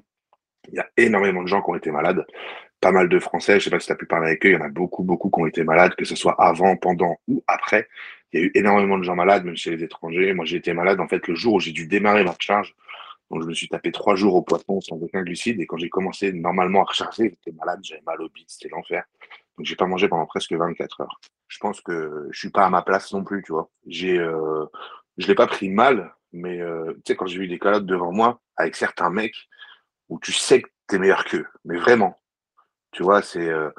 Il 0.70 0.76
y 0.76 0.80
a 0.80 0.90
énormément 0.98 1.44
de 1.44 1.48
gens 1.48 1.62
qui 1.62 1.70
ont 1.70 1.76
été 1.76 1.92
malades, 1.92 2.26
pas 2.82 2.92
mal 2.92 3.10
de 3.10 3.20
Français. 3.20 3.60
Je 3.60 3.66
sais 3.66 3.70
pas 3.70 3.80
si 3.80 3.88
tu 3.88 3.94
as 3.94 3.96
pu 3.96 4.06
parler 4.06 4.28
avec 4.28 4.46
eux. 4.46 4.50
Il 4.50 4.54
y 4.54 4.58
en 4.58 4.66
a 4.66 4.70
beaucoup, 4.70 5.04
beaucoup 5.04 5.30
qui 5.30 5.42
ont 5.42 5.46
été 5.46 5.64
malades, 5.64 5.96
que 5.96 6.06
ce 6.06 6.16
soit 6.16 6.36
avant, 6.42 6.76
pendant 6.76 7.18
ou 7.28 7.44
après. 7.48 7.88
Il 8.32 8.40
y 8.40 8.44
a 8.44 8.46
eu 8.46 8.52
énormément 8.56 8.98
de 8.98 9.04
gens 9.04 9.16
malades, 9.16 9.46
même 9.46 9.56
chez 9.56 9.72
les 9.72 9.84
étrangers. 9.84 10.34
Moi, 10.34 10.46
j'ai 10.46 10.58
été 10.58 10.74
malade 10.74 11.00
en 11.00 11.08
fait 11.08 11.26
le 11.28 11.36
jour 11.36 11.56
où 11.56 11.60
j'ai 11.60 11.72
dû 11.72 11.88
démarrer 11.88 12.24
ma 12.24 12.32
recharge. 12.32 12.76
Donc, 13.30 13.44
je 13.44 13.48
me 13.48 13.54
suis 13.54 13.68
tapé 13.68 13.92
trois 13.92 14.16
jours 14.16 14.36
au 14.36 14.42
poisson 14.42 14.82
sans 14.82 14.98
aucun 15.02 15.22
glucide. 15.24 15.60
Et 15.62 15.66
quand 15.66 15.78
j'ai 15.78 15.90
commencé 15.90 16.34
normalement 16.34 16.82
à 16.82 16.86
recharger, 16.86 17.30
j'étais 17.30 17.58
malade, 17.58 17.80
j'avais 17.84 18.02
mal 18.06 18.22
au 18.22 18.30
bide, 18.30 18.46
c'était 18.48 18.70
l'enfer. 18.70 19.04
Donc, 19.58 19.66
j'ai 19.66 19.76
pas 19.76 19.86
mangé 19.86 20.08
pendant 20.08 20.26
presque 20.26 20.54
24 20.54 21.02
heures. 21.02 21.20
Je 21.48 21.58
pense 21.60 21.82
que 21.82 22.28
je 22.32 22.38
suis 22.38 22.50
pas 22.50 22.66
à 22.66 22.70
ma 22.70 22.82
place 22.82 23.14
non 23.14 23.24
plus, 23.24 23.42
tu 23.44 23.54
vois. 23.54 23.70
J'ai, 23.86 24.18
euh, 24.18 24.66
je 25.18 25.28
l'ai 25.28 25.36
pas 25.36 25.48
pris 25.48 25.70
mal, 25.70 26.14
mais 26.34 26.60
euh, 26.62 26.94
tu 26.96 27.02
sais, 27.08 27.16
quand 27.16 27.28
j'ai 27.28 27.40
vu 27.40 27.48
des 27.48 27.60
collabs 27.60 27.86
devant 27.86 28.12
moi 28.12 28.42
avec 28.56 28.76
certains 28.76 29.10
mecs 29.10 29.48
où 30.10 30.20
tu 30.20 30.32
sais 30.32 30.62
que 30.62 30.70
t'es 30.88 31.00
meilleur 31.00 31.26
qu'eux, 31.26 31.46
mais 31.66 31.78
vraiment, 31.78 32.20
tu 32.92 33.04
vois, 33.04 33.22
c'est 33.22 33.50
euh, 33.50 33.70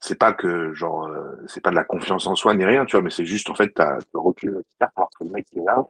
c'est 0.00 0.18
pas 0.18 0.32
que 0.32 0.74
genre 0.74 1.06
euh, 1.06 1.36
c'est 1.48 1.60
pas 1.62 1.70
de 1.70 1.76
la 1.76 1.84
confiance 1.84 2.26
en 2.26 2.36
soi 2.36 2.54
ni 2.54 2.64
rien, 2.64 2.84
tu 2.86 2.92
vois, 2.92 3.02
mais 3.02 3.10
c'est 3.10 3.24
juste 3.26 3.50
en 3.50 3.54
fait 3.54 3.70
t'as 3.74 3.98
le 4.12 4.20
recul 4.20 4.62
alors 4.80 5.10
que 5.18 5.24
le 5.24 5.30
mec 5.30 5.46
qui 5.46 5.58
est 5.58 5.64
là, 5.64 5.84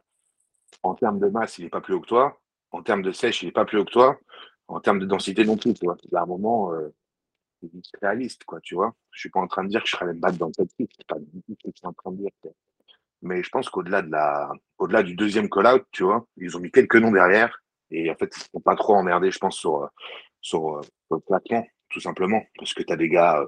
en 0.83 0.95
termes 0.95 1.19
de 1.19 1.27
masse, 1.27 1.57
il 1.59 1.65
est 1.65 1.69
pas 1.69 1.81
plus 1.81 1.93
haut 1.93 2.01
que 2.01 2.07
toi, 2.07 2.39
en 2.71 2.81
termes 2.83 3.01
de 3.01 3.11
sèche, 3.11 3.43
il 3.43 3.49
est 3.49 3.51
pas 3.51 3.65
plus 3.65 3.79
haut 3.79 3.85
que 3.85 3.91
toi, 3.91 4.17
en 4.67 4.79
termes 4.79 4.99
de 4.99 5.05
densité 5.05 5.43
non 5.45 5.57
plus, 5.57 5.73
tu 5.73 5.85
vois. 5.85 5.97
À 6.13 6.21
un 6.21 6.25
moment, 6.25 6.73
euh, 6.73 6.93
c'est 7.61 7.99
réaliste, 8.01 8.43
quoi, 8.45 8.59
tu 8.61 8.75
vois. 8.75 8.93
Je 9.11 9.19
suis 9.19 9.29
pas 9.29 9.39
en 9.39 9.47
train 9.47 9.63
de 9.63 9.69
dire 9.69 9.81
que 9.81 9.87
je 9.87 9.95
serais 9.95 10.05
allé 10.05 10.13
me 10.15 10.19
battre 10.19 10.37
dans 10.37 10.47
le 10.47 10.53
top 10.53 10.67
c'est 10.77 11.07
pas 11.07 11.19
du 11.19 11.41
tout 11.41 11.55
ce 11.59 11.67
que 11.67 11.71
je 11.73 11.77
suis 11.77 11.87
en 11.87 11.93
train 11.93 12.11
de 12.11 12.17
dire. 12.17 12.31
Mais 13.25 13.43
je 13.43 13.49
pense 13.49 13.69
qu'au-delà 13.69 14.01
de 14.03 14.11
la, 14.11 14.51
au-delà 14.77 15.03
du 15.03 15.15
deuxième 15.15 15.49
call-out, 15.49 15.83
tu 15.91 16.03
vois, 16.03 16.25
ils 16.37 16.55
ont 16.55 16.59
mis 16.59 16.71
quelques 16.71 16.95
noms 16.95 17.11
derrière 17.11 17.59
et 17.91 18.09
en 18.09 18.15
fait, 18.15 18.31
ils 18.35 18.43
sont 18.51 18.61
pas 18.61 18.75
trop 18.75 18.95
emmerdés, 18.95 19.31
je 19.31 19.39
pense, 19.39 19.57
sur, 19.57 19.89
sur, 20.41 20.81
sur 21.07 21.15
le 21.15 21.19
plateau, 21.19 21.65
tout 21.89 21.99
simplement, 21.99 22.43
parce 22.57 22.73
que 22.73 22.83
tu 22.83 22.93
as 22.93 22.97
des 22.97 23.09
gars 23.09 23.43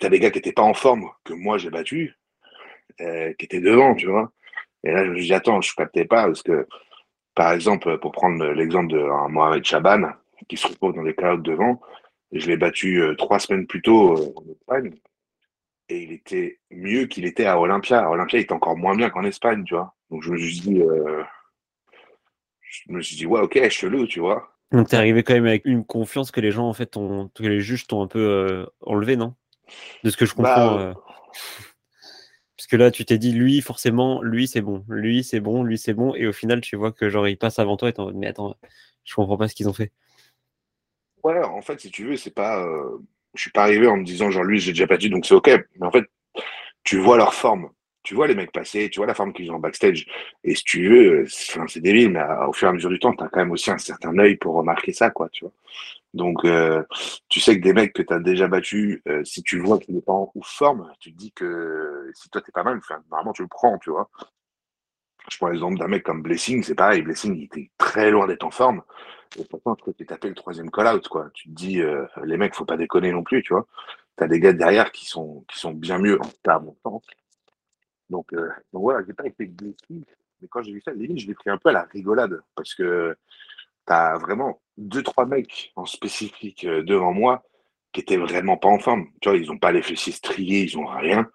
t'as 0.00 0.08
des 0.08 0.20
gars 0.20 0.30
qui 0.30 0.38
étaient 0.38 0.52
pas 0.52 0.62
en 0.62 0.74
forme, 0.74 1.10
que 1.24 1.32
moi 1.32 1.58
j'ai 1.58 1.70
battu, 1.70 2.16
euh, 3.00 3.32
qui 3.38 3.46
étaient 3.46 3.60
devant, 3.60 3.94
tu 3.94 4.06
vois. 4.06 4.30
Et 4.84 4.90
là, 4.90 5.04
je 5.04 5.10
me 5.10 5.18
dis, 5.18 5.32
attends, 5.32 5.60
je 5.60 5.74
captais 5.74 6.04
pas, 6.04 6.26
parce 6.26 6.42
que, 6.42 6.66
par 7.34 7.52
exemple, 7.52 7.98
pour 7.98 8.12
prendre 8.12 8.44
l'exemple 8.48 8.92
de 8.92 9.30
Mohamed 9.30 9.64
Chaban, 9.64 10.12
qui 10.48 10.56
se 10.56 10.68
retrouve 10.68 10.94
dans 10.94 11.02
des 11.02 11.14
clouds 11.14 11.38
devant, 11.38 11.80
je 12.32 12.46
l'ai 12.48 12.56
battu 12.56 13.00
euh, 13.00 13.14
trois 13.14 13.38
semaines 13.38 13.66
plus 13.66 13.80
tôt 13.80 14.14
euh, 14.14 14.32
en 14.36 14.52
Espagne, 14.52 14.94
et 15.88 16.02
il 16.02 16.12
était 16.12 16.60
mieux 16.70 17.06
qu'il 17.06 17.24
était 17.24 17.46
à 17.46 17.58
Olympia. 17.58 18.04
À 18.04 18.10
Olympia, 18.10 18.38
il 18.38 18.42
était 18.42 18.52
encore 18.52 18.76
moins 18.76 18.96
bien 18.96 19.10
qu'en 19.10 19.24
Espagne, 19.24 19.64
tu 19.64 19.74
vois. 19.74 19.94
Donc 20.10 20.22
je 20.22 20.30
me 20.30 20.38
suis 20.38 20.60
dit, 20.60 20.82
je 22.60 22.92
me 22.92 23.02
suis 23.02 23.16
dit, 23.16 23.26
ouais, 23.26 23.40
ok, 23.40 23.68
chelou, 23.68 24.06
tu 24.06 24.20
vois. 24.20 24.50
Donc 24.72 24.88
t'es 24.88 24.96
arrivé 24.96 25.22
quand 25.22 25.34
même 25.34 25.46
avec 25.46 25.64
une 25.64 25.84
confiance 25.84 26.30
que 26.30 26.40
les 26.40 26.50
gens, 26.50 26.68
en 26.68 26.72
fait, 26.72 26.96
ont, 26.96 27.30
que 27.34 27.44
les 27.44 27.60
juges 27.60 27.86
t'ont 27.86 28.02
un 28.02 28.08
peu 28.08 28.66
enlevé, 28.80 29.16
non? 29.16 29.34
De 30.02 30.10
ce 30.10 30.16
que 30.16 30.26
je 30.26 30.34
comprends. 30.34 30.76
Bah, 30.76 30.80
euh. 30.80 30.94
Parce 32.56 32.66
que 32.66 32.76
là, 32.76 32.90
tu 32.90 33.04
t'es 33.04 33.18
dit, 33.18 33.32
lui, 33.32 33.60
forcément, 33.60 34.22
lui, 34.22 34.48
c'est 34.48 34.62
bon. 34.62 34.84
Lui, 34.88 35.22
c'est 35.22 35.40
bon, 35.40 35.62
lui, 35.62 35.76
c'est 35.76 35.94
bon. 35.94 36.14
Et 36.14 36.26
au 36.26 36.32
final, 36.32 36.60
tu 36.60 36.76
vois 36.76 36.92
que 36.92 37.10
genre, 37.10 37.28
il 37.28 37.36
passe 37.36 37.58
avant 37.58 37.76
toi 37.76 37.88
et 37.88 37.92
t'es 37.92 38.02
mais 38.14 38.26
attends, 38.26 38.56
je 39.04 39.14
comprends 39.14 39.36
pas 39.36 39.48
ce 39.48 39.54
qu'ils 39.54 39.68
ont 39.68 39.72
fait. 39.72 39.92
Ouais, 41.22 41.42
en 41.42 41.62
fait, 41.62 41.80
si 41.80 41.90
tu 41.90 42.06
veux, 42.06 42.16
c'est 42.16 42.30
pas. 42.30 42.64
Euh, 42.64 42.98
je 43.34 43.42
suis 43.42 43.50
pas 43.50 43.64
arrivé 43.64 43.86
en 43.86 43.96
me 43.96 44.04
disant, 44.04 44.30
genre, 44.30 44.44
lui, 44.44 44.60
j'ai 44.60 44.72
déjà 44.72 44.86
dit, 44.96 45.10
donc 45.10 45.26
c'est 45.26 45.34
OK. 45.34 45.48
Mais 45.48 45.86
en 45.86 45.90
fait, 45.90 46.04
tu 46.84 46.98
vois 46.98 47.16
leur 47.16 47.34
forme. 47.34 47.70
Tu 48.02 48.14
vois 48.14 48.26
les 48.26 48.34
mecs 48.34 48.52
passer, 48.52 48.90
tu 48.90 49.00
vois 49.00 49.06
la 49.06 49.14
forme 49.14 49.32
qu'ils 49.32 49.50
ont 49.50 49.54
en 49.54 49.60
backstage. 49.60 50.06
Et 50.44 50.54
si 50.54 50.62
tu 50.64 50.88
veux, 50.88 51.24
c'est 51.26 51.80
débile, 51.80 52.10
mais 52.10 52.22
au 52.46 52.52
fur 52.52 52.68
et 52.68 52.70
à 52.70 52.74
mesure 52.74 52.90
du 52.90 52.98
temps, 52.98 53.14
tu 53.14 53.24
as 53.24 53.28
quand 53.28 53.40
même 53.40 53.50
aussi 53.52 53.70
un 53.70 53.78
certain 53.78 54.16
œil 54.18 54.36
pour 54.36 54.54
remarquer 54.54 54.92
ça, 54.92 55.10
quoi, 55.10 55.30
tu 55.30 55.44
vois. 55.44 55.54
Donc, 56.12 56.44
euh, 56.44 56.82
tu 57.28 57.40
sais 57.40 57.56
que 57.58 57.62
des 57.62 57.72
mecs 57.72 57.92
que 57.94 58.02
tu 58.02 58.12
as 58.12 58.20
déjà 58.20 58.46
battus, 58.46 59.00
euh, 59.08 59.24
si 59.24 59.42
tu 59.42 59.58
vois 59.58 59.78
qu'il 59.78 59.94
n'est 59.94 60.02
pas 60.02 60.12
en 60.12 60.30
forme, 60.42 60.92
tu 61.00 61.12
te 61.12 61.18
dis 61.18 61.32
que 61.32 62.10
si 62.14 62.28
toi, 62.28 62.42
tu 62.42 62.50
es 62.50 62.52
pas 62.52 62.62
mal, 62.62 62.78
normalement, 63.10 63.32
tu 63.32 63.42
le 63.42 63.48
prends, 63.48 63.78
tu 63.78 63.90
vois. 63.90 64.10
Je 65.30 65.36
prends 65.38 65.48
l'exemple 65.48 65.78
d'un 65.78 65.88
mec 65.88 66.02
comme 66.02 66.22
Blessing, 66.22 66.62
c'est 66.62 66.74
pareil. 66.74 67.02
Blessing, 67.02 67.34
il 67.36 67.44
était 67.44 67.70
très 67.78 68.10
loin 68.10 68.26
d'être 68.26 68.44
en 68.44 68.50
forme. 68.50 68.82
Et 69.38 69.44
pourtant, 69.44 69.74
tu 69.74 69.92
t'es 69.94 70.04
tapé 70.04 70.28
le 70.28 70.34
troisième 70.34 70.70
call-out, 70.70 71.08
quoi. 71.08 71.30
Tu 71.34 71.48
te 71.48 71.54
dis, 71.54 71.80
euh, 71.80 72.06
les 72.24 72.36
mecs, 72.36 72.54
faut 72.54 72.64
pas 72.64 72.76
déconner 72.76 73.10
non 73.10 73.22
plus, 73.22 73.42
tu 73.42 73.52
vois. 73.52 73.66
Tu 74.16 74.24
as 74.24 74.28
des 74.28 74.38
gars 74.38 74.52
derrière 74.52 74.92
qui 74.92 75.06
sont, 75.06 75.44
qui 75.48 75.58
sont 75.58 75.72
bien 75.72 75.98
mieux 75.98 76.20
en 76.20 76.30
cas 76.42 76.58
mon 76.58 76.76
temps. 76.84 77.02
Donc, 78.10 78.32
donc 78.32 78.82
voilà, 78.82 79.04
j'ai 79.06 79.14
pas 79.14 79.26
été 79.26 79.46
Blessing. 79.46 80.04
Mais 80.40 80.48
quand 80.48 80.62
j'ai 80.62 80.72
vu 80.72 80.82
ça, 80.84 80.92
limite, 80.92 81.20
je 81.20 81.26
l'ai 81.26 81.34
pris 81.34 81.50
un 81.50 81.58
peu 81.58 81.70
à 81.70 81.72
la 81.72 81.82
rigolade. 81.84 82.42
Parce 82.54 82.74
que 82.74 83.16
tu 83.86 83.92
as 83.92 84.18
vraiment 84.18 84.60
deux, 84.76 85.02
trois 85.02 85.26
mecs 85.26 85.72
en 85.76 85.86
spécifique 85.86 86.64
euh, 86.64 86.82
devant 86.82 87.12
moi 87.12 87.42
qui 87.92 88.00
étaient 88.00 88.16
vraiment 88.16 88.56
pas 88.56 88.68
en 88.68 88.78
forme. 88.78 89.06
Tu 89.20 89.28
vois, 89.28 89.38
ils 89.38 89.46
n'ont 89.46 89.58
pas 89.58 89.72
les 89.72 89.82
fessiers 89.82 90.12
striés, 90.12 90.64
ils 90.64 90.78
ont 90.78 90.86
rien. 90.86 91.28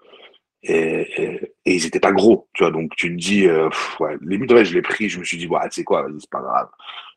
Et, 0.64 1.54
ils 1.66 1.86
étaient 1.86 2.00
pas 2.00 2.12
gros, 2.12 2.50
tu 2.54 2.64
vois. 2.64 2.72
Donc 2.72 2.96
tu 2.96 3.10
te 3.10 3.16
dis, 3.16 3.48
euh, 3.48 3.70
ouais, 4.00 4.18
limite, 4.22 4.52
ouais, 4.52 4.66
je 4.66 4.74
l'ai 4.74 4.82
pris, 4.82 5.10
je 5.10 5.20
me 5.20 5.24
suis 5.24 5.38
dit, 5.38 5.48
ouais, 5.48 5.60
tu 5.70 5.76
sais 5.76 5.84
quoi, 5.84 6.08
c'est 6.20 6.30
pas 6.30 6.42
grave. 6.42 6.70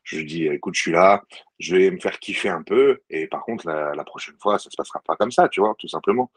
Je 0.03 0.17
lui 0.17 0.25
dis, 0.25 0.47
écoute, 0.47 0.75
je 0.75 0.81
suis 0.81 0.91
là, 0.91 1.23
je 1.59 1.75
vais 1.75 1.91
me 1.91 1.99
faire 1.99 2.19
kiffer 2.19 2.49
un 2.49 2.63
peu. 2.63 3.01
Et 3.09 3.27
par 3.27 3.43
contre, 3.43 3.67
la, 3.67 4.03
prochaine 4.03 4.35
fois, 4.39 4.59
ça 4.59 4.69
se 4.69 4.75
passera 4.75 5.01
pas 5.05 5.15
comme 5.15 5.31
ça, 5.31 5.49
tu 5.49 5.61
vois, 5.61 5.75
tout 5.79 5.87
simplement. 5.87 6.31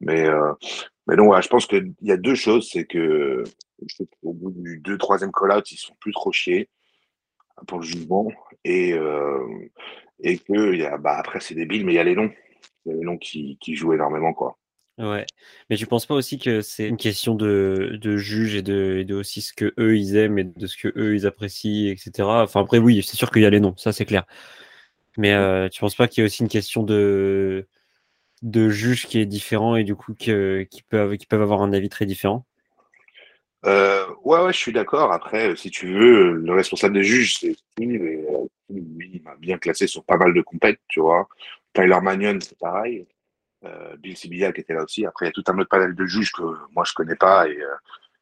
Mais, 0.00 0.26
euh, 0.26 0.52
mais 1.06 1.16
donc, 1.16 1.40
je 1.40 1.48
pense 1.48 1.66
qu'il 1.66 1.94
y 2.02 2.12
a 2.12 2.16
deux 2.16 2.34
choses. 2.34 2.68
C'est 2.70 2.84
que 2.84 3.44
au 4.22 4.32
bout 4.32 4.50
du 4.52 4.78
deux, 4.78 4.98
troisième 4.98 5.32
call-out, 5.32 5.70
ils 5.70 5.76
sont 5.76 5.94
plus 6.00 6.12
trop 6.12 6.32
chiés 6.32 6.68
pour 7.66 7.78
le 7.78 7.84
jugement. 7.84 8.28
Et, 8.64 8.92
euh, 8.92 9.70
et 10.20 10.38
que 10.38 10.96
bah, 10.98 11.16
après, 11.18 11.40
c'est 11.40 11.54
débile, 11.54 11.86
mais 11.86 11.92
il 11.92 11.96
y 11.96 12.00
a 12.00 12.04
les 12.04 12.16
noms. 12.16 12.30
Il 12.86 12.92
y 12.92 12.94
a 12.94 12.98
les 12.98 13.04
noms 13.04 13.18
qui 13.18 13.58
jouent 13.76 13.94
énormément. 13.94 14.32
Quoi. 14.32 14.58
Ouais, 14.98 15.24
mais 15.70 15.76
tu 15.76 15.86
penses 15.86 16.04
pas 16.04 16.14
aussi 16.14 16.38
que 16.38 16.60
c'est 16.60 16.86
une 16.86 16.98
question 16.98 17.34
de, 17.34 17.98
de 18.00 18.16
juge 18.18 18.54
et 18.54 18.62
de, 18.62 19.02
de, 19.02 19.14
aussi 19.14 19.40
ce 19.40 19.54
que 19.54 19.72
eux 19.78 19.96
ils 19.96 20.16
aiment 20.16 20.38
et 20.38 20.44
de 20.44 20.66
ce 20.66 20.76
que 20.76 20.92
eux 20.96 21.14
ils 21.14 21.26
apprécient, 21.26 21.90
etc. 21.90 22.42
Enfin 22.42 22.60
après 22.60 22.78
oui, 22.78 23.02
c'est 23.02 23.16
sûr 23.16 23.30
qu'il 23.30 23.42
y 23.42 23.46
a 23.46 23.50
les 23.50 23.60
noms, 23.60 23.74
ça 23.78 23.92
c'est 23.92 24.04
clair. 24.04 24.24
Mais 25.16 25.32
euh, 25.32 25.68
tu 25.68 25.80
penses 25.80 25.94
pas 25.94 26.08
qu'il 26.08 26.20
y 26.20 26.24
a 26.24 26.26
aussi 26.26 26.42
une 26.42 26.48
question 26.48 26.82
de 26.82 27.68
de 28.42 28.68
juge 28.68 29.06
qui 29.06 29.18
est 29.18 29.26
différent 29.26 29.76
et 29.76 29.84
du 29.84 29.94
coup 29.94 30.14
qui, 30.14 30.32
qui 30.70 30.82
peuvent 30.82 31.16
qui 31.16 31.26
peuvent 31.26 31.42
avoir 31.42 31.62
un 31.62 31.72
avis 31.72 31.88
très 31.88 32.06
différent? 32.06 32.46
Euh, 33.64 34.06
ouais, 34.24 34.40
ouais, 34.42 34.52
je 34.52 34.58
suis 34.58 34.72
d'accord. 34.72 35.12
Après, 35.12 35.54
si 35.56 35.70
tu 35.70 35.86
veux, 35.92 36.32
le 36.32 36.52
responsable 36.52 36.94
des 36.94 37.04
juges, 37.04 37.38
c'est 37.38 37.54
Steve, 37.54 38.04
et 38.04 38.26
euh, 38.28 38.46
lui, 38.70 39.10
il 39.14 39.22
m'a 39.22 39.36
bien 39.36 39.58
classé 39.58 39.86
sur 39.86 40.04
pas 40.04 40.16
mal 40.16 40.34
de 40.34 40.40
compètes, 40.42 40.80
tu 40.88 41.00
vois. 41.00 41.28
Tyler 41.72 42.00
Magnon, 42.02 42.38
c'est 42.40 42.58
pareil. 42.58 43.06
Euh, 43.64 43.96
Bill 43.98 44.16
Sibilla 44.16 44.52
qui 44.52 44.60
était 44.60 44.74
là 44.74 44.82
aussi. 44.82 45.06
Après, 45.06 45.26
il 45.26 45.28
y 45.28 45.30
a 45.30 45.32
tout 45.32 45.44
un 45.46 45.58
autre 45.58 45.68
panel 45.68 45.94
de 45.94 46.06
juges 46.06 46.32
que 46.32 46.42
moi, 46.74 46.84
je 46.84 46.92
connais 46.94 47.16
pas 47.16 47.48
et 47.48 47.60
euh, 47.60 47.74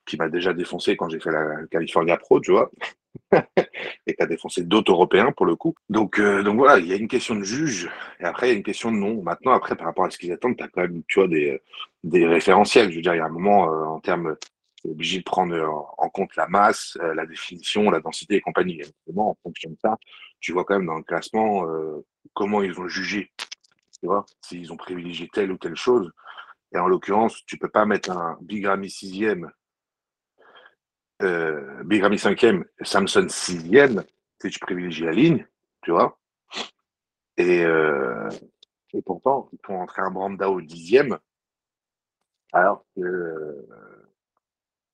qui 0.05 0.17
m'a 0.17 0.29
déjà 0.29 0.53
défoncé 0.53 0.97
quand 0.97 1.09
j'ai 1.09 1.21
fait 1.21 1.31
la 1.31 1.67
California 1.71 2.17
Pro, 2.17 2.41
tu 2.41 2.51
vois. 2.51 2.71
et 4.07 4.15
qui 4.15 4.23
a 4.23 4.27
défoncé 4.27 4.63
d'autres 4.65 4.93
Européens, 4.93 5.33
pour 5.33 5.47
le 5.47 5.57
coup. 5.57 5.75
Donc, 5.89 6.19
euh, 6.19 6.43
donc 6.43 6.57
voilà, 6.57 6.79
il 6.79 6.87
y 6.87 6.93
a 6.93 6.97
une 6.97 7.09
question 7.09 7.35
de 7.35 7.43
juge, 7.43 7.91
et 8.21 8.25
après, 8.25 8.49
il 8.49 8.53
y 8.53 8.55
a 8.55 8.57
une 8.57 8.63
question 8.63 8.93
de 8.93 8.97
nom. 8.97 9.23
Maintenant, 9.23 9.53
après, 9.53 9.77
par 9.77 9.87
rapport 9.87 10.05
à 10.05 10.11
ce 10.11 10.19
qu'ils 10.19 10.33
attendent, 10.33 10.57
tu 10.57 10.65
as 10.65 10.69
quand 10.69 10.83
même, 10.83 11.03
tu 11.09 11.21
vois, 11.21 11.29
des, 11.29 11.61
des 12.05 12.27
référentiels. 12.27 12.91
Je 12.91 12.97
veux 12.97 13.03
dire, 13.03 13.15
il 13.15 13.19
y 13.19 13.21
a 13.21 13.27
un 13.27 13.31
moment, 13.31 13.63
en 13.63 14.01
termes 14.01 14.37
obligé 14.89 15.19
de 15.19 15.25
prendre 15.25 15.95
en 15.99 16.09
compte 16.09 16.35
la 16.37 16.49
masse, 16.49 16.97
euh, 17.03 17.15
la 17.15 17.27
définition, 17.27 17.91
la 17.91 18.01
densité 18.01 18.37
et 18.37 18.41
compagnie. 18.41 18.81
Et 18.81 18.87
en 19.17 19.37
fonction 19.43 19.71
de 19.71 19.77
ça, 19.83 19.99
tu 20.41 20.53
vois 20.53 20.65
quand 20.65 20.75
même 20.75 20.87
dans 20.87 20.97
le 20.97 21.03
classement 21.03 21.67
euh, 21.67 22.05
comment 22.35 22.63
ils 22.63 22.79
ont 22.81 22.89
jugé, 22.89 23.31
tu 24.01 24.07
vois, 24.07 24.25
s'ils 24.41 24.73
ont 24.73 24.77
privilégié 24.77 25.29
telle 25.33 25.53
ou 25.53 25.59
telle 25.59 25.77
chose. 25.77 26.11
Et 26.73 26.79
en 26.79 26.89
l'occurrence, 26.89 27.45
tu 27.47 27.59
peux 27.59 27.69
pas 27.69 27.85
mettre 27.85 28.11
un 28.11 28.39
Bigrami 28.41 28.91
sixième, 28.91 29.51
euh, 31.23 31.83
Bigrami 31.85 32.19
cinquième, 32.19 32.65
Samson 32.81 33.27
sixième, 33.29 34.05
si 34.41 34.51
tu 34.51 34.59
privilégies 34.59 35.05
la 35.05 35.13
ligne, 35.13 35.47
tu 35.83 35.91
vois. 35.91 36.19
Et, 37.37 37.65
euh, 37.65 38.29
et 38.93 39.03
pourtant, 39.03 39.49
ils 39.53 39.59
font 39.65 39.81
entrer 39.81 40.03
un 40.03 40.11
Brandao 40.11 40.61
dixième, 40.61 41.19
alors 42.53 42.85
que 42.97 43.67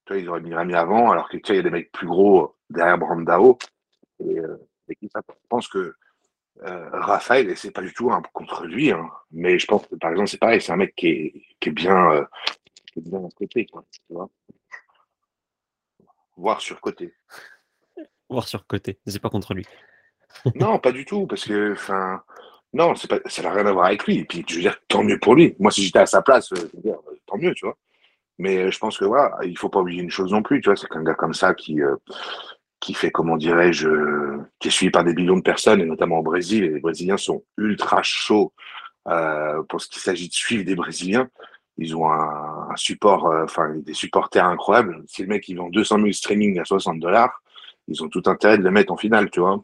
tu 0.04 0.12
vois, 0.12 0.22
ils 0.22 0.28
auraient 0.28 0.40
mis 0.40 0.54
Rami 0.54 0.74
avant, 0.74 1.10
alors 1.10 1.28
que 1.28 1.36
tu 1.36 1.52
il 1.52 1.56
y 1.56 1.58
a 1.58 1.62
des 1.62 1.70
mecs 1.70 1.90
plus 1.92 2.06
gros 2.06 2.56
derrière 2.70 2.98
Brandao. 2.98 3.58
Et, 4.20 4.38
euh, 4.38 4.56
je 4.88 5.18
pense 5.48 5.68
que 5.68 5.94
euh, 6.62 6.88
Raphaël, 6.92 7.50
et 7.50 7.56
c'est 7.56 7.70
pas 7.70 7.82
du 7.82 7.92
tout 7.92 8.10
un 8.10 8.22
contre 8.32 8.64
lui, 8.64 8.90
hein, 8.90 9.10
mais 9.30 9.58
je 9.58 9.66
pense 9.66 9.86
que 9.86 9.94
par 9.96 10.10
exemple, 10.10 10.28
c'est 10.28 10.38
pareil, 10.38 10.60
c'est 10.60 10.72
un 10.72 10.76
mec 10.76 10.94
qui 10.94 11.08
est, 11.08 11.42
qui 11.60 11.68
est 11.68 11.72
bien, 11.72 12.12
euh, 12.12 12.24
qui 12.92 13.00
est 13.00 13.02
bien 13.02 13.28
côté, 13.36 13.66
quoi, 13.66 13.84
tu 13.90 14.00
vois. 14.10 14.28
Voire 16.36 16.60
surcoté. 16.60 17.14
Voire 18.28 18.48
surcoté, 18.48 18.98
c'est 19.06 19.20
pas 19.20 19.30
contre 19.30 19.54
lui. 19.54 19.66
non, 20.54 20.78
pas 20.78 20.92
du 20.92 21.04
tout, 21.04 21.26
parce 21.26 21.44
que, 21.44 21.72
enfin, 21.72 22.22
non, 22.72 22.94
c'est 22.94 23.08
pas, 23.08 23.20
ça 23.26 23.42
n'a 23.42 23.52
rien 23.52 23.66
à 23.66 23.72
voir 23.72 23.86
avec 23.86 24.04
lui. 24.06 24.18
Et 24.18 24.24
puis, 24.24 24.44
je 24.46 24.56
veux 24.56 24.60
dire, 24.60 24.78
tant 24.88 25.02
mieux 25.02 25.18
pour 25.18 25.34
lui. 25.34 25.54
Moi, 25.58 25.70
si 25.70 25.82
j'étais 25.82 26.00
à 26.00 26.06
sa 26.06 26.22
place, 26.22 26.48
je 26.54 26.60
veux 26.60 26.82
dire, 26.82 26.98
tant 27.26 27.38
mieux, 27.38 27.54
tu 27.54 27.64
vois. 27.64 27.76
Mais 28.38 28.58
euh, 28.58 28.70
je 28.70 28.78
pense 28.78 28.98
que 28.98 29.04
voilà, 29.04 29.34
il 29.44 29.56
faut 29.56 29.68
pas 29.68 29.80
oublier 29.80 30.02
une 30.02 30.10
chose 30.10 30.32
non 30.32 30.42
plus, 30.42 30.60
tu 30.60 30.68
vois, 30.68 30.76
c'est 30.76 30.88
qu'un 30.88 31.02
gars 31.02 31.14
comme 31.14 31.32
ça 31.32 31.54
qui 31.54 31.80
euh, 31.80 31.96
qui 32.80 32.94
fait, 32.94 33.10
comment 33.10 33.36
dirais-je, 33.36 33.88
qui 34.58 34.68
est 34.68 34.70
suivi 34.70 34.90
par 34.90 35.04
des 35.04 35.14
millions 35.14 35.36
de 35.36 35.42
personnes, 35.42 35.80
et 35.80 35.84
notamment 35.86 36.18
au 36.18 36.22
Brésil, 36.22 36.64
et 36.64 36.70
les 36.70 36.80
Brésiliens 36.80 37.16
sont 37.16 37.44
ultra 37.56 38.02
chauds 38.02 38.52
euh, 39.08 39.62
pour 39.68 39.80
ce 39.80 39.88
qu'il 39.88 40.02
s'agit 40.02 40.28
de 40.28 40.34
suivre 40.34 40.64
des 40.64 40.74
Brésiliens. 40.74 41.28
Ils 41.78 41.94
ont 41.94 42.10
un, 42.10 42.68
un 42.70 42.76
support, 42.76 43.26
euh, 43.26 43.44
enfin 43.44 43.74
des 43.76 43.94
supporters 43.94 44.44
incroyables. 44.44 45.02
Si 45.06 45.22
le 45.22 45.28
mec 45.28 45.48
il 45.48 45.56
vend 45.58 45.68
200 45.68 45.96
000 45.98 46.12
streaming 46.12 46.58
à 46.58 46.64
60 46.64 46.98
dollars, 46.98 47.42
ils 47.88 48.02
ont 48.02 48.08
tout 48.08 48.22
intérêt 48.26 48.58
de 48.58 48.62
le 48.62 48.70
mettre 48.70 48.92
en 48.92 48.96
finale, 48.96 49.30
tu 49.30 49.40
vois. 49.40 49.62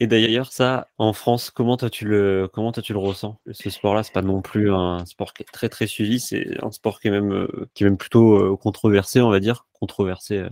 Et 0.00 0.06
d'ailleurs, 0.06 0.50
ça, 0.50 0.88
en 0.98 1.12
France, 1.12 1.50
comment 1.50 1.76
toi 1.76 1.90
tu 1.90 2.04
le, 2.04 2.48
comment 2.52 2.72
toi 2.72 2.82
tu 2.82 2.92
le 2.92 2.98
ressens? 2.98 3.38
Ce 3.52 3.70
sport-là, 3.70 4.02
c'est 4.02 4.12
pas 4.12 4.22
non 4.22 4.42
plus 4.42 4.72
un 4.72 5.04
sport 5.06 5.32
qui 5.32 5.42
est 5.42 5.52
très 5.52 5.68
très 5.68 5.86
suivi. 5.86 6.18
C'est 6.18 6.62
un 6.62 6.72
sport 6.72 7.00
qui 7.00 7.08
est 7.08 7.12
même, 7.12 7.32
euh, 7.32 7.68
qui 7.74 7.84
est 7.84 7.86
même 7.86 7.98
plutôt 7.98 8.56
controversé, 8.56 9.20
on 9.20 9.30
va 9.30 9.38
dire, 9.38 9.66
controversé 9.78 10.38
euh, 10.38 10.48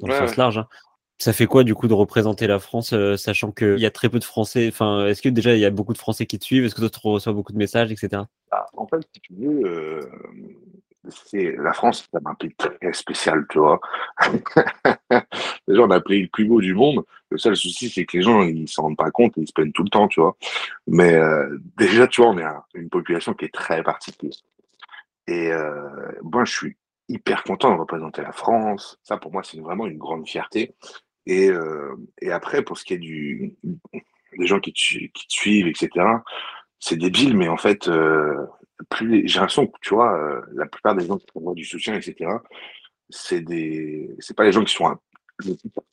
dans 0.00 0.08
le 0.08 0.14
sens 0.14 0.36
large. 0.36 0.58
Hein. 0.58 0.68
Ça 1.20 1.34
fait 1.34 1.44
quoi 1.44 1.64
du 1.64 1.74
coup 1.74 1.86
de 1.86 1.92
représenter 1.92 2.46
la 2.46 2.58
France, 2.58 2.94
euh, 2.94 3.18
sachant 3.18 3.52
qu'il 3.52 3.78
y 3.78 3.84
a 3.84 3.90
très 3.90 4.08
peu 4.08 4.18
de 4.18 4.24
Français 4.24 4.68
Enfin, 4.68 5.06
est-ce 5.06 5.20
que 5.20 5.28
déjà 5.28 5.54
il 5.54 5.60
y 5.60 5.66
a 5.66 5.70
beaucoup 5.70 5.92
de 5.92 5.98
Français 5.98 6.24
qui 6.24 6.38
te 6.38 6.44
suivent? 6.46 6.64
Est-ce 6.64 6.74
que 6.74 6.80
toi 6.80 6.88
tu 6.88 6.98
reçois 7.06 7.34
beaucoup 7.34 7.52
de 7.52 7.58
messages, 7.58 7.92
etc. 7.92 8.22
Bah, 8.50 8.66
en 8.74 8.86
fait, 8.86 9.06
si 9.12 9.20
tu 9.20 9.34
veux, 9.34 9.66
euh, 9.66 10.00
c'est 11.10 11.54
la 11.58 11.74
France, 11.74 12.08
c'est 12.10 12.26
un 12.26 12.34
pays 12.36 12.54
très 12.54 12.92
spécial, 12.94 13.44
tu 13.50 13.58
vois. 13.58 13.82
Déjà, 15.68 15.82
on 15.82 15.90
a 15.90 16.00
pays 16.00 16.22
le 16.22 16.28
plus 16.28 16.46
beau 16.46 16.62
du 16.62 16.72
monde. 16.72 17.04
Le 17.28 17.36
seul 17.36 17.54
souci, 17.54 17.90
c'est 17.90 18.06
que 18.06 18.16
les 18.16 18.22
gens, 18.22 18.40
ils 18.40 18.66
s'en 18.66 18.84
rendent 18.84 18.96
pas 18.96 19.10
compte 19.10 19.36
et 19.36 19.42
ils 19.42 19.46
se 19.46 19.52
plaignent 19.52 19.72
tout 19.72 19.84
le 19.84 19.90
temps, 19.90 20.08
tu 20.08 20.22
vois. 20.22 20.38
Mais 20.86 21.16
euh, 21.16 21.58
déjà, 21.76 22.06
tu 22.08 22.22
vois, 22.22 22.30
on 22.30 22.38
est 22.38 22.46
une 22.72 22.88
population 22.88 23.34
qui 23.34 23.44
est 23.44 23.52
très 23.52 23.82
particulière. 23.82 24.38
Et 25.26 25.50
moi, 26.22 26.46
je 26.46 26.50
suis 26.50 26.76
hyper 27.10 27.44
content 27.44 27.74
de 27.74 27.80
représenter 27.80 28.22
la 28.22 28.32
France. 28.32 28.98
Ça, 29.02 29.18
pour 29.18 29.32
moi, 29.32 29.42
c'est 29.44 29.60
vraiment 29.60 29.86
une 29.86 29.98
grande 29.98 30.26
fierté. 30.26 30.74
Et, 31.26 31.48
euh, 31.48 31.94
et 32.20 32.32
après, 32.32 32.62
pour 32.62 32.78
ce 32.78 32.84
qui 32.84 32.94
est 32.94 32.98
des 32.98 34.46
gens 34.46 34.60
qui 34.60 34.72
te, 34.72 34.78
suivent, 35.28 35.66
etc., 35.66 35.88
c'est 36.78 36.96
débile, 36.96 37.36
mais 37.36 37.48
en 37.48 37.58
fait, 37.58 37.88
euh, 37.88 38.46
j'ai 39.00 39.38
l'impression 39.38 39.66
que, 39.66 39.78
tu 39.82 39.94
vois, 39.94 40.16
euh, 40.18 40.40
la 40.54 40.66
plupart 40.66 40.94
des 40.94 41.06
gens 41.06 41.18
qui 41.18 41.26
envoient 41.34 41.54
du 41.54 41.64
soutien, 41.64 41.94
etc., 41.94 42.30
c'est 43.10 43.40
des, 43.40 44.08
pas 44.36 44.44
les 44.44 44.52
gens 44.52 44.64
qui 44.64 44.72
sont 44.74 44.86
un, 44.86 44.98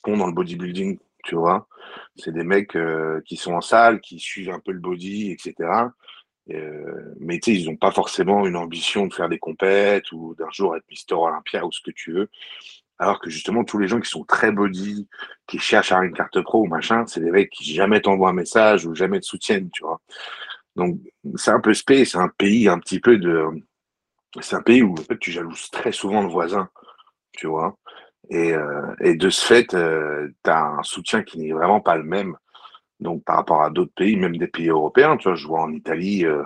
dans 0.06 0.28
le 0.28 0.34
bodybuilding, 0.34 0.98
tu 1.24 1.36
vois. 1.36 1.68
C'est 2.16 2.32
des 2.32 2.44
mecs 2.44 2.78
qui 3.26 3.38
sont 3.38 3.54
en 3.54 3.62
salle, 3.62 4.00
qui 4.02 4.20
suivent 4.20 4.52
un 4.52 4.60
peu 4.60 4.72
le 4.72 4.80
body, 4.80 5.32
etc. 5.32 5.70
Mais 7.20 7.40
tu 7.40 7.52
sais, 7.52 7.60
ils 7.60 7.66
n'ont 7.66 7.76
pas 7.76 7.92
forcément 7.92 8.46
une 8.46 8.56
ambition 8.56 9.08
de 9.08 9.14
faire 9.14 9.30
des 9.30 9.40
compètes 9.40 10.12
ou 10.12 10.36
d'un 10.36 10.52
jour 10.52 10.76
être 10.76 10.86
Mister 10.90 11.16
Olympia 11.16 11.66
ou 11.66 11.72
ce 11.72 11.82
que 11.82 11.92
tu 11.92 12.14
veux. 12.14 12.30
Alors 13.00 13.20
que 13.20 13.30
justement, 13.30 13.64
tous 13.64 13.78
les 13.78 13.88
gens 13.88 14.00
qui 14.00 14.10
sont 14.10 14.24
très 14.24 14.52
body, 14.52 15.08
qui 15.48 15.60
cherchent 15.60 15.92
à 15.92 16.04
une 16.04 16.14
carte 16.14 16.42
pro 16.42 16.64
ou 16.64 16.68
machin, 16.68 17.06
c'est 17.06 17.20
des 17.20 17.32
mecs 17.32 17.52
qui 17.52 17.74
jamais 17.74 18.02
t'envoient 18.02 18.30
un 18.30 18.34
message 18.34 18.86
ou 18.86 18.96
jamais 18.96 19.20
te 19.20 19.26
soutiennent, 19.26 19.70
tu 19.72 19.84
vois. 19.84 20.02
Donc, 20.76 21.00
c'est 21.36 21.52
un 21.52 21.60
peu 21.60 21.74
spé, 21.74 22.06
c'est 22.06 22.18
un 22.18 22.30
pays 22.30 22.68
un 22.70 22.80
petit 22.80 23.00
peu 23.00 23.18
de. 23.18 23.46
C'est 24.42 24.56
un 24.56 24.62
pays 24.62 24.84
où 24.84 24.96
tu 25.20 25.32
jalouses 25.32 25.70
très 25.72 25.92
souvent 25.92 26.22
le 26.22 26.30
voisin, 26.30 26.70
tu 27.34 27.48
vois. 27.48 27.78
Et, 28.30 28.54
euh, 28.54 28.94
de 29.02 29.30
ce 29.30 29.46
fait, 29.46 29.74
euh, 29.74 30.30
tu 30.44 30.52
as 30.52 30.66
un 30.66 30.84
soutien 30.84 31.24
qui 31.24 31.40
n'est 31.40 31.54
vraiment 31.54 31.82
pas 31.82 31.98
le 31.98 32.04
même. 32.04 32.36
Donc, 33.00 33.24
par 33.26 33.38
rapport 33.38 33.64
à 33.64 33.70
d'autres 33.72 33.94
pays, 33.96 34.18
même 34.18 34.38
des 34.38 34.48
pays 34.48 34.70
européens, 34.70 35.18
tu 35.18 35.30
vois, 35.30 35.36
je 35.36 35.48
vois 35.48 35.62
en 35.62 35.72
Italie, 35.74 36.26
euh, 36.26 36.44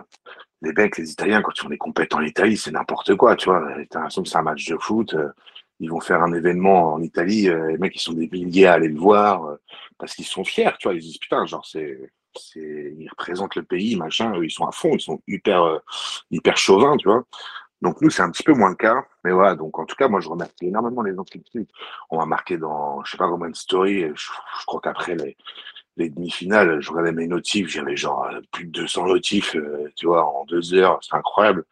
les 0.61 0.73
mecs, 0.73 0.97
les 0.97 1.11
Italiens, 1.11 1.41
quand 1.41 1.51
ils 1.55 1.61
font 1.61 1.69
des 1.69 1.77
en 2.13 2.21
Italie, 2.21 2.57
c'est 2.57 2.71
n'importe 2.71 3.15
quoi, 3.15 3.35
tu 3.35 3.49
vois. 3.49 3.61
L'impression 3.77 4.23
que 4.23 4.29
c'est 4.29 4.37
un 4.37 4.43
match 4.43 4.65
de 4.67 4.77
foot. 4.77 5.15
Ils 5.81 5.89
vont 5.89 5.99
faire 5.99 6.21
un 6.21 6.31
événement 6.31 6.93
en 6.93 7.01
Italie, 7.01 7.49
euh, 7.49 7.69
les 7.69 7.77
mecs, 7.79 7.95
ils 7.95 7.99
sont 7.99 8.13
des 8.13 8.29
milliers 8.31 8.67
à 8.67 8.73
aller 8.73 8.87
le 8.87 8.99
voir 8.99 9.45
euh, 9.45 9.55
parce 9.97 10.13
qu'ils 10.13 10.25
sont 10.25 10.43
fiers, 10.43 10.69
tu 10.79 10.87
vois. 10.87 10.93
Ils 10.93 11.01
disent, 11.01 11.17
putain, 11.17 11.43
genre, 11.47 11.65
c'est, 11.65 12.11
ils 12.55 13.09
représentent 13.09 13.55
le 13.55 13.63
pays, 13.63 13.95
machin, 13.95 14.31
ils 14.43 14.51
sont 14.51 14.67
à 14.67 14.71
fond, 14.71 14.91
ils 14.93 15.01
sont 15.01 15.23
hyper, 15.27 15.63
euh, 15.63 15.79
hyper 16.29 16.55
chauvins, 16.55 16.95
tu 16.97 17.07
vois. 17.07 17.23
Donc, 17.81 17.99
nous, 18.01 18.11
c'est 18.11 18.21
un 18.21 18.29
petit 18.29 18.43
peu 18.43 18.53
moins 18.53 18.69
le 18.69 18.75
cas. 18.75 19.03
Mais 19.23 19.31
voilà, 19.31 19.55
donc, 19.55 19.79
en 19.79 19.85
tout 19.85 19.95
cas, 19.95 20.07
moi, 20.07 20.19
je 20.21 20.29
remercie 20.29 20.67
énormément 20.67 21.01
les 21.01 21.15
suivent. 21.49 21.65
On 22.11 22.19
m'a 22.19 22.27
marqué 22.27 22.57
dans, 22.57 23.03
je 23.03 23.11
sais 23.11 23.17
pas 23.17 23.27
combien 23.27 23.49
de 23.49 23.55
stories, 23.55 24.11
je, 24.13 24.29
crois 24.67 24.81
qu'après 24.81 25.15
les, 25.15 25.35
les 25.97 26.09
demi-finales, 26.11 26.79
je 26.79 26.91
regardais 26.91 27.11
mes 27.11 27.25
notifs, 27.25 27.69
j'avais 27.69 27.95
genre 27.97 28.29
plus 28.51 28.65
de 28.65 28.81
200 28.81 29.07
notifs, 29.07 29.55
tu 29.95 30.05
vois, 30.05 30.27
en 30.27 30.45
deux 30.45 30.75
heures, 30.75 30.99
c'est 31.01 31.15
incroyable. 31.15 31.65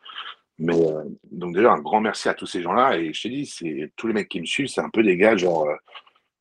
Mais 0.60 0.76
euh, 0.76 1.04
donc 1.32 1.56
déjà, 1.56 1.72
un 1.72 1.80
grand 1.80 2.02
merci 2.02 2.30
à 2.30 2.34
tous 2.34 2.46
ces 2.46 2.62
gens-là. 2.62 2.98
Et 2.98 3.14
je 3.14 3.22
te 3.22 3.28
dis, 3.28 3.46
c'est 3.46 3.92
tous 3.96 4.08
les 4.08 4.14
mecs 4.14 4.30
qui 4.30 4.42
me 4.42 4.46
suivent, 4.46 4.68
c'est 4.68 4.82
un 4.82 4.90
peu 4.90 5.04
des 5.04 5.18
gars 5.18 5.38
genre 5.38 5.66
euh, 5.68 5.76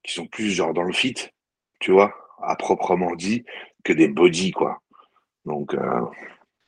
qui 0.03 0.13
sont 0.13 0.27
plus 0.27 0.51
genre 0.51 0.75
dans 0.75 0.83
le 0.83 0.93
fit, 0.93 1.15
tu 1.81 1.93
vois, 1.93 2.13
à 2.43 2.57
proprement 2.57 3.15
dit, 3.15 3.45
que 3.85 3.93
des 3.93 4.09
body, 4.09 4.51
quoi. 4.51 4.81
Donc. 5.45 5.75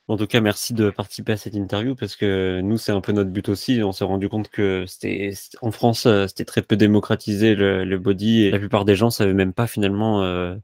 En 0.07 0.17
tout 0.17 0.27
cas, 0.27 0.41
merci 0.41 0.73
de 0.73 0.89
participer 0.89 1.33
à 1.33 1.37
cette 1.37 1.53
interview 1.53 1.95
parce 1.95 2.17
que 2.17 2.59
nous, 2.61 2.77
c'est 2.77 2.91
un 2.91 2.99
peu 2.99 3.13
notre 3.13 3.29
but 3.29 3.47
aussi. 3.47 3.81
On 3.81 3.93
s'est 3.93 4.03
rendu 4.03 4.27
compte 4.27 4.49
que 4.49 4.85
c'était 4.85 5.31
en 5.61 5.71
France, 5.71 6.05
c'était 6.27 6.43
très 6.43 6.61
peu 6.61 6.75
démocratisé 6.75 7.55
le, 7.55 7.97
body 7.97 8.43
et 8.43 8.51
la 8.51 8.59
plupart 8.59 8.83
des 8.83 8.95
gens 8.95 9.09
savaient 9.09 9.33
même 9.33 9.53
pas 9.53 9.67
finalement 9.67 10.21
euh, 10.23 10.55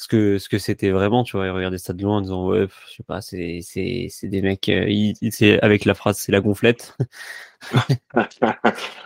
ce 0.00 0.08
que 0.08 0.38
ce 0.38 0.48
que 0.48 0.58
c'était 0.58 0.90
vraiment. 0.90 1.24
Tu 1.24 1.36
vois, 1.36 1.46
ils 1.46 1.50
regardaient 1.50 1.76
ça 1.76 1.92
de 1.92 2.02
loin 2.02 2.16
en 2.16 2.20
disant 2.22 2.48
ouais, 2.48 2.66
je 2.88 2.96
sais 2.96 3.02
pas, 3.02 3.20
c'est 3.20 3.60
c'est 3.62 4.06
c'est 4.08 4.28
des 4.28 4.40
mecs. 4.40 4.66
Euh, 4.70 5.12
c'est 5.30 5.60
avec 5.60 5.84
la 5.84 5.92
phrase, 5.92 6.16
c'est 6.16 6.32
la 6.32 6.40
gonflette. 6.40 6.96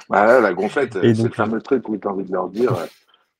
bah, 0.09 0.41
la 0.41 0.55
gonflette, 0.55 0.93
c'est 0.93 1.21
le 1.21 1.31
fameux 1.31 1.61
truc 1.61 1.89
où 1.89 1.97
tu 1.97 2.07
as 2.07 2.13
envie 2.13 2.25
de 2.25 2.33
leur 2.33 2.49
dire 2.49 2.73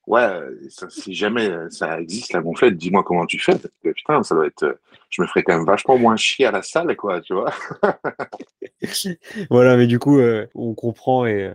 ouais, 0.07 0.39
ça, 0.69 0.89
si 0.89 1.13
jamais 1.13 1.49
ça 1.69 1.99
existe 1.99 2.33
la 2.33 2.41
gonflette, 2.41 2.77
dis-moi 2.77 3.03
comment 3.03 3.25
tu 3.25 3.39
fais. 3.39 3.53
Parce 3.53 3.73
que, 3.83 3.89
putain, 3.89 4.23
ça 4.23 4.35
doit 4.35 4.47
être. 4.47 4.79
Je 5.09 5.21
me 5.21 5.27
ferais 5.27 5.43
quand 5.43 5.55
même 5.55 5.65
vachement 5.65 5.97
moins 5.97 6.17
chier 6.17 6.45
à 6.45 6.51
la 6.51 6.61
salle, 6.61 6.95
quoi, 6.95 7.21
tu 7.21 7.33
vois. 7.33 7.53
voilà, 9.49 9.77
mais 9.77 9.87
du 9.87 9.99
coup, 9.99 10.19
euh, 10.19 10.47
on 10.55 10.73
comprend 10.73 11.25
et 11.25 11.45
euh, 11.45 11.53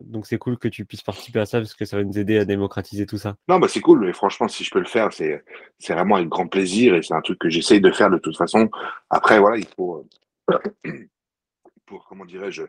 donc 0.00 0.26
c'est 0.26 0.38
cool 0.38 0.58
que 0.58 0.68
tu 0.68 0.84
puisses 0.84 1.02
participer 1.02 1.40
à 1.40 1.46
ça 1.46 1.58
parce 1.58 1.74
que 1.74 1.84
ça 1.84 1.96
va 1.96 2.04
nous 2.04 2.18
aider 2.18 2.38
à 2.38 2.44
démocratiser 2.44 3.06
tout 3.06 3.18
ça. 3.18 3.36
Non, 3.48 3.58
bah 3.58 3.68
c'est 3.68 3.80
cool, 3.80 4.00
mais 4.00 4.12
franchement, 4.12 4.48
si 4.48 4.64
je 4.64 4.70
peux 4.70 4.78
le 4.78 4.86
faire, 4.86 5.12
c'est 5.12 5.44
c'est 5.78 5.92
vraiment 5.94 6.16
avec 6.16 6.28
grand 6.28 6.46
plaisir 6.46 6.94
et 6.94 7.02
c'est 7.02 7.14
un 7.14 7.20
truc 7.20 7.38
que 7.38 7.48
j'essaye 7.48 7.80
de 7.80 7.90
faire 7.90 8.10
de 8.10 8.18
toute 8.18 8.36
façon. 8.36 8.68
Après, 9.10 9.38
voilà, 9.38 9.58
il 9.58 9.66
faut. 9.76 10.04
Euh, 10.50 10.58
pour 11.86 12.04
comment 12.08 12.24
dirais-je, 12.24 12.64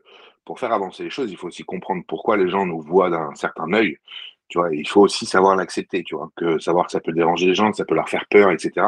pour 0.45 0.59
faire 0.59 0.71
avancer 0.71 1.03
les 1.03 1.09
choses, 1.09 1.31
il 1.31 1.37
faut 1.37 1.47
aussi 1.47 1.63
comprendre 1.63 2.03
pourquoi 2.07 2.37
les 2.37 2.49
gens 2.49 2.65
nous 2.65 2.81
voient 2.81 3.09
d'un 3.09 3.33
certain 3.35 3.71
œil. 3.73 3.97
Tu 4.49 4.57
vois, 4.59 4.73
il 4.73 4.87
faut 4.87 5.01
aussi 5.01 5.25
savoir 5.25 5.55
l'accepter, 5.55 6.03
tu 6.03 6.15
vois, 6.15 6.29
que 6.35 6.57
savoir 6.59 6.85
que 6.85 6.91
ça 6.91 7.01
peut 7.01 7.11
déranger 7.11 7.47
les 7.47 7.55
gens, 7.55 7.71
que 7.71 7.77
ça 7.77 7.85
peut 7.85 7.95
leur 7.95 8.09
faire 8.09 8.25
peur, 8.29 8.51
etc. 8.51 8.87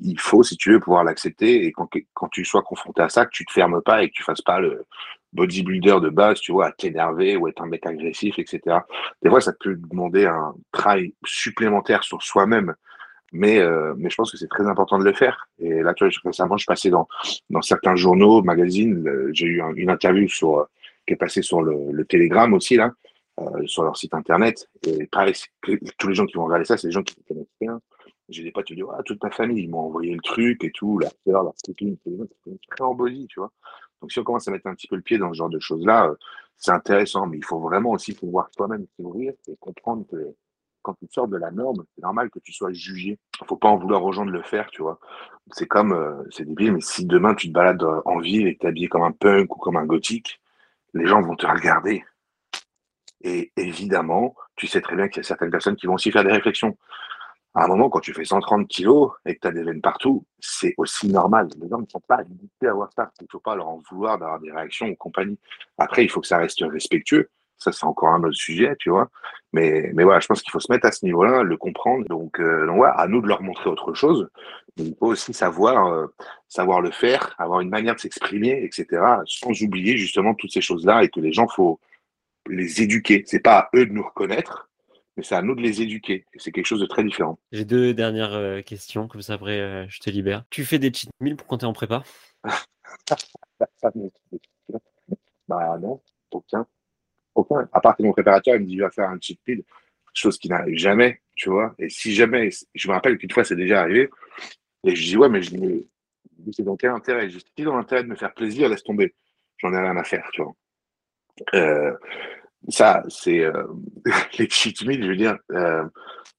Il 0.00 0.20
faut, 0.20 0.42
si 0.42 0.56
tu 0.56 0.72
veux, 0.72 0.80
pouvoir 0.80 1.04
l'accepter 1.04 1.64
et 1.64 1.72
quand, 1.72 1.88
quand 2.14 2.28
tu 2.28 2.44
sois 2.44 2.62
confronté 2.62 3.02
à 3.02 3.08
ça, 3.08 3.24
que 3.24 3.30
tu 3.32 3.46
te 3.46 3.52
fermes 3.52 3.80
pas 3.82 4.02
et 4.02 4.08
que 4.08 4.14
tu 4.14 4.22
fasses 4.22 4.42
pas 4.42 4.60
le 4.60 4.84
bodybuilder 5.32 5.98
de 6.02 6.08
base, 6.10 6.40
tu 6.40 6.52
vois, 6.52 6.66
à 6.66 6.72
t'énerver 6.72 7.36
ou 7.36 7.48
être 7.48 7.62
un 7.62 7.66
mec 7.66 7.86
agressif, 7.86 8.38
etc. 8.38 8.78
Des 9.22 9.30
fois, 9.30 9.40
ça 9.40 9.52
peut 9.58 9.76
demander 9.76 10.26
un 10.26 10.54
travail 10.72 11.14
supplémentaire 11.24 12.02
sur 12.02 12.22
soi-même, 12.22 12.74
mais, 13.32 13.58
euh, 13.58 13.94
mais 13.96 14.10
je 14.10 14.16
pense 14.16 14.30
que 14.30 14.38
c'est 14.38 14.48
très 14.48 14.66
important 14.66 14.98
de 14.98 15.04
le 15.04 15.12
faire. 15.12 15.48
Et 15.58 15.82
là, 15.82 15.94
tu 15.94 16.04
vois, 16.04 16.12
récemment, 16.24 16.56
je 16.56 16.66
passais 16.66 16.90
dans, 16.90 17.08
dans 17.50 17.62
certains 17.62 17.96
journaux, 17.96 18.42
magazines, 18.42 19.30
j'ai 19.32 19.46
eu 19.46 19.62
une 19.76 19.90
interview 19.90 20.28
sur, 20.28 20.66
qui 21.06 21.14
est 21.14 21.16
passée 21.16 21.42
sur 21.42 21.62
le, 21.62 21.92
le 21.92 22.04
Telegram 22.04 22.52
aussi, 22.54 22.76
là, 22.76 22.92
euh, 23.40 23.66
sur 23.66 23.82
leur 23.82 23.96
site 23.96 24.14
internet. 24.14 24.68
Et 24.86 25.06
pareil, 25.06 25.34
tous 25.98 26.08
les 26.08 26.14
gens 26.14 26.26
qui 26.26 26.34
vont 26.34 26.44
regarder 26.44 26.64
ça, 26.64 26.76
c'est 26.76 26.88
des 26.88 26.92
gens 26.92 27.02
qui 27.02 27.14
ne 27.18 27.24
connaissent 27.24 27.56
rien. 27.60 27.80
J'ai 28.28 28.42
des 28.42 28.50
potes 28.50 28.66
qui 28.66 28.74
me 28.74 28.78
disent, 28.78 28.86
ah, 28.92 29.02
toute 29.02 29.22
ma 29.22 29.30
famille, 29.30 29.64
ils 29.64 29.70
m'ont 29.70 29.80
envoyé 29.80 30.14
le 30.14 30.20
truc 30.20 30.62
et 30.64 30.70
tout, 30.70 30.98
la 30.98 31.08
sœur, 31.24 31.44
la 31.44 31.52
copine, 31.64 31.96
c'est 32.04 32.58
très 32.68 32.94
body, 32.94 33.26
tu 33.28 33.40
vois. 33.40 33.52
Donc 34.00 34.12
si 34.12 34.18
on 34.18 34.24
commence 34.24 34.48
à 34.48 34.50
mettre 34.50 34.66
un 34.66 34.74
petit 34.74 34.86
peu 34.86 34.96
le 34.96 35.02
pied 35.02 35.18
dans 35.18 35.32
ce 35.32 35.38
genre 35.38 35.48
de 35.48 35.58
choses-là, 35.58 36.08
euh, 36.08 36.14
c'est 36.56 36.72
intéressant, 36.72 37.26
mais 37.26 37.38
il 37.38 37.44
faut 37.44 37.60
vraiment 37.60 37.90
aussi 37.92 38.14
pouvoir 38.14 38.50
toi-même 38.50 38.86
s'ouvrir 38.96 39.32
et 39.48 39.56
comprendre 39.60 40.04
que 40.10 40.34
quand 40.82 40.94
tu 40.94 41.06
sors 41.10 41.28
de 41.28 41.36
la 41.36 41.50
norme, 41.50 41.84
c'est 41.94 42.02
normal 42.02 42.30
que 42.30 42.38
tu 42.38 42.52
sois 42.52 42.72
jugé. 42.72 43.18
Il 43.40 43.46
faut 43.46 43.56
pas 43.56 43.68
en 43.68 43.76
vouloir 43.76 44.04
aux 44.04 44.12
gens 44.12 44.26
de 44.26 44.30
le 44.30 44.42
faire, 44.42 44.68
tu 44.70 44.82
vois. 44.82 44.98
C'est 45.52 45.66
comme, 45.66 45.92
euh, 45.92 46.22
c'est 46.30 46.44
débile, 46.44 46.72
mais 46.72 46.80
si 46.80 47.04
demain 47.04 47.34
tu 47.34 47.48
te 47.48 47.52
balades 47.52 47.84
en 48.04 48.18
ville 48.18 48.46
et 48.46 48.54
que 48.54 48.60
tu 48.60 48.66
es 48.66 48.68
habillé 48.68 48.88
comme 48.88 49.02
un 49.02 49.12
punk 49.12 49.54
ou 49.54 49.58
comme 49.58 49.76
un 49.76 49.86
gothique, 49.86 50.40
les 50.94 51.06
gens 51.06 51.20
vont 51.20 51.36
te 51.36 51.46
regarder. 51.46 52.04
Et 53.22 53.52
évidemment, 53.56 54.34
tu 54.56 54.66
sais 54.66 54.80
très 54.80 54.96
bien 54.96 55.08
qu'il 55.08 55.22
y 55.22 55.26
a 55.26 55.28
certaines 55.28 55.50
personnes 55.50 55.76
qui 55.76 55.86
vont 55.86 55.94
aussi 55.94 56.10
faire 56.10 56.24
des 56.24 56.32
réflexions. 56.32 56.76
À 57.54 57.64
un 57.64 57.68
moment, 57.68 57.88
quand 57.88 58.00
tu 58.00 58.12
fais 58.12 58.24
130 58.24 58.68
kilos 58.68 59.10
et 59.26 59.34
que 59.34 59.40
tu 59.40 59.48
as 59.48 59.50
des 59.50 59.62
veines 59.62 59.80
partout, 59.80 60.24
c'est 60.38 60.74
aussi 60.76 61.08
normal. 61.08 61.48
Les 61.60 61.68
gens 61.68 61.78
ne 61.78 61.86
sont 61.86 62.02
pas 62.06 62.16
habitués 62.16 62.68
à 62.68 62.74
voir 62.74 62.90
ça. 62.94 63.10
Il 63.20 63.24
ne 63.24 63.28
faut 63.30 63.40
pas 63.40 63.56
leur 63.56 63.68
en 63.68 63.82
vouloir 63.90 64.18
d'avoir 64.18 64.38
des 64.38 64.52
réactions 64.52 64.86
ou 64.86 64.94
compagnie. 64.94 65.38
Après, 65.78 66.04
il 66.04 66.10
faut 66.10 66.20
que 66.20 66.26
ça 66.26 66.38
reste 66.38 66.60
respectueux. 66.60 67.30
Ça, 67.56 67.72
c'est 67.72 67.84
encore 67.84 68.10
un 68.10 68.22
autre 68.22 68.36
sujet, 68.36 68.76
tu 68.78 68.90
vois. 68.90 69.08
Mais, 69.52 69.90
mais 69.94 70.04
voilà, 70.04 70.20
je 70.20 70.28
pense 70.28 70.42
qu'il 70.42 70.52
faut 70.52 70.60
se 70.60 70.70
mettre 70.70 70.86
à 70.86 70.92
ce 70.92 71.04
niveau-là, 71.04 71.42
le 71.42 71.56
comprendre. 71.56 72.06
Donc, 72.06 72.38
euh, 72.38 72.66
donc 72.66 72.76
voilà, 72.76 72.94
à 72.94 73.08
nous 73.08 73.20
de 73.20 73.26
leur 73.26 73.42
montrer 73.42 73.68
autre 73.68 73.94
chose. 73.94 74.28
Il 74.76 74.94
faut 74.96 75.08
aussi 75.08 75.32
savoir, 75.34 75.88
euh, 75.88 76.06
savoir 76.46 76.80
le 76.80 76.92
faire, 76.92 77.34
avoir 77.38 77.60
une 77.60 77.70
manière 77.70 77.96
de 77.96 78.00
s'exprimer, 78.00 78.62
etc. 78.62 79.02
Sans 79.26 79.60
oublier 79.62 79.96
justement 79.96 80.34
toutes 80.34 80.52
ces 80.52 80.60
choses-là 80.60 81.02
et 81.02 81.08
que 81.08 81.18
les 81.18 81.32
gens, 81.32 81.48
faut, 81.48 81.80
les 82.48 82.82
éduquer. 82.82 83.24
C'est 83.26 83.40
pas 83.40 83.58
à 83.58 83.70
eux 83.76 83.86
de 83.86 83.92
nous 83.92 84.02
reconnaître, 84.02 84.68
mais 85.16 85.22
c'est 85.22 85.34
à 85.34 85.42
nous 85.42 85.54
de 85.54 85.60
les 85.60 85.82
éduquer. 85.82 86.24
C'est 86.36 86.52
quelque 86.52 86.66
chose 86.66 86.80
de 86.80 86.86
très 86.86 87.04
différent. 87.04 87.38
J'ai 87.52 87.64
deux 87.64 87.94
dernières 87.94 88.34
euh, 88.34 88.62
questions, 88.62 89.08
comme 89.08 89.22
ça 89.22 89.34
après 89.34 89.60
euh, 89.60 89.86
je 89.88 90.00
te 90.00 90.10
libère. 90.10 90.44
Tu 90.50 90.64
fais 90.64 90.78
des 90.78 90.92
cheat 90.92 91.10
meals 91.20 91.36
pour 91.36 91.46
quand 91.46 91.58
tu 91.58 91.64
es 91.64 91.68
en 91.68 91.72
prépa? 91.72 92.02
Bah 95.48 95.78
non, 95.80 96.02
aucun. 96.30 96.66
Aucun. 97.34 97.66
À 97.72 97.80
part 97.80 97.96
que 97.96 98.02
mon 98.02 98.12
préparateur 98.12 98.54
il 98.56 98.60
me 98.60 98.66
dit 98.66 98.78
va 98.78 98.90
faire 98.90 99.08
un 99.08 99.18
cheat 99.18 99.40
meal, 99.48 99.62
chose 100.12 100.36
qui 100.36 100.48
n'arrive 100.48 100.76
jamais, 100.76 101.22
tu 101.36 101.48
vois. 101.48 101.74
Et 101.78 101.88
si 101.88 102.14
jamais, 102.14 102.50
je 102.74 102.88
me 102.88 102.92
rappelle 102.92 103.16
qu'une 103.16 103.30
fois 103.30 103.44
c'est 103.44 103.56
déjà 103.56 103.80
arrivé, 103.80 104.10
et 104.84 104.94
je 104.94 105.02
dis 105.02 105.16
ouais, 105.16 105.28
mais 105.28 105.42
je 105.42 105.50
dis, 105.50 105.86
c'est 106.52 106.62
dans 106.62 106.76
quel 106.76 106.90
intérêt? 106.90 107.30
Je 107.30 107.38
dis 107.56 107.64
dans 107.64 107.76
l'intérêt 107.76 108.04
de 108.04 108.08
me 108.08 108.16
faire 108.16 108.34
plaisir, 108.34 108.68
laisse 108.68 108.84
tomber. 108.84 109.14
J'en 109.58 109.72
ai 109.72 109.78
rien 109.78 109.96
à 109.96 110.04
faire, 110.04 110.28
tu 110.32 110.42
vois. 110.42 110.54
Euh, 111.54 111.92
ça, 112.68 113.02
c'est 113.08 113.44
les 114.38 114.48
cheat 114.48 114.82
meals, 114.84 115.02
je 115.02 115.08
veux 115.08 115.16
dire, 115.16 115.36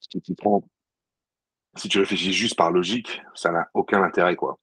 si 0.00 0.20
tu 0.20 0.34
prends, 0.34 0.62
si 1.76 1.88
tu 1.88 1.98
réfléchis 1.98 2.32
juste 2.32 2.56
par 2.56 2.70
logique, 2.70 3.22
ça 3.34 3.50
n'a 3.50 3.68
aucun 3.74 4.02
intérêt, 4.02 4.36
quoi. 4.36 4.58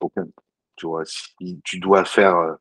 Aucun. 0.00 0.26
Tu 0.76 0.86
vois, 0.86 1.04
si 1.04 1.60
tu 1.64 1.78
dois 1.78 2.04
faire 2.04 2.56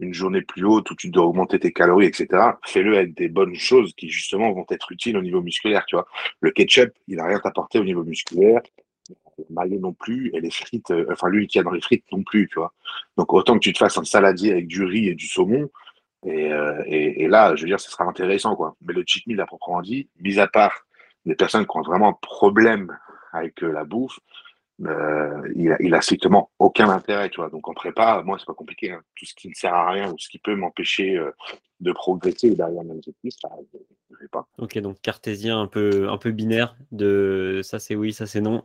une 0.00 0.14
journée 0.14 0.42
plus 0.42 0.64
haute 0.64 0.90
où 0.90 0.94
tu 0.94 1.10
dois 1.10 1.26
augmenter 1.26 1.58
tes 1.60 1.72
calories, 1.72 2.06
etc., 2.06 2.28
fais-le 2.64 2.96
avec 2.96 3.14
des 3.14 3.28
bonnes 3.28 3.54
choses 3.54 3.92
qui 3.94 4.08
justement 4.08 4.52
vont 4.52 4.66
être 4.70 4.90
utiles 4.92 5.16
au 5.16 5.22
niveau 5.22 5.42
musculaire. 5.42 5.84
Tu 5.86 5.94
vois, 5.94 6.06
le 6.40 6.50
ketchup, 6.50 6.92
il 7.06 7.16
n'a 7.16 7.26
rien 7.26 7.40
apporté 7.44 7.78
au 7.78 7.84
niveau 7.84 8.02
musculaire. 8.02 8.60
Le 9.38 9.44
maillot 9.50 9.78
non 9.78 9.92
plus, 9.92 10.30
et 10.34 10.40
les 10.40 10.50
frites, 10.50 10.90
euh, 10.90 11.06
enfin 11.10 11.28
lui 11.28 11.46
qui 11.46 11.58
a 11.58 11.62
dans 11.62 11.70
les 11.70 11.80
frites 11.80 12.04
non 12.12 12.22
plus, 12.22 12.48
tu 12.48 12.58
vois. 12.58 12.72
Donc 13.16 13.32
autant 13.32 13.54
que 13.54 13.60
tu 13.60 13.72
te 13.72 13.78
fasses 13.78 13.96
un 13.96 14.04
saladier 14.04 14.52
avec 14.52 14.66
du 14.66 14.84
riz 14.84 15.08
et 15.08 15.14
du 15.14 15.26
saumon, 15.26 15.70
et, 16.26 16.52
euh, 16.52 16.82
et, 16.86 17.28
là, 17.28 17.54
je 17.56 17.62
veux 17.62 17.68
dire, 17.68 17.80
ce 17.80 17.90
sera 17.90 18.04
intéressant, 18.04 18.54
quoi. 18.54 18.76
Mais 18.82 18.92
le 18.92 19.04
cheat 19.06 19.26
meal, 19.26 19.40
à 19.40 19.46
proprement 19.46 19.80
dit, 19.80 20.08
mis 20.18 20.38
à 20.38 20.46
part 20.46 20.86
des 21.24 21.34
personnes 21.34 21.66
qui 21.66 21.76
ont 21.76 21.82
vraiment 21.82 22.08
un 22.08 22.18
problème 22.20 22.96
avec 23.32 23.62
euh, 23.62 23.72
la 23.72 23.84
bouffe, 23.84 24.18
euh, 24.84 25.42
il, 25.54 25.94
a, 25.94 26.00
strictement 26.00 26.50
aucun 26.58 26.88
intérêt, 26.88 27.28
tu 27.30 27.40
vois. 27.40 27.50
Donc 27.50 27.68
en 27.68 27.74
prépa, 27.74 28.22
moi, 28.24 28.38
c'est 28.38 28.46
pas 28.46 28.54
compliqué. 28.54 28.92
Hein. 28.92 29.02
Tout 29.14 29.26
ce 29.26 29.34
qui 29.34 29.48
ne 29.48 29.54
sert 29.54 29.74
à 29.74 29.90
rien 29.90 30.10
ou 30.10 30.18
ce 30.18 30.28
qui 30.28 30.38
peut 30.38 30.54
m'empêcher 30.54 31.18
de 31.80 31.92
progresser 31.92 32.54
derrière 32.54 32.82
mes 32.84 32.94
objectifs, 32.94 33.34
ça, 33.40 33.50
je 33.72 33.78
ne 34.22 34.28
pas. 34.28 34.46
Ok, 34.58 34.78
donc 34.78 35.00
cartésien 35.02 35.60
un 35.60 35.66
peu, 35.66 36.08
un 36.08 36.16
peu 36.16 36.30
binaire 36.30 36.76
de 36.92 37.60
ça 37.62 37.78
c'est 37.78 37.94
oui, 37.94 38.14
ça 38.14 38.26
c'est 38.26 38.40
non. 38.40 38.64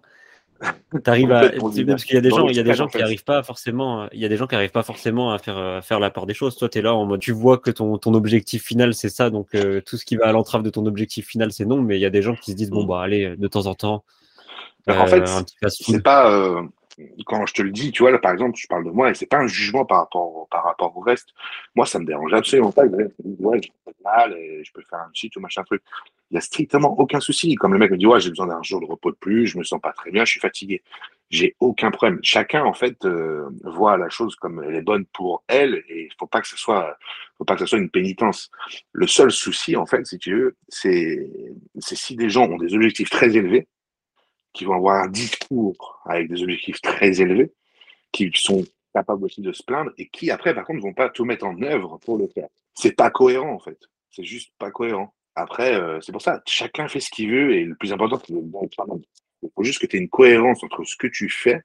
T'arrives 1.04 1.32
à 1.32 1.50
parce 1.50 2.06
qu'il 2.06 2.16
y 2.16 2.18
a 2.18 2.22
des 2.22 2.30
gens, 2.30 2.48
il 2.48 2.56
y 2.56 2.60
a 2.60 2.64
des 2.64 2.74
gens 2.74 2.88
qui 2.88 2.98
n'arrivent 2.98 3.26
pas 3.26 3.44
forcément, 3.44 4.08
il 4.14 4.20
y 4.20 4.26
a 4.26 4.30
des 4.30 4.38
gens 4.38 4.48
qui 4.48 4.56
arrivent 4.56 4.72
pas 4.72 4.84
forcément 4.84 5.32
à 5.34 5.38
faire 5.38 5.58
à 5.58 5.82
faire 5.82 6.00
la 6.00 6.10
part 6.10 6.26
des 6.26 6.34
choses. 6.34 6.56
Toi, 6.56 6.70
tu 6.70 6.80
es 6.80 6.82
là 6.82 6.94
en 6.96 7.06
mode, 7.06 7.20
tu 7.20 7.34
vois 7.34 7.58
que 7.58 7.72
ton, 7.72 7.98
ton 7.98 8.14
objectif 8.14 8.64
final 8.64 8.94
c'est 8.94 9.10
ça, 9.10 9.30
donc 9.30 9.54
euh, 9.54 9.82
tout 9.82 9.98
ce 9.98 10.06
qui 10.06 10.16
va 10.16 10.28
à 10.28 10.32
l'entrave 10.32 10.64
de 10.64 10.70
ton 10.70 10.86
objectif 10.86 11.28
final 11.28 11.52
c'est 11.52 11.66
non. 11.66 11.82
Mais 11.82 11.98
il 11.98 12.02
y 12.02 12.06
a 12.06 12.10
des 12.10 12.22
gens 12.22 12.36
qui 12.36 12.52
se 12.52 12.56
disent 12.56 12.70
bon 12.70 12.84
mm. 12.84 12.88
bah 12.88 13.02
allez, 13.02 13.36
de 13.36 13.48
temps 13.48 13.66
en 13.66 13.76
temps, 13.76 14.06
en 14.88 15.08
fait, 15.08 15.22
euh, 15.22 15.70
c'est 15.70 16.04
pas 16.04 16.32
euh, 16.32 16.62
quand 17.26 17.46
je 17.46 17.54
te 17.54 17.62
le 17.62 17.72
dis, 17.72 17.92
tu 17.92 18.04
vois, 18.04 18.12
là, 18.12 18.20
par 18.20 18.32
exemple, 18.32 18.58
je 18.58 18.68
parle 18.68 18.86
de 18.86 18.92
moi 18.92 19.10
et 19.10 19.14
c'est 19.14 19.26
pas 19.26 19.40
un 19.40 19.48
jugement 19.48 19.86
par 19.86 20.00
rapport, 20.00 20.48
par 20.50 20.64
rapport 20.64 20.96
au 20.96 21.02
reste. 21.02 21.30
Moi, 21.76 21.86
ça 21.86 22.00
me 22.00 22.06
dérange 22.06 22.34
absolument 22.34 22.72
pas. 22.72 22.86
Ouais, 22.86 23.62
mal 24.04 24.34
et 24.34 24.64
je 24.64 24.72
peux 24.72 24.82
faire 24.82 25.00
un 25.00 25.10
cheat 25.14 25.36
ou 25.36 25.40
machin 25.40 25.64
truc. 25.64 25.82
Il 26.32 26.36
y 26.36 26.38
a 26.38 26.42
strictement 26.42 26.98
aucun 26.98 27.20
souci. 27.20 27.56
Comme 27.56 27.74
le 27.74 27.80
mec 27.80 27.92
me 27.92 27.98
dit, 27.98 28.08
ouais, 28.08 28.20
j'ai 28.20 28.30
besoin 28.30 28.48
d'un 28.48 28.62
jour 28.64 28.80
de 28.80 28.86
repos 28.86 29.12
de 29.12 29.16
plus, 29.16 29.48
je 29.48 29.58
me 29.58 29.64
sens 29.64 29.82
pas 29.82 29.92
très 29.92 30.12
bien, 30.12 30.26
je 30.26 30.32
suis 30.32 30.40
fatigué. 30.40 30.82
J'ai 31.30 31.56
aucun 31.60 31.92
problème. 31.92 32.20
Chacun, 32.24 32.64
en 32.64 32.74
fait, 32.74 33.04
euh, 33.06 33.50
voit 33.64 33.98
la 33.98 34.10
chose 34.10 34.36
comme 34.36 34.64
elle 34.64 34.76
est 34.76 34.82
bonne 34.82 35.06
pour 35.06 35.44
elle 35.48 35.84
et 35.90 36.04
il 36.06 36.12
faut 36.18 36.28
pas 36.28 36.42
que 36.42 36.48
ce 36.48 36.58
soit, 36.58 36.98
faut 37.38 37.46
pas 37.46 37.56
que 37.56 37.62
ce 37.62 37.66
soit 37.66 37.80
une 37.80 37.90
pénitence. 37.90 38.52
Le 38.92 39.08
seul 39.08 39.32
souci, 39.32 39.76
en 39.76 39.86
fait, 39.86 40.06
si 40.06 40.18
tu 40.18 40.36
veux, 40.36 40.56
c'est, 40.70 41.30
c'est 41.80 41.96
si 41.96 42.16
des 42.16 42.30
gens 42.30 42.50
ont 42.50 42.58
des 42.58 42.74
objectifs 42.74 43.10
très 43.10 43.36
élevés, 43.36 43.68
qui 44.56 44.66
vont 44.66 44.74
avoir 44.74 45.04
un 45.04 45.08
discours 45.08 46.02
avec 46.06 46.30
des 46.30 46.42
objectifs 46.42 46.82
très 46.82 47.22
élevés, 47.22 47.52
qui 48.12 48.32
sont 48.34 48.64
capables 48.94 49.26
aussi 49.26 49.42
de 49.42 49.52
se 49.52 49.62
plaindre 49.62 49.92
et 49.98 50.08
qui 50.08 50.32
après, 50.32 50.56
par 50.56 50.66
contre, 50.66 50.78
ne 50.78 50.84
vont 50.84 50.94
pas 50.94 51.10
tout 51.10 51.26
mettre 51.26 51.46
en 51.46 51.62
œuvre 51.62 52.00
pour 52.00 52.18
le 52.18 52.28
faire. 52.28 52.48
C'est 52.74 52.94
pas 52.94 53.12
cohérent 53.12 53.52
en 53.52 53.60
fait. 53.60 53.78
C'est 54.10 54.24
juste 54.24 54.52
pas 54.58 54.72
cohérent. 54.72 55.14
Après, 55.36 55.76
euh, 55.76 56.00
c'est 56.00 56.14
pour 56.14 56.22
ça, 56.22 56.42
chacun 56.46 56.88
fait 56.88 57.02
ce 57.02 57.10
qu'il 57.10 57.30
veut 57.30 57.54
et 57.54 57.66
le 57.66 57.76
plus 57.76 57.92
important, 57.92 58.22
c'est 58.26 58.34
Il 58.34 59.50
faut 59.54 59.64
juste 59.64 59.80
que 59.80 59.86
tu 59.86 59.98
aies 59.98 60.00
une 60.00 60.10
cohérence 60.10 60.64
entre 60.64 60.86
ce 60.86 60.96
que 60.96 61.08
tu 61.08 61.30
fais 61.30 61.62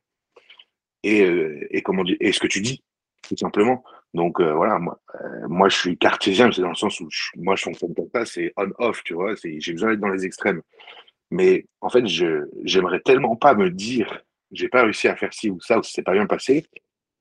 et, 1.04 1.22
euh, 1.22 1.68
comment 1.84 2.02
dire, 2.02 2.16
et 2.18 2.32
ce 2.32 2.40
que 2.40 2.48
tu 2.48 2.60
dis, 2.60 2.82
tout 3.22 3.36
simplement. 3.36 3.84
Donc 4.12 4.40
euh, 4.40 4.52
voilà, 4.54 4.80
moi, 4.80 5.00
moi 5.48 5.68
je 5.68 5.76
suis 5.76 5.96
cartésien, 5.96 6.50
c'est 6.50 6.62
dans 6.62 6.70
le 6.70 6.74
sens 6.74 6.98
où 7.00 7.08
moi 7.36 7.54
je 7.54 7.62
fonctionne 7.62 7.94
comme 7.94 8.10
ça, 8.12 8.26
c'est 8.26 8.52
on-off, 8.56 9.04
tu 9.04 9.14
vois, 9.14 9.34
j'ai 9.36 9.72
besoin 9.72 9.90
d'être 9.90 10.00
dans 10.00 10.08
les 10.08 10.26
extrêmes. 10.26 10.62
Mais 11.30 11.66
en 11.80 11.88
fait, 11.88 12.06
je 12.06 12.48
j'aimerais 12.64 13.00
tellement 13.00 13.36
pas 13.36 13.54
me 13.54 13.70
dire, 13.70 14.22
j'ai 14.50 14.68
pas 14.68 14.82
réussi 14.82 15.08
à 15.08 15.16
faire 15.16 15.32
ci 15.32 15.50
ou 15.50 15.60
ça, 15.60 15.78
ou 15.78 15.82
si 15.82 15.92
c'est 15.92 16.02
pas 16.02 16.12
bien 16.12 16.26
passé, 16.26 16.66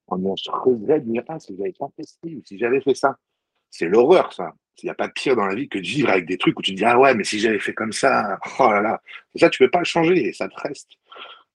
on 0.08 0.36
se 0.36 0.50
regret 0.50 1.00
de 1.00 1.12
dire, 1.12 1.24
ah, 1.28 1.39
si 1.39 1.56
j'avais 1.56 1.74
pas 1.78 1.88
fait 1.95 2.04
ci, 2.04 2.36
ou 2.36 2.41
si 2.43 2.58
j'avais 2.58 2.82
fait 2.82 2.95
ça. 2.95 3.17
C'est 3.69 3.88
l'horreur, 3.88 4.34
ça. 4.34 4.54
Il 4.82 4.86
n'y 4.86 4.89
a 4.89 4.95
pas 4.95 5.08
de 5.08 5.13
pire 5.13 5.36
dans 5.36 5.45
la 5.45 5.56
vie 5.56 5.67
que 5.67 5.78
de 5.78 5.84
vivre 5.84 6.10
avec 6.10 6.26
des 6.26 6.38
trucs 6.38 6.58
où 6.58 6.62
tu 6.62 6.72
te 6.72 6.78
dis, 6.78 6.86
ah 6.86 6.98
ouais, 6.98 7.13
mais 7.13 7.24
si 7.24 7.38
j'avais 7.38 7.60
fait 7.60 7.74
comme 7.74 7.91
ça, 7.91 8.39
oh 8.60 8.72
là 8.72 8.82
là. 8.82 9.02
Ça, 9.36 9.50
tu 9.50 9.60
peux 9.60 9.69
pas 9.69 9.80
le 9.80 9.86
changer 9.86 10.28
et 10.28 10.34
ça 10.34 10.48
te 10.48 10.60
reste. 10.60 10.91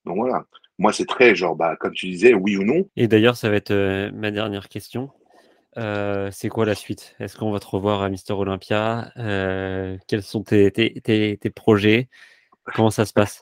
Donc 0.05 0.17
voilà. 0.17 0.45
Moi, 0.77 0.93
c'est 0.93 1.05
très 1.05 1.35
genre, 1.35 1.55
bah, 1.55 1.75
comme 1.77 1.93
tu 1.93 2.05
disais, 2.05 2.33
oui 2.33 2.55
ou 2.55 2.63
non. 2.63 2.87
Et 2.95 3.07
d'ailleurs, 3.07 3.35
ça 3.35 3.49
va 3.49 3.55
être 3.55 3.71
euh, 3.71 4.11
ma 4.13 4.31
dernière 4.31 4.69
question. 4.69 5.09
Euh, 5.77 6.29
c'est 6.31 6.49
quoi 6.49 6.65
la 6.65 6.75
suite? 6.75 7.15
Est-ce 7.19 7.35
qu'on 7.35 7.51
va 7.51 7.59
te 7.59 7.67
revoir 7.67 8.03
à 8.03 8.09
Mister 8.09 8.33
Olympia? 8.33 9.11
Euh, 9.17 9.97
Quels 10.07 10.23
sont 10.23 10.43
tes, 10.43 10.71
tes, 10.71 11.01
tes 11.01 11.49
projets? 11.49 12.07
Comment 12.73 12.89
ça 12.89 13.05
se 13.05 13.13
passe? 13.13 13.41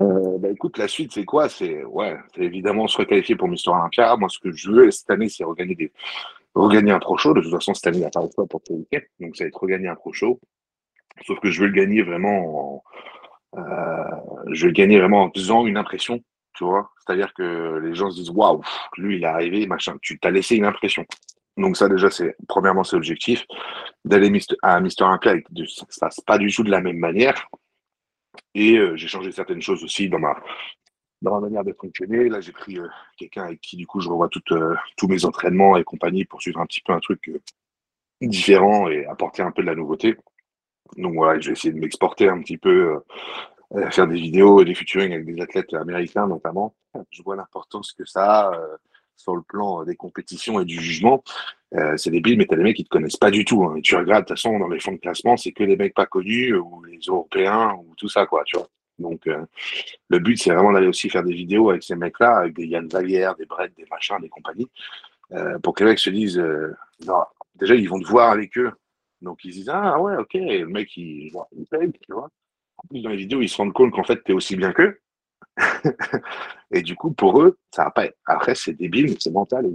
Euh, 0.00 0.38
bah, 0.38 0.48
écoute, 0.48 0.78
la 0.78 0.88
suite, 0.88 1.12
c'est 1.12 1.24
quoi? 1.24 1.48
C'est 1.48 1.84
ouais, 1.84 2.16
évidemment 2.36 2.88
se 2.88 2.96
requalifier 2.96 3.36
pour 3.36 3.48
Mister 3.48 3.70
Olympia. 3.70 4.16
Moi, 4.16 4.28
ce 4.28 4.38
que 4.38 4.50
je 4.52 4.70
veux 4.70 4.90
cette 4.90 5.10
année, 5.10 5.28
c'est 5.28 5.44
regagner, 5.44 5.74
des... 5.74 5.92
regagner 6.54 6.92
un 6.92 6.98
pro 6.98 7.18
show. 7.18 7.34
De 7.34 7.40
toute 7.42 7.52
façon, 7.52 7.74
cette 7.74 7.86
année, 7.88 7.98
il 7.98 8.00
n'y 8.00 8.06
a 8.06 8.10
pas 8.10 8.26
de 8.26 8.32
fois 8.32 8.46
pour 8.46 8.62
week 8.70 9.10
Donc, 9.18 9.36
ça 9.36 9.44
va 9.44 9.48
être 9.48 9.60
regagner 9.60 9.88
un 9.88 9.94
pro 9.94 10.12
show. 10.12 10.40
Sauf 11.26 11.38
que 11.40 11.50
je 11.50 11.60
veux 11.60 11.66
le 11.66 11.74
gagner 11.74 12.02
vraiment 12.02 12.82
en, 13.54 13.58
euh, 13.58 14.04
je 14.52 14.66
veux 14.66 14.72
gagner 14.72 14.98
vraiment 14.98 15.24
en 15.24 15.30
faisant 15.30 15.66
une 15.66 15.76
impression, 15.76 16.20
tu 16.54 16.64
vois? 16.64 16.90
C'est-à-dire 16.98 17.34
que 17.34 17.78
les 17.82 17.94
gens 17.94 18.10
se 18.10 18.16
disent 18.16 18.30
waouh, 18.30 18.62
lui, 18.96 19.16
il 19.16 19.24
est 19.24 19.26
arrivé, 19.26 19.66
machin. 19.66 19.96
Tu 20.00 20.18
t'as 20.18 20.30
laissé 20.30 20.56
une 20.56 20.64
impression. 20.64 21.04
Donc 21.60 21.76
ça 21.76 21.88
déjà, 21.88 22.10
c'est 22.10 22.36
premièrement, 22.48 22.84
c'est 22.84 22.96
l'objectif. 22.96 23.44
D'aller 24.04 24.32
à 24.62 24.80
Mister 24.80 25.04
Olympia, 25.04 25.34
ça 25.68 25.84
se 25.88 26.00
passe 26.00 26.20
pas 26.20 26.38
du 26.38 26.50
tout 26.50 26.64
de 26.64 26.70
la 26.70 26.80
même 26.80 26.96
manière. 26.96 27.48
Et 28.54 28.78
euh, 28.78 28.96
j'ai 28.96 29.08
changé 29.08 29.30
certaines 29.30 29.60
choses 29.60 29.84
aussi 29.84 30.08
dans 30.08 30.18
ma, 30.18 30.34
dans 31.20 31.34
ma 31.34 31.40
manière 31.40 31.64
de 31.64 31.72
fonctionner. 31.72 32.28
Là, 32.28 32.40
j'ai 32.40 32.52
pris 32.52 32.78
euh, 32.78 32.88
quelqu'un 33.18 33.44
avec 33.44 33.60
qui, 33.60 33.76
du 33.76 33.86
coup, 33.86 34.00
je 34.00 34.08
revois 34.08 34.28
euh, 34.52 34.74
tous 34.96 35.08
mes 35.08 35.24
entraînements 35.24 35.76
et 35.76 35.84
compagnie 35.84 36.24
pour 36.24 36.40
suivre 36.40 36.60
un 36.60 36.66
petit 36.66 36.80
peu 36.80 36.92
un 36.92 37.00
truc 37.00 37.30
différent 38.22 38.88
et 38.88 39.04
apporter 39.06 39.42
un 39.42 39.50
peu 39.50 39.62
de 39.62 39.66
la 39.66 39.74
nouveauté. 39.74 40.16
Donc 40.96 41.14
voilà, 41.14 41.38
je 41.40 41.48
vais 41.48 41.52
essayer 41.52 41.74
de 41.74 41.78
m'exporter 41.78 42.28
un 42.28 42.40
petit 42.40 42.58
peu, 42.58 43.00
faire 43.90 44.08
des 44.08 44.16
vidéos 44.16 44.60
et 44.60 44.64
des 44.64 44.74
featuring 44.74 45.12
avec 45.12 45.24
des 45.24 45.40
athlètes 45.40 45.72
américains 45.74 46.26
notamment. 46.26 46.74
Je 47.10 47.22
vois 47.22 47.36
l'importance 47.36 47.92
que 47.92 48.04
ça 48.04 48.48
a 48.48 48.60
sur 49.20 49.36
le 49.36 49.42
plan 49.42 49.84
des 49.84 49.96
compétitions 49.96 50.60
et 50.60 50.64
du 50.64 50.80
jugement. 50.80 51.22
Euh, 51.74 51.96
c'est 51.96 52.10
débile, 52.10 52.38
mais 52.38 52.46
t'as 52.46 52.56
des 52.56 52.62
mecs 52.62 52.76
qui 52.76 52.84
te 52.84 52.88
connaissent 52.88 53.16
pas 53.16 53.30
du 53.30 53.44
tout. 53.44 53.64
Hein. 53.64 53.80
Tu 53.82 53.94
regardes, 53.94 54.24
de 54.24 54.28
toute 54.28 54.38
façon, 54.38 54.58
dans 54.58 54.68
les 54.68 54.80
fonds 54.80 54.92
de 54.92 54.98
classement, 54.98 55.36
c'est 55.36 55.52
que 55.52 55.62
les 55.62 55.76
mecs 55.76 55.94
pas 55.94 56.06
connus 56.06 56.54
ou 56.56 56.82
les 56.84 56.98
Européens 57.06 57.74
ou 57.78 57.94
tout 57.96 58.08
ça, 58.08 58.26
quoi. 58.26 58.42
Donc, 58.98 59.26
euh, 59.26 59.44
le 60.08 60.18
but, 60.18 60.36
c'est 60.36 60.52
vraiment 60.52 60.72
d'aller 60.72 60.88
aussi 60.88 61.08
faire 61.08 61.22
des 61.22 61.32
vidéos 61.32 61.70
avec 61.70 61.82
ces 61.82 61.96
mecs-là, 61.96 62.38
avec 62.38 62.54
des 62.54 62.66
Yann 62.66 62.88
Vallière, 62.88 63.36
des 63.36 63.46
Brett, 63.46 63.72
des 63.76 63.86
machins, 63.90 64.18
des 64.20 64.28
compagnies, 64.28 64.68
euh, 65.32 65.58
pour 65.60 65.74
que 65.74 65.84
les 65.84 65.90
mecs 65.90 66.00
se 66.00 66.10
disent, 66.10 66.42
déjà, 67.54 67.74
ils 67.74 67.88
vont 67.88 68.00
te 68.00 68.08
voir 68.08 68.30
avec 68.30 68.58
eux. 68.58 68.72
Donc, 69.22 69.44
ils 69.44 69.52
disent, 69.52 69.70
ah 69.72 70.00
ouais, 70.00 70.16
ok, 70.16 70.34
le 70.34 70.66
mec, 70.66 70.96
il, 70.96 71.32
il 71.56 71.66
paye, 71.66 71.92
tu 71.92 72.12
vois. 72.12 72.30
En 72.78 72.88
plus, 72.88 73.02
dans 73.02 73.10
les 73.10 73.16
vidéos, 73.16 73.42
ils 73.42 73.48
se 73.48 73.56
rendent 73.58 73.72
compte 73.72 73.92
qu'en 73.92 74.04
fait, 74.04 74.22
tu 74.24 74.32
es 74.32 74.34
aussi 74.34 74.56
bien 74.56 74.72
qu'eux. 74.72 74.98
et 76.70 76.82
du 76.82 76.94
coup, 76.96 77.12
pour 77.12 77.42
eux, 77.42 77.58
ça 77.74 77.84
va 77.84 77.90
pas 77.90 78.06
être... 78.06 78.16
Après, 78.26 78.54
c'est 78.54 78.72
débile, 78.72 79.10
mais 79.10 79.16
c'est 79.18 79.32
mental. 79.32 79.66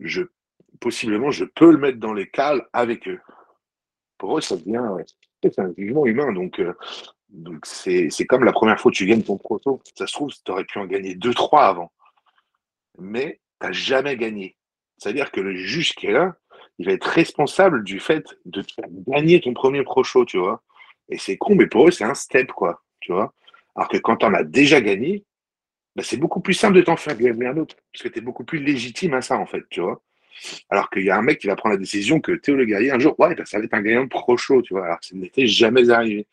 je, 0.00 0.22
possiblement, 0.80 1.30
je 1.30 1.44
peux 1.44 1.70
le 1.70 1.78
mettre 1.78 1.98
dans 1.98 2.12
les 2.12 2.28
cales 2.28 2.66
avec 2.72 3.08
eux. 3.08 3.20
Pour 4.18 4.38
eux, 4.38 4.40
ça 4.40 4.56
devient 4.56 4.82
c'est 5.42 5.58
un 5.60 5.72
jugement 5.76 6.06
humain. 6.06 6.32
Donc, 6.32 6.60
euh, 6.60 6.74
c'est, 7.64 8.26
comme 8.26 8.44
la 8.44 8.52
première 8.52 8.78
fois 8.80 8.90
que 8.90 8.96
tu 8.96 9.06
gagnes 9.06 9.22
ton 9.22 9.36
proto. 9.36 9.80
Ça 9.96 10.06
se 10.06 10.12
trouve, 10.12 10.30
tu 10.30 10.50
aurais 10.50 10.64
pu 10.64 10.78
en 10.78 10.86
gagner 10.86 11.14
deux, 11.14 11.34
trois 11.34 11.66
avant. 11.66 11.92
Mais 12.98 13.40
tu 13.60 13.66
n'as 13.66 13.72
jamais 13.72 14.16
gagné. 14.16 14.56
C'est-à-dire 14.98 15.30
que 15.30 15.40
le 15.40 15.54
juge 15.54 15.94
qui 15.94 16.06
est 16.06 16.12
là, 16.12 16.36
il 16.78 16.86
va 16.86 16.92
être 16.92 17.04
responsable 17.04 17.84
du 17.84 18.00
fait 18.00 18.24
de 18.46 18.62
te 18.62 18.72
faire 18.72 18.88
gagner 19.06 19.40
ton 19.40 19.54
premier 19.54 19.82
pro 19.82 20.02
show, 20.02 20.24
tu 20.24 20.38
vois. 20.38 20.62
Et 21.08 21.18
c'est 21.18 21.36
con, 21.36 21.54
mais 21.54 21.66
pour 21.66 21.88
eux, 21.88 21.90
c'est 21.90 22.04
un 22.04 22.14
step, 22.14 22.52
quoi. 22.52 22.82
Tu 23.00 23.12
vois. 23.12 23.34
Alors 23.76 23.88
que 23.88 23.98
quand 23.98 24.22
on 24.24 24.32
a 24.34 24.44
déjà 24.44 24.80
gagné, 24.80 25.24
bah, 25.96 26.02
c'est 26.04 26.16
beaucoup 26.16 26.40
plus 26.40 26.54
simple 26.54 26.76
de 26.76 26.82
t'en 26.82 26.96
faire 26.96 27.16
gagner 27.16 27.46
un 27.46 27.56
autre, 27.56 27.76
parce 27.92 28.02
que 28.02 28.08
tu 28.08 28.18
es 28.18 28.22
beaucoup 28.22 28.44
plus 28.44 28.58
légitime 28.58 29.14
à 29.14 29.22
ça, 29.22 29.36
en 29.36 29.46
fait, 29.46 29.62
tu 29.70 29.80
vois. 29.80 30.02
Alors 30.68 30.90
qu'il 30.90 31.04
y 31.04 31.10
a 31.10 31.16
un 31.16 31.22
mec 31.22 31.38
qui 31.38 31.46
va 31.46 31.56
prendre 31.56 31.74
la 31.74 31.80
décision 31.80 32.20
que 32.20 32.32
Théo 32.32 32.56
Le 32.56 32.64
Guerrier, 32.64 32.90
un 32.90 32.98
jour, 32.98 33.14
ouais, 33.18 33.34
bah, 33.34 33.44
ça 33.46 33.58
va 33.58 33.64
être 33.64 33.74
un 33.74 33.82
gagnant 33.82 34.08
pro 34.08 34.36
show, 34.36 34.62
tu 34.62 34.74
vois, 34.74 34.84
alors 34.84 35.00
que 35.00 35.06
ça 35.06 35.16
n'était 35.16 35.46
jamais 35.46 35.90
arrivé. 35.90 36.26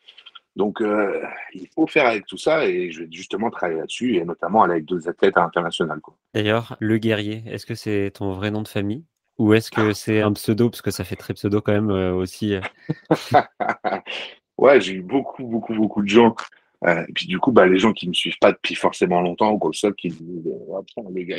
Donc, 0.54 0.82
euh, 0.82 1.22
il 1.54 1.66
faut 1.74 1.86
faire 1.86 2.06
avec 2.06 2.26
tout 2.26 2.36
ça 2.36 2.66
et 2.66 2.90
je 2.90 3.04
vais 3.04 3.08
justement 3.10 3.50
travailler 3.50 3.78
là-dessus 3.78 4.16
et 4.16 4.24
notamment 4.24 4.64
aller 4.64 4.74
avec 4.74 4.84
d'autres 4.84 5.08
athlètes 5.08 5.38
internationaux. 5.38 5.94
D'ailleurs, 6.34 6.76
Le 6.78 6.98
Guerrier, 6.98 7.42
est-ce 7.46 7.64
que 7.64 7.74
c'est 7.74 8.10
ton 8.14 8.32
vrai 8.32 8.50
nom 8.50 8.62
de 8.62 8.68
famille? 8.68 9.04
Ou 9.38 9.54
est-ce 9.54 9.70
que 9.70 9.92
c'est 9.94 10.20
un 10.20 10.32
pseudo 10.32 10.68
parce 10.68 10.82
que 10.82 10.90
ça 10.90 11.04
fait 11.04 11.16
très 11.16 11.32
pseudo 11.34 11.62
quand 11.62 11.72
même 11.72 11.90
euh, 11.90 12.12
aussi 12.12 12.54
euh? 12.54 12.60
Ouais, 14.58 14.80
j'ai 14.80 14.92
eu 14.92 15.00
beaucoup, 15.00 15.44
beaucoup, 15.44 15.74
beaucoup 15.74 16.02
de 16.02 16.08
gens 16.08 16.36
euh, 16.84 17.04
et 17.08 17.12
puis 17.12 17.26
du 17.26 17.38
coup, 17.38 17.52
bah, 17.52 17.66
les 17.66 17.78
gens 17.78 17.92
qui 17.92 18.08
me 18.08 18.14
suivent 18.14 18.38
pas 18.40 18.52
depuis 18.52 18.74
forcément 18.74 19.20
longtemps, 19.20 19.56
comme 19.58 19.74
ça, 19.74 19.90
qui 19.92 20.08
disent 20.08 20.20
le 20.44 21.22
gars, 21.22 21.36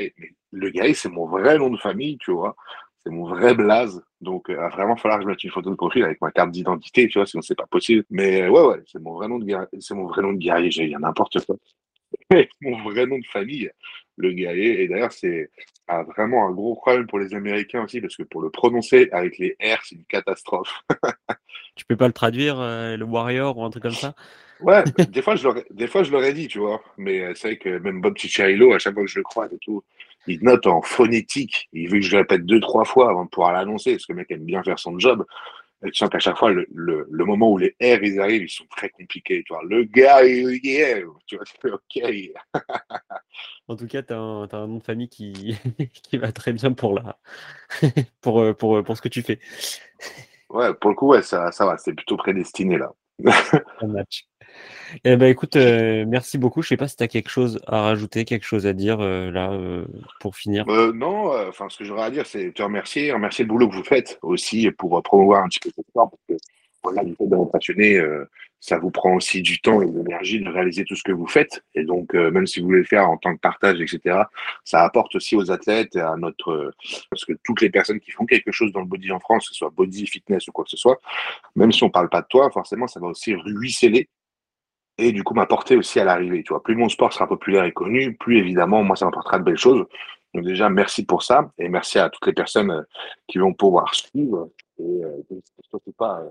le 0.52 0.70
gars, 0.70 0.94
c'est 0.94 1.10
mon 1.10 1.28
vrai 1.28 1.58
nom 1.58 1.70
de 1.70 1.78
famille, 1.78 2.18
tu 2.18 2.32
vois. 2.32 2.56
c'est 3.04 3.10
mon 3.10 3.26
vrai 3.26 3.54
blaze. 3.54 4.02
Donc, 4.22 4.46
il 4.50 4.56
va 4.56 4.70
vraiment 4.70 4.96
falloir 4.96 5.20
que 5.20 5.26
je 5.26 5.30
mette 5.30 5.44
une 5.44 5.52
photo 5.52 5.70
de 5.70 5.76
profil 5.76 6.04
avec 6.04 6.22
ma 6.22 6.32
carte 6.32 6.52
d'identité, 6.52 7.08
tu 7.08 7.20
vois, 7.20 7.26
sinon 7.26 7.42
c'est 7.42 7.56
pas 7.56 7.68
possible. 7.68 8.06
Mais 8.10 8.48
ouais, 8.48 8.66
ouais, 8.66 8.82
c'est 8.88 9.02
mon 9.02 9.14
vrai 9.16 9.28
nom 9.28 9.40
de 9.40 9.46
guerrier. 9.46 9.68
C'est 9.80 9.96
mon 9.96 10.08
vrai 10.08 10.22
nom 10.22 10.34
de 10.34 10.38
guerrier. 10.38 10.72
J'ai 10.72 10.90
n'importe 10.90 11.46
quoi. 11.46 11.58
mon 12.62 12.84
vrai 12.84 13.06
nom 13.06 13.18
de 13.18 13.26
famille, 13.26 13.70
le 14.18 14.32
guerrier. 14.32 14.84
Et 14.84 14.88
d'ailleurs, 14.88 15.12
c'est 15.12 15.50
vraiment 16.16 16.48
un 16.48 16.52
gros 16.52 16.76
problème 16.76 17.08
pour 17.08 17.20
les 17.20 17.34
Américains 17.34 17.84
aussi, 17.84 18.02
parce 18.02 18.16
que 18.16 18.24
pour 18.24 18.42
le 18.42 18.50
prononcer 18.50 19.10
avec 19.12 19.38
les 19.38 19.58
R, 19.62 19.80
c'est 19.84 19.96
une 19.96 20.06
catastrophe. 20.06 20.84
tu 21.76 21.86
peux 21.86 21.98
pas 21.98 22.08
le 22.08 22.14
traduire, 22.14 22.60
euh, 22.60 22.96
le 22.98 23.06
warrior 23.06 23.58
ou 23.58 23.64
un 23.64 23.70
truc 23.70 23.84
comme 23.84 23.92
ça? 23.92 24.16
Ouais, 24.64 24.84
des 25.10 25.22
fois, 25.22 25.36
je 25.36 25.44
l'aurais, 25.44 25.66
des 25.72 25.88
fois, 25.88 26.04
je 26.04 26.12
l'aurais 26.12 26.34
dit, 26.34 26.48
tu 26.48 26.60
vois. 26.60 26.82
Mais 26.98 27.22
euh, 27.22 27.34
c'est 27.36 27.50
vrai 27.50 27.58
que 27.58 27.78
même 27.80 28.02
Bob 28.02 28.18
Cicciarillo, 28.18 28.74
à 28.74 28.80
chaque 28.80 28.94
fois 28.94 29.04
que 29.04 29.10
je 29.10 29.20
le 29.20 29.24
croise 29.24 29.52
et 29.54 29.58
tout, 29.60 29.84
il 30.28 30.42
note 30.44 30.66
en 30.68 30.82
phonétique. 30.82 31.70
Il 31.74 31.90
veut 31.90 32.00
que 32.00 32.06
je 32.06 32.12
le 32.12 32.20
répète 32.20 32.46
deux, 32.46 32.60
trois 32.60 32.86
fois 32.86 33.10
avant 33.10 33.26
de 33.26 33.30
pouvoir 33.30 33.54
l'annoncer, 33.54 33.92
parce 33.94 34.06
que 34.06 34.14
le 34.14 34.18
mec 34.20 34.32
aime 34.32 34.46
bien 34.46 34.64
faire 34.64 34.80
son 34.80 34.98
job. 35.00 35.26
Et 35.86 35.92
tu 35.92 35.98
sens 35.98 36.10
qu'à 36.10 36.20
chaque 36.20 36.38
fois, 36.38 36.50
le, 36.52 36.66
le, 36.72 37.26
moment 37.26 37.52
où 37.52 37.58
les 37.58 37.76
R 37.82 38.02
ils 38.04 38.22
arrivent, 38.22 38.44
ils 38.44 38.50
sont 38.50 38.66
très 38.70 38.90
compliqués. 38.90 39.44
Tu 39.46 39.54
vois, 39.54 39.64
le 39.68 39.84
gars, 39.84 40.24
il 40.24 40.66
est, 40.66 41.04
tu 41.26 41.36
vois, 41.36 41.74
ok. 41.74 42.04
en 43.68 43.76
tout 43.76 43.88
cas, 43.88 44.02
tu 44.02 44.14
as, 44.14 44.18
un 44.18 44.68
nom 44.68 44.78
de 44.78 44.84
famille 44.84 45.10
qui, 45.10 45.58
qui 46.04 46.18
va 46.18 46.32
très 46.32 46.54
bien 46.54 46.72
pour, 46.72 46.94
la... 46.94 47.20
pour, 48.22 48.40
euh, 48.40 48.54
pour, 48.54 48.82
pour 48.82 48.96
ce 48.96 49.02
que 49.02 49.10
tu 49.10 49.24
fais. 49.24 49.40
Ouais, 50.50 50.74
pour 50.74 50.92
le 50.92 50.96
coup, 50.96 51.08
ouais, 51.08 51.22
ça, 51.22 51.52
ça 51.52 51.66
va, 51.66 51.78
c'est 51.78 51.94
plutôt 51.94 52.16
prédestiné 52.16 52.78
là. 52.78 52.94
Un 53.82 53.88
match. 53.88 54.26
Eh 55.04 55.16
ben, 55.16 55.28
écoute, 55.28 55.56
euh, 55.56 56.06
merci 56.08 56.38
beaucoup. 56.38 56.62
Je 56.62 56.70
sais 56.70 56.78
pas 56.78 56.88
si 56.88 56.96
tu 56.96 57.04
as 57.04 57.08
quelque 57.08 57.30
chose 57.30 57.60
à 57.68 57.82
rajouter, 57.82 58.26
quelque 58.26 58.46
chose 58.46 58.68
à 58.68 58.74
dire 58.74 59.00
euh, 59.00 59.32
là 59.32 59.52
euh, 59.52 59.86
pour 60.20 60.36
finir. 60.36 60.66
non, 60.68 61.32
enfin 61.48 61.68
ce 61.70 61.78
que 61.78 61.84
j'aurais 61.84 62.04
à 62.04 62.12
dire, 62.12 62.26
c'est 62.26 62.52
te 62.52 62.62
remercier, 62.62 63.12
remercier 63.12 63.44
le 63.46 63.50
boulot 63.50 63.70
que 63.70 63.76
vous 63.76 63.84
faites 63.84 64.20
aussi 64.22 64.70
pour 64.72 65.02
promouvoir 65.04 65.44
un 65.44 65.48
petit 65.48 65.60
peu 65.60 65.70
cette 65.76 65.88
sport 65.88 66.12
parce 66.12 66.24
que 66.28 66.46
voilà, 66.84 67.04
du 67.04 67.16
fait 67.16 67.26
d'être 67.26 67.46
passionné, 67.46 68.02
ça 68.60 68.78
vous 68.78 68.92
prend 68.92 69.16
aussi 69.16 69.42
du 69.42 69.62
temps 69.62 69.82
et 69.82 69.86
de 69.86 69.98
l'énergie 69.98 70.42
de 70.42 70.50
réaliser 70.50 70.84
tout 70.84 70.98
ce 70.98 71.04
que 71.04 71.14
vous 71.14 71.28
faites. 71.28 71.64
Et 71.76 71.86
donc, 71.86 72.14
même 72.14 72.46
si 72.46 72.60
vous 72.60 72.68
voulez 72.68 72.80
le 72.80 72.86
faire 72.86 73.10
en 73.10 73.16
tant 73.16 73.34
que 73.34 73.40
partage, 73.40 73.80
etc., 73.80 74.20
ça 74.66 74.84
apporte 74.84 75.16
aussi 75.16 75.38
aux 75.38 75.50
athlètes 75.50 75.96
et 75.96 76.02
à 76.02 76.16
notre, 76.18 76.74
parce 77.10 77.24
que 77.24 77.34
toutes 77.46 77.62
les 77.62 77.70
personnes 77.70 78.02
qui 78.02 78.12
font 78.12 78.26
quelque 78.26 78.52
chose 78.52 78.74
dans 78.74 78.82
le 78.82 78.86
body 78.86 79.14
en 79.14 79.22
France, 79.22 79.48
que 79.48 79.54
ce 79.54 79.60
soit 79.60 79.70
body, 79.70 80.06
fitness 80.08 80.46
ou 80.50 80.52
quoi 80.52 80.66
que 80.66 80.72
ce 80.72 80.78
soit, 80.78 81.00
même 81.56 81.72
si 81.72 81.84
on 81.86 81.90
parle 81.90 82.10
pas 82.10 82.22
de 82.22 82.28
toi, 82.30 82.52
forcément, 82.52 82.88
ça 82.88 83.00
va 83.00 83.08
aussi 83.08 83.34
ruisseler 83.34 84.10
et 84.98 85.12
du 85.12 85.24
coup 85.24 85.34
m'apporter 85.34 85.76
aussi 85.76 86.00
à 86.00 86.06
l'arrivée. 86.06 86.44
Tu 86.44 86.50
vois, 86.54 86.64
plus 86.64 86.76
mon 86.76 86.90
sport 86.90 87.14
sera 87.14 87.28
populaire 87.28 87.66
et 87.66 87.72
connu, 87.72 88.16
plus 88.16 88.38
évidemment, 88.38 88.84
moi, 88.84 88.96
ça 88.96 89.06
m'apportera 89.06 89.40
de 89.40 89.44
belles 89.44 89.58
choses. 89.58 89.86
Donc 90.34 90.46
déjà, 90.46 90.70
merci 90.70 91.06
pour 91.06 91.24
ça 91.24 91.52
et 91.58 91.70
merci 91.70 92.00
à 92.00 92.10
toutes 92.10 92.26
les 92.26 92.34
personnes 92.34 92.72
euh, 92.72 92.82
qui 93.28 93.38
vont 93.38 93.54
pouvoir 93.54 93.94
suivre 93.94 94.50
et 94.80 95.04
euh, 95.04 95.22
surtout 95.70 95.94
pas 95.94 96.22
euh, 96.22 96.30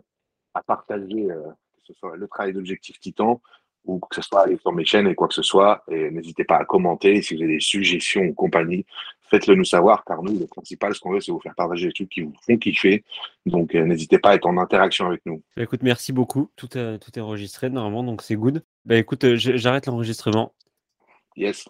à 0.54 0.62
partager 0.62 1.28
que 1.28 1.80
ce 1.86 1.94
soit 1.94 2.16
le 2.16 2.28
travail 2.28 2.52
d'objectif 2.52 2.98
Titan 3.00 3.40
ou 3.84 3.98
que 3.98 4.14
ce 4.14 4.22
soit 4.22 4.42
aller 4.42 4.58
sur 4.58 4.72
mes 4.72 4.84
chaînes 4.84 5.06
et 5.08 5.14
quoi 5.14 5.28
que 5.28 5.34
ce 5.34 5.42
soit. 5.42 5.82
Et 5.90 6.10
n'hésitez 6.10 6.44
pas 6.44 6.58
à 6.58 6.64
commenter 6.64 7.20
si 7.22 7.34
vous 7.34 7.42
avez 7.42 7.54
des 7.54 7.60
suggestions 7.60 8.22
ou 8.22 8.34
compagnie. 8.34 8.84
Faites-le 9.30 9.54
nous 9.54 9.64
savoir, 9.64 10.04
car 10.04 10.22
nous, 10.22 10.38
le 10.38 10.46
principal, 10.46 10.94
ce 10.94 11.00
qu'on 11.00 11.12
veut, 11.12 11.20
c'est 11.20 11.32
vous 11.32 11.40
faire 11.40 11.54
partager 11.54 11.86
les 11.86 11.92
trucs 11.94 12.10
qui 12.10 12.20
vous 12.20 12.34
font 12.46 12.58
kiffer. 12.58 13.02
Donc, 13.46 13.74
euh, 13.74 13.86
n'hésitez 13.86 14.18
pas 14.18 14.30
à 14.30 14.34
être 14.34 14.46
en 14.46 14.58
interaction 14.58 15.06
avec 15.06 15.22
nous. 15.24 15.42
Bah, 15.56 15.62
écoute, 15.62 15.82
merci 15.82 16.12
beaucoup. 16.12 16.50
Tout, 16.54 16.76
est, 16.76 16.98
tout 16.98 17.18
est 17.18 17.22
enregistré 17.22 17.70
normalement, 17.70 18.04
donc 18.04 18.20
c'est 18.20 18.36
good. 18.36 18.62
Bah, 18.84 18.96
écoute, 18.96 19.24
euh, 19.24 19.36
j'arrête 19.36 19.86
l'enregistrement. 19.86 20.52
Yes. 21.34 21.66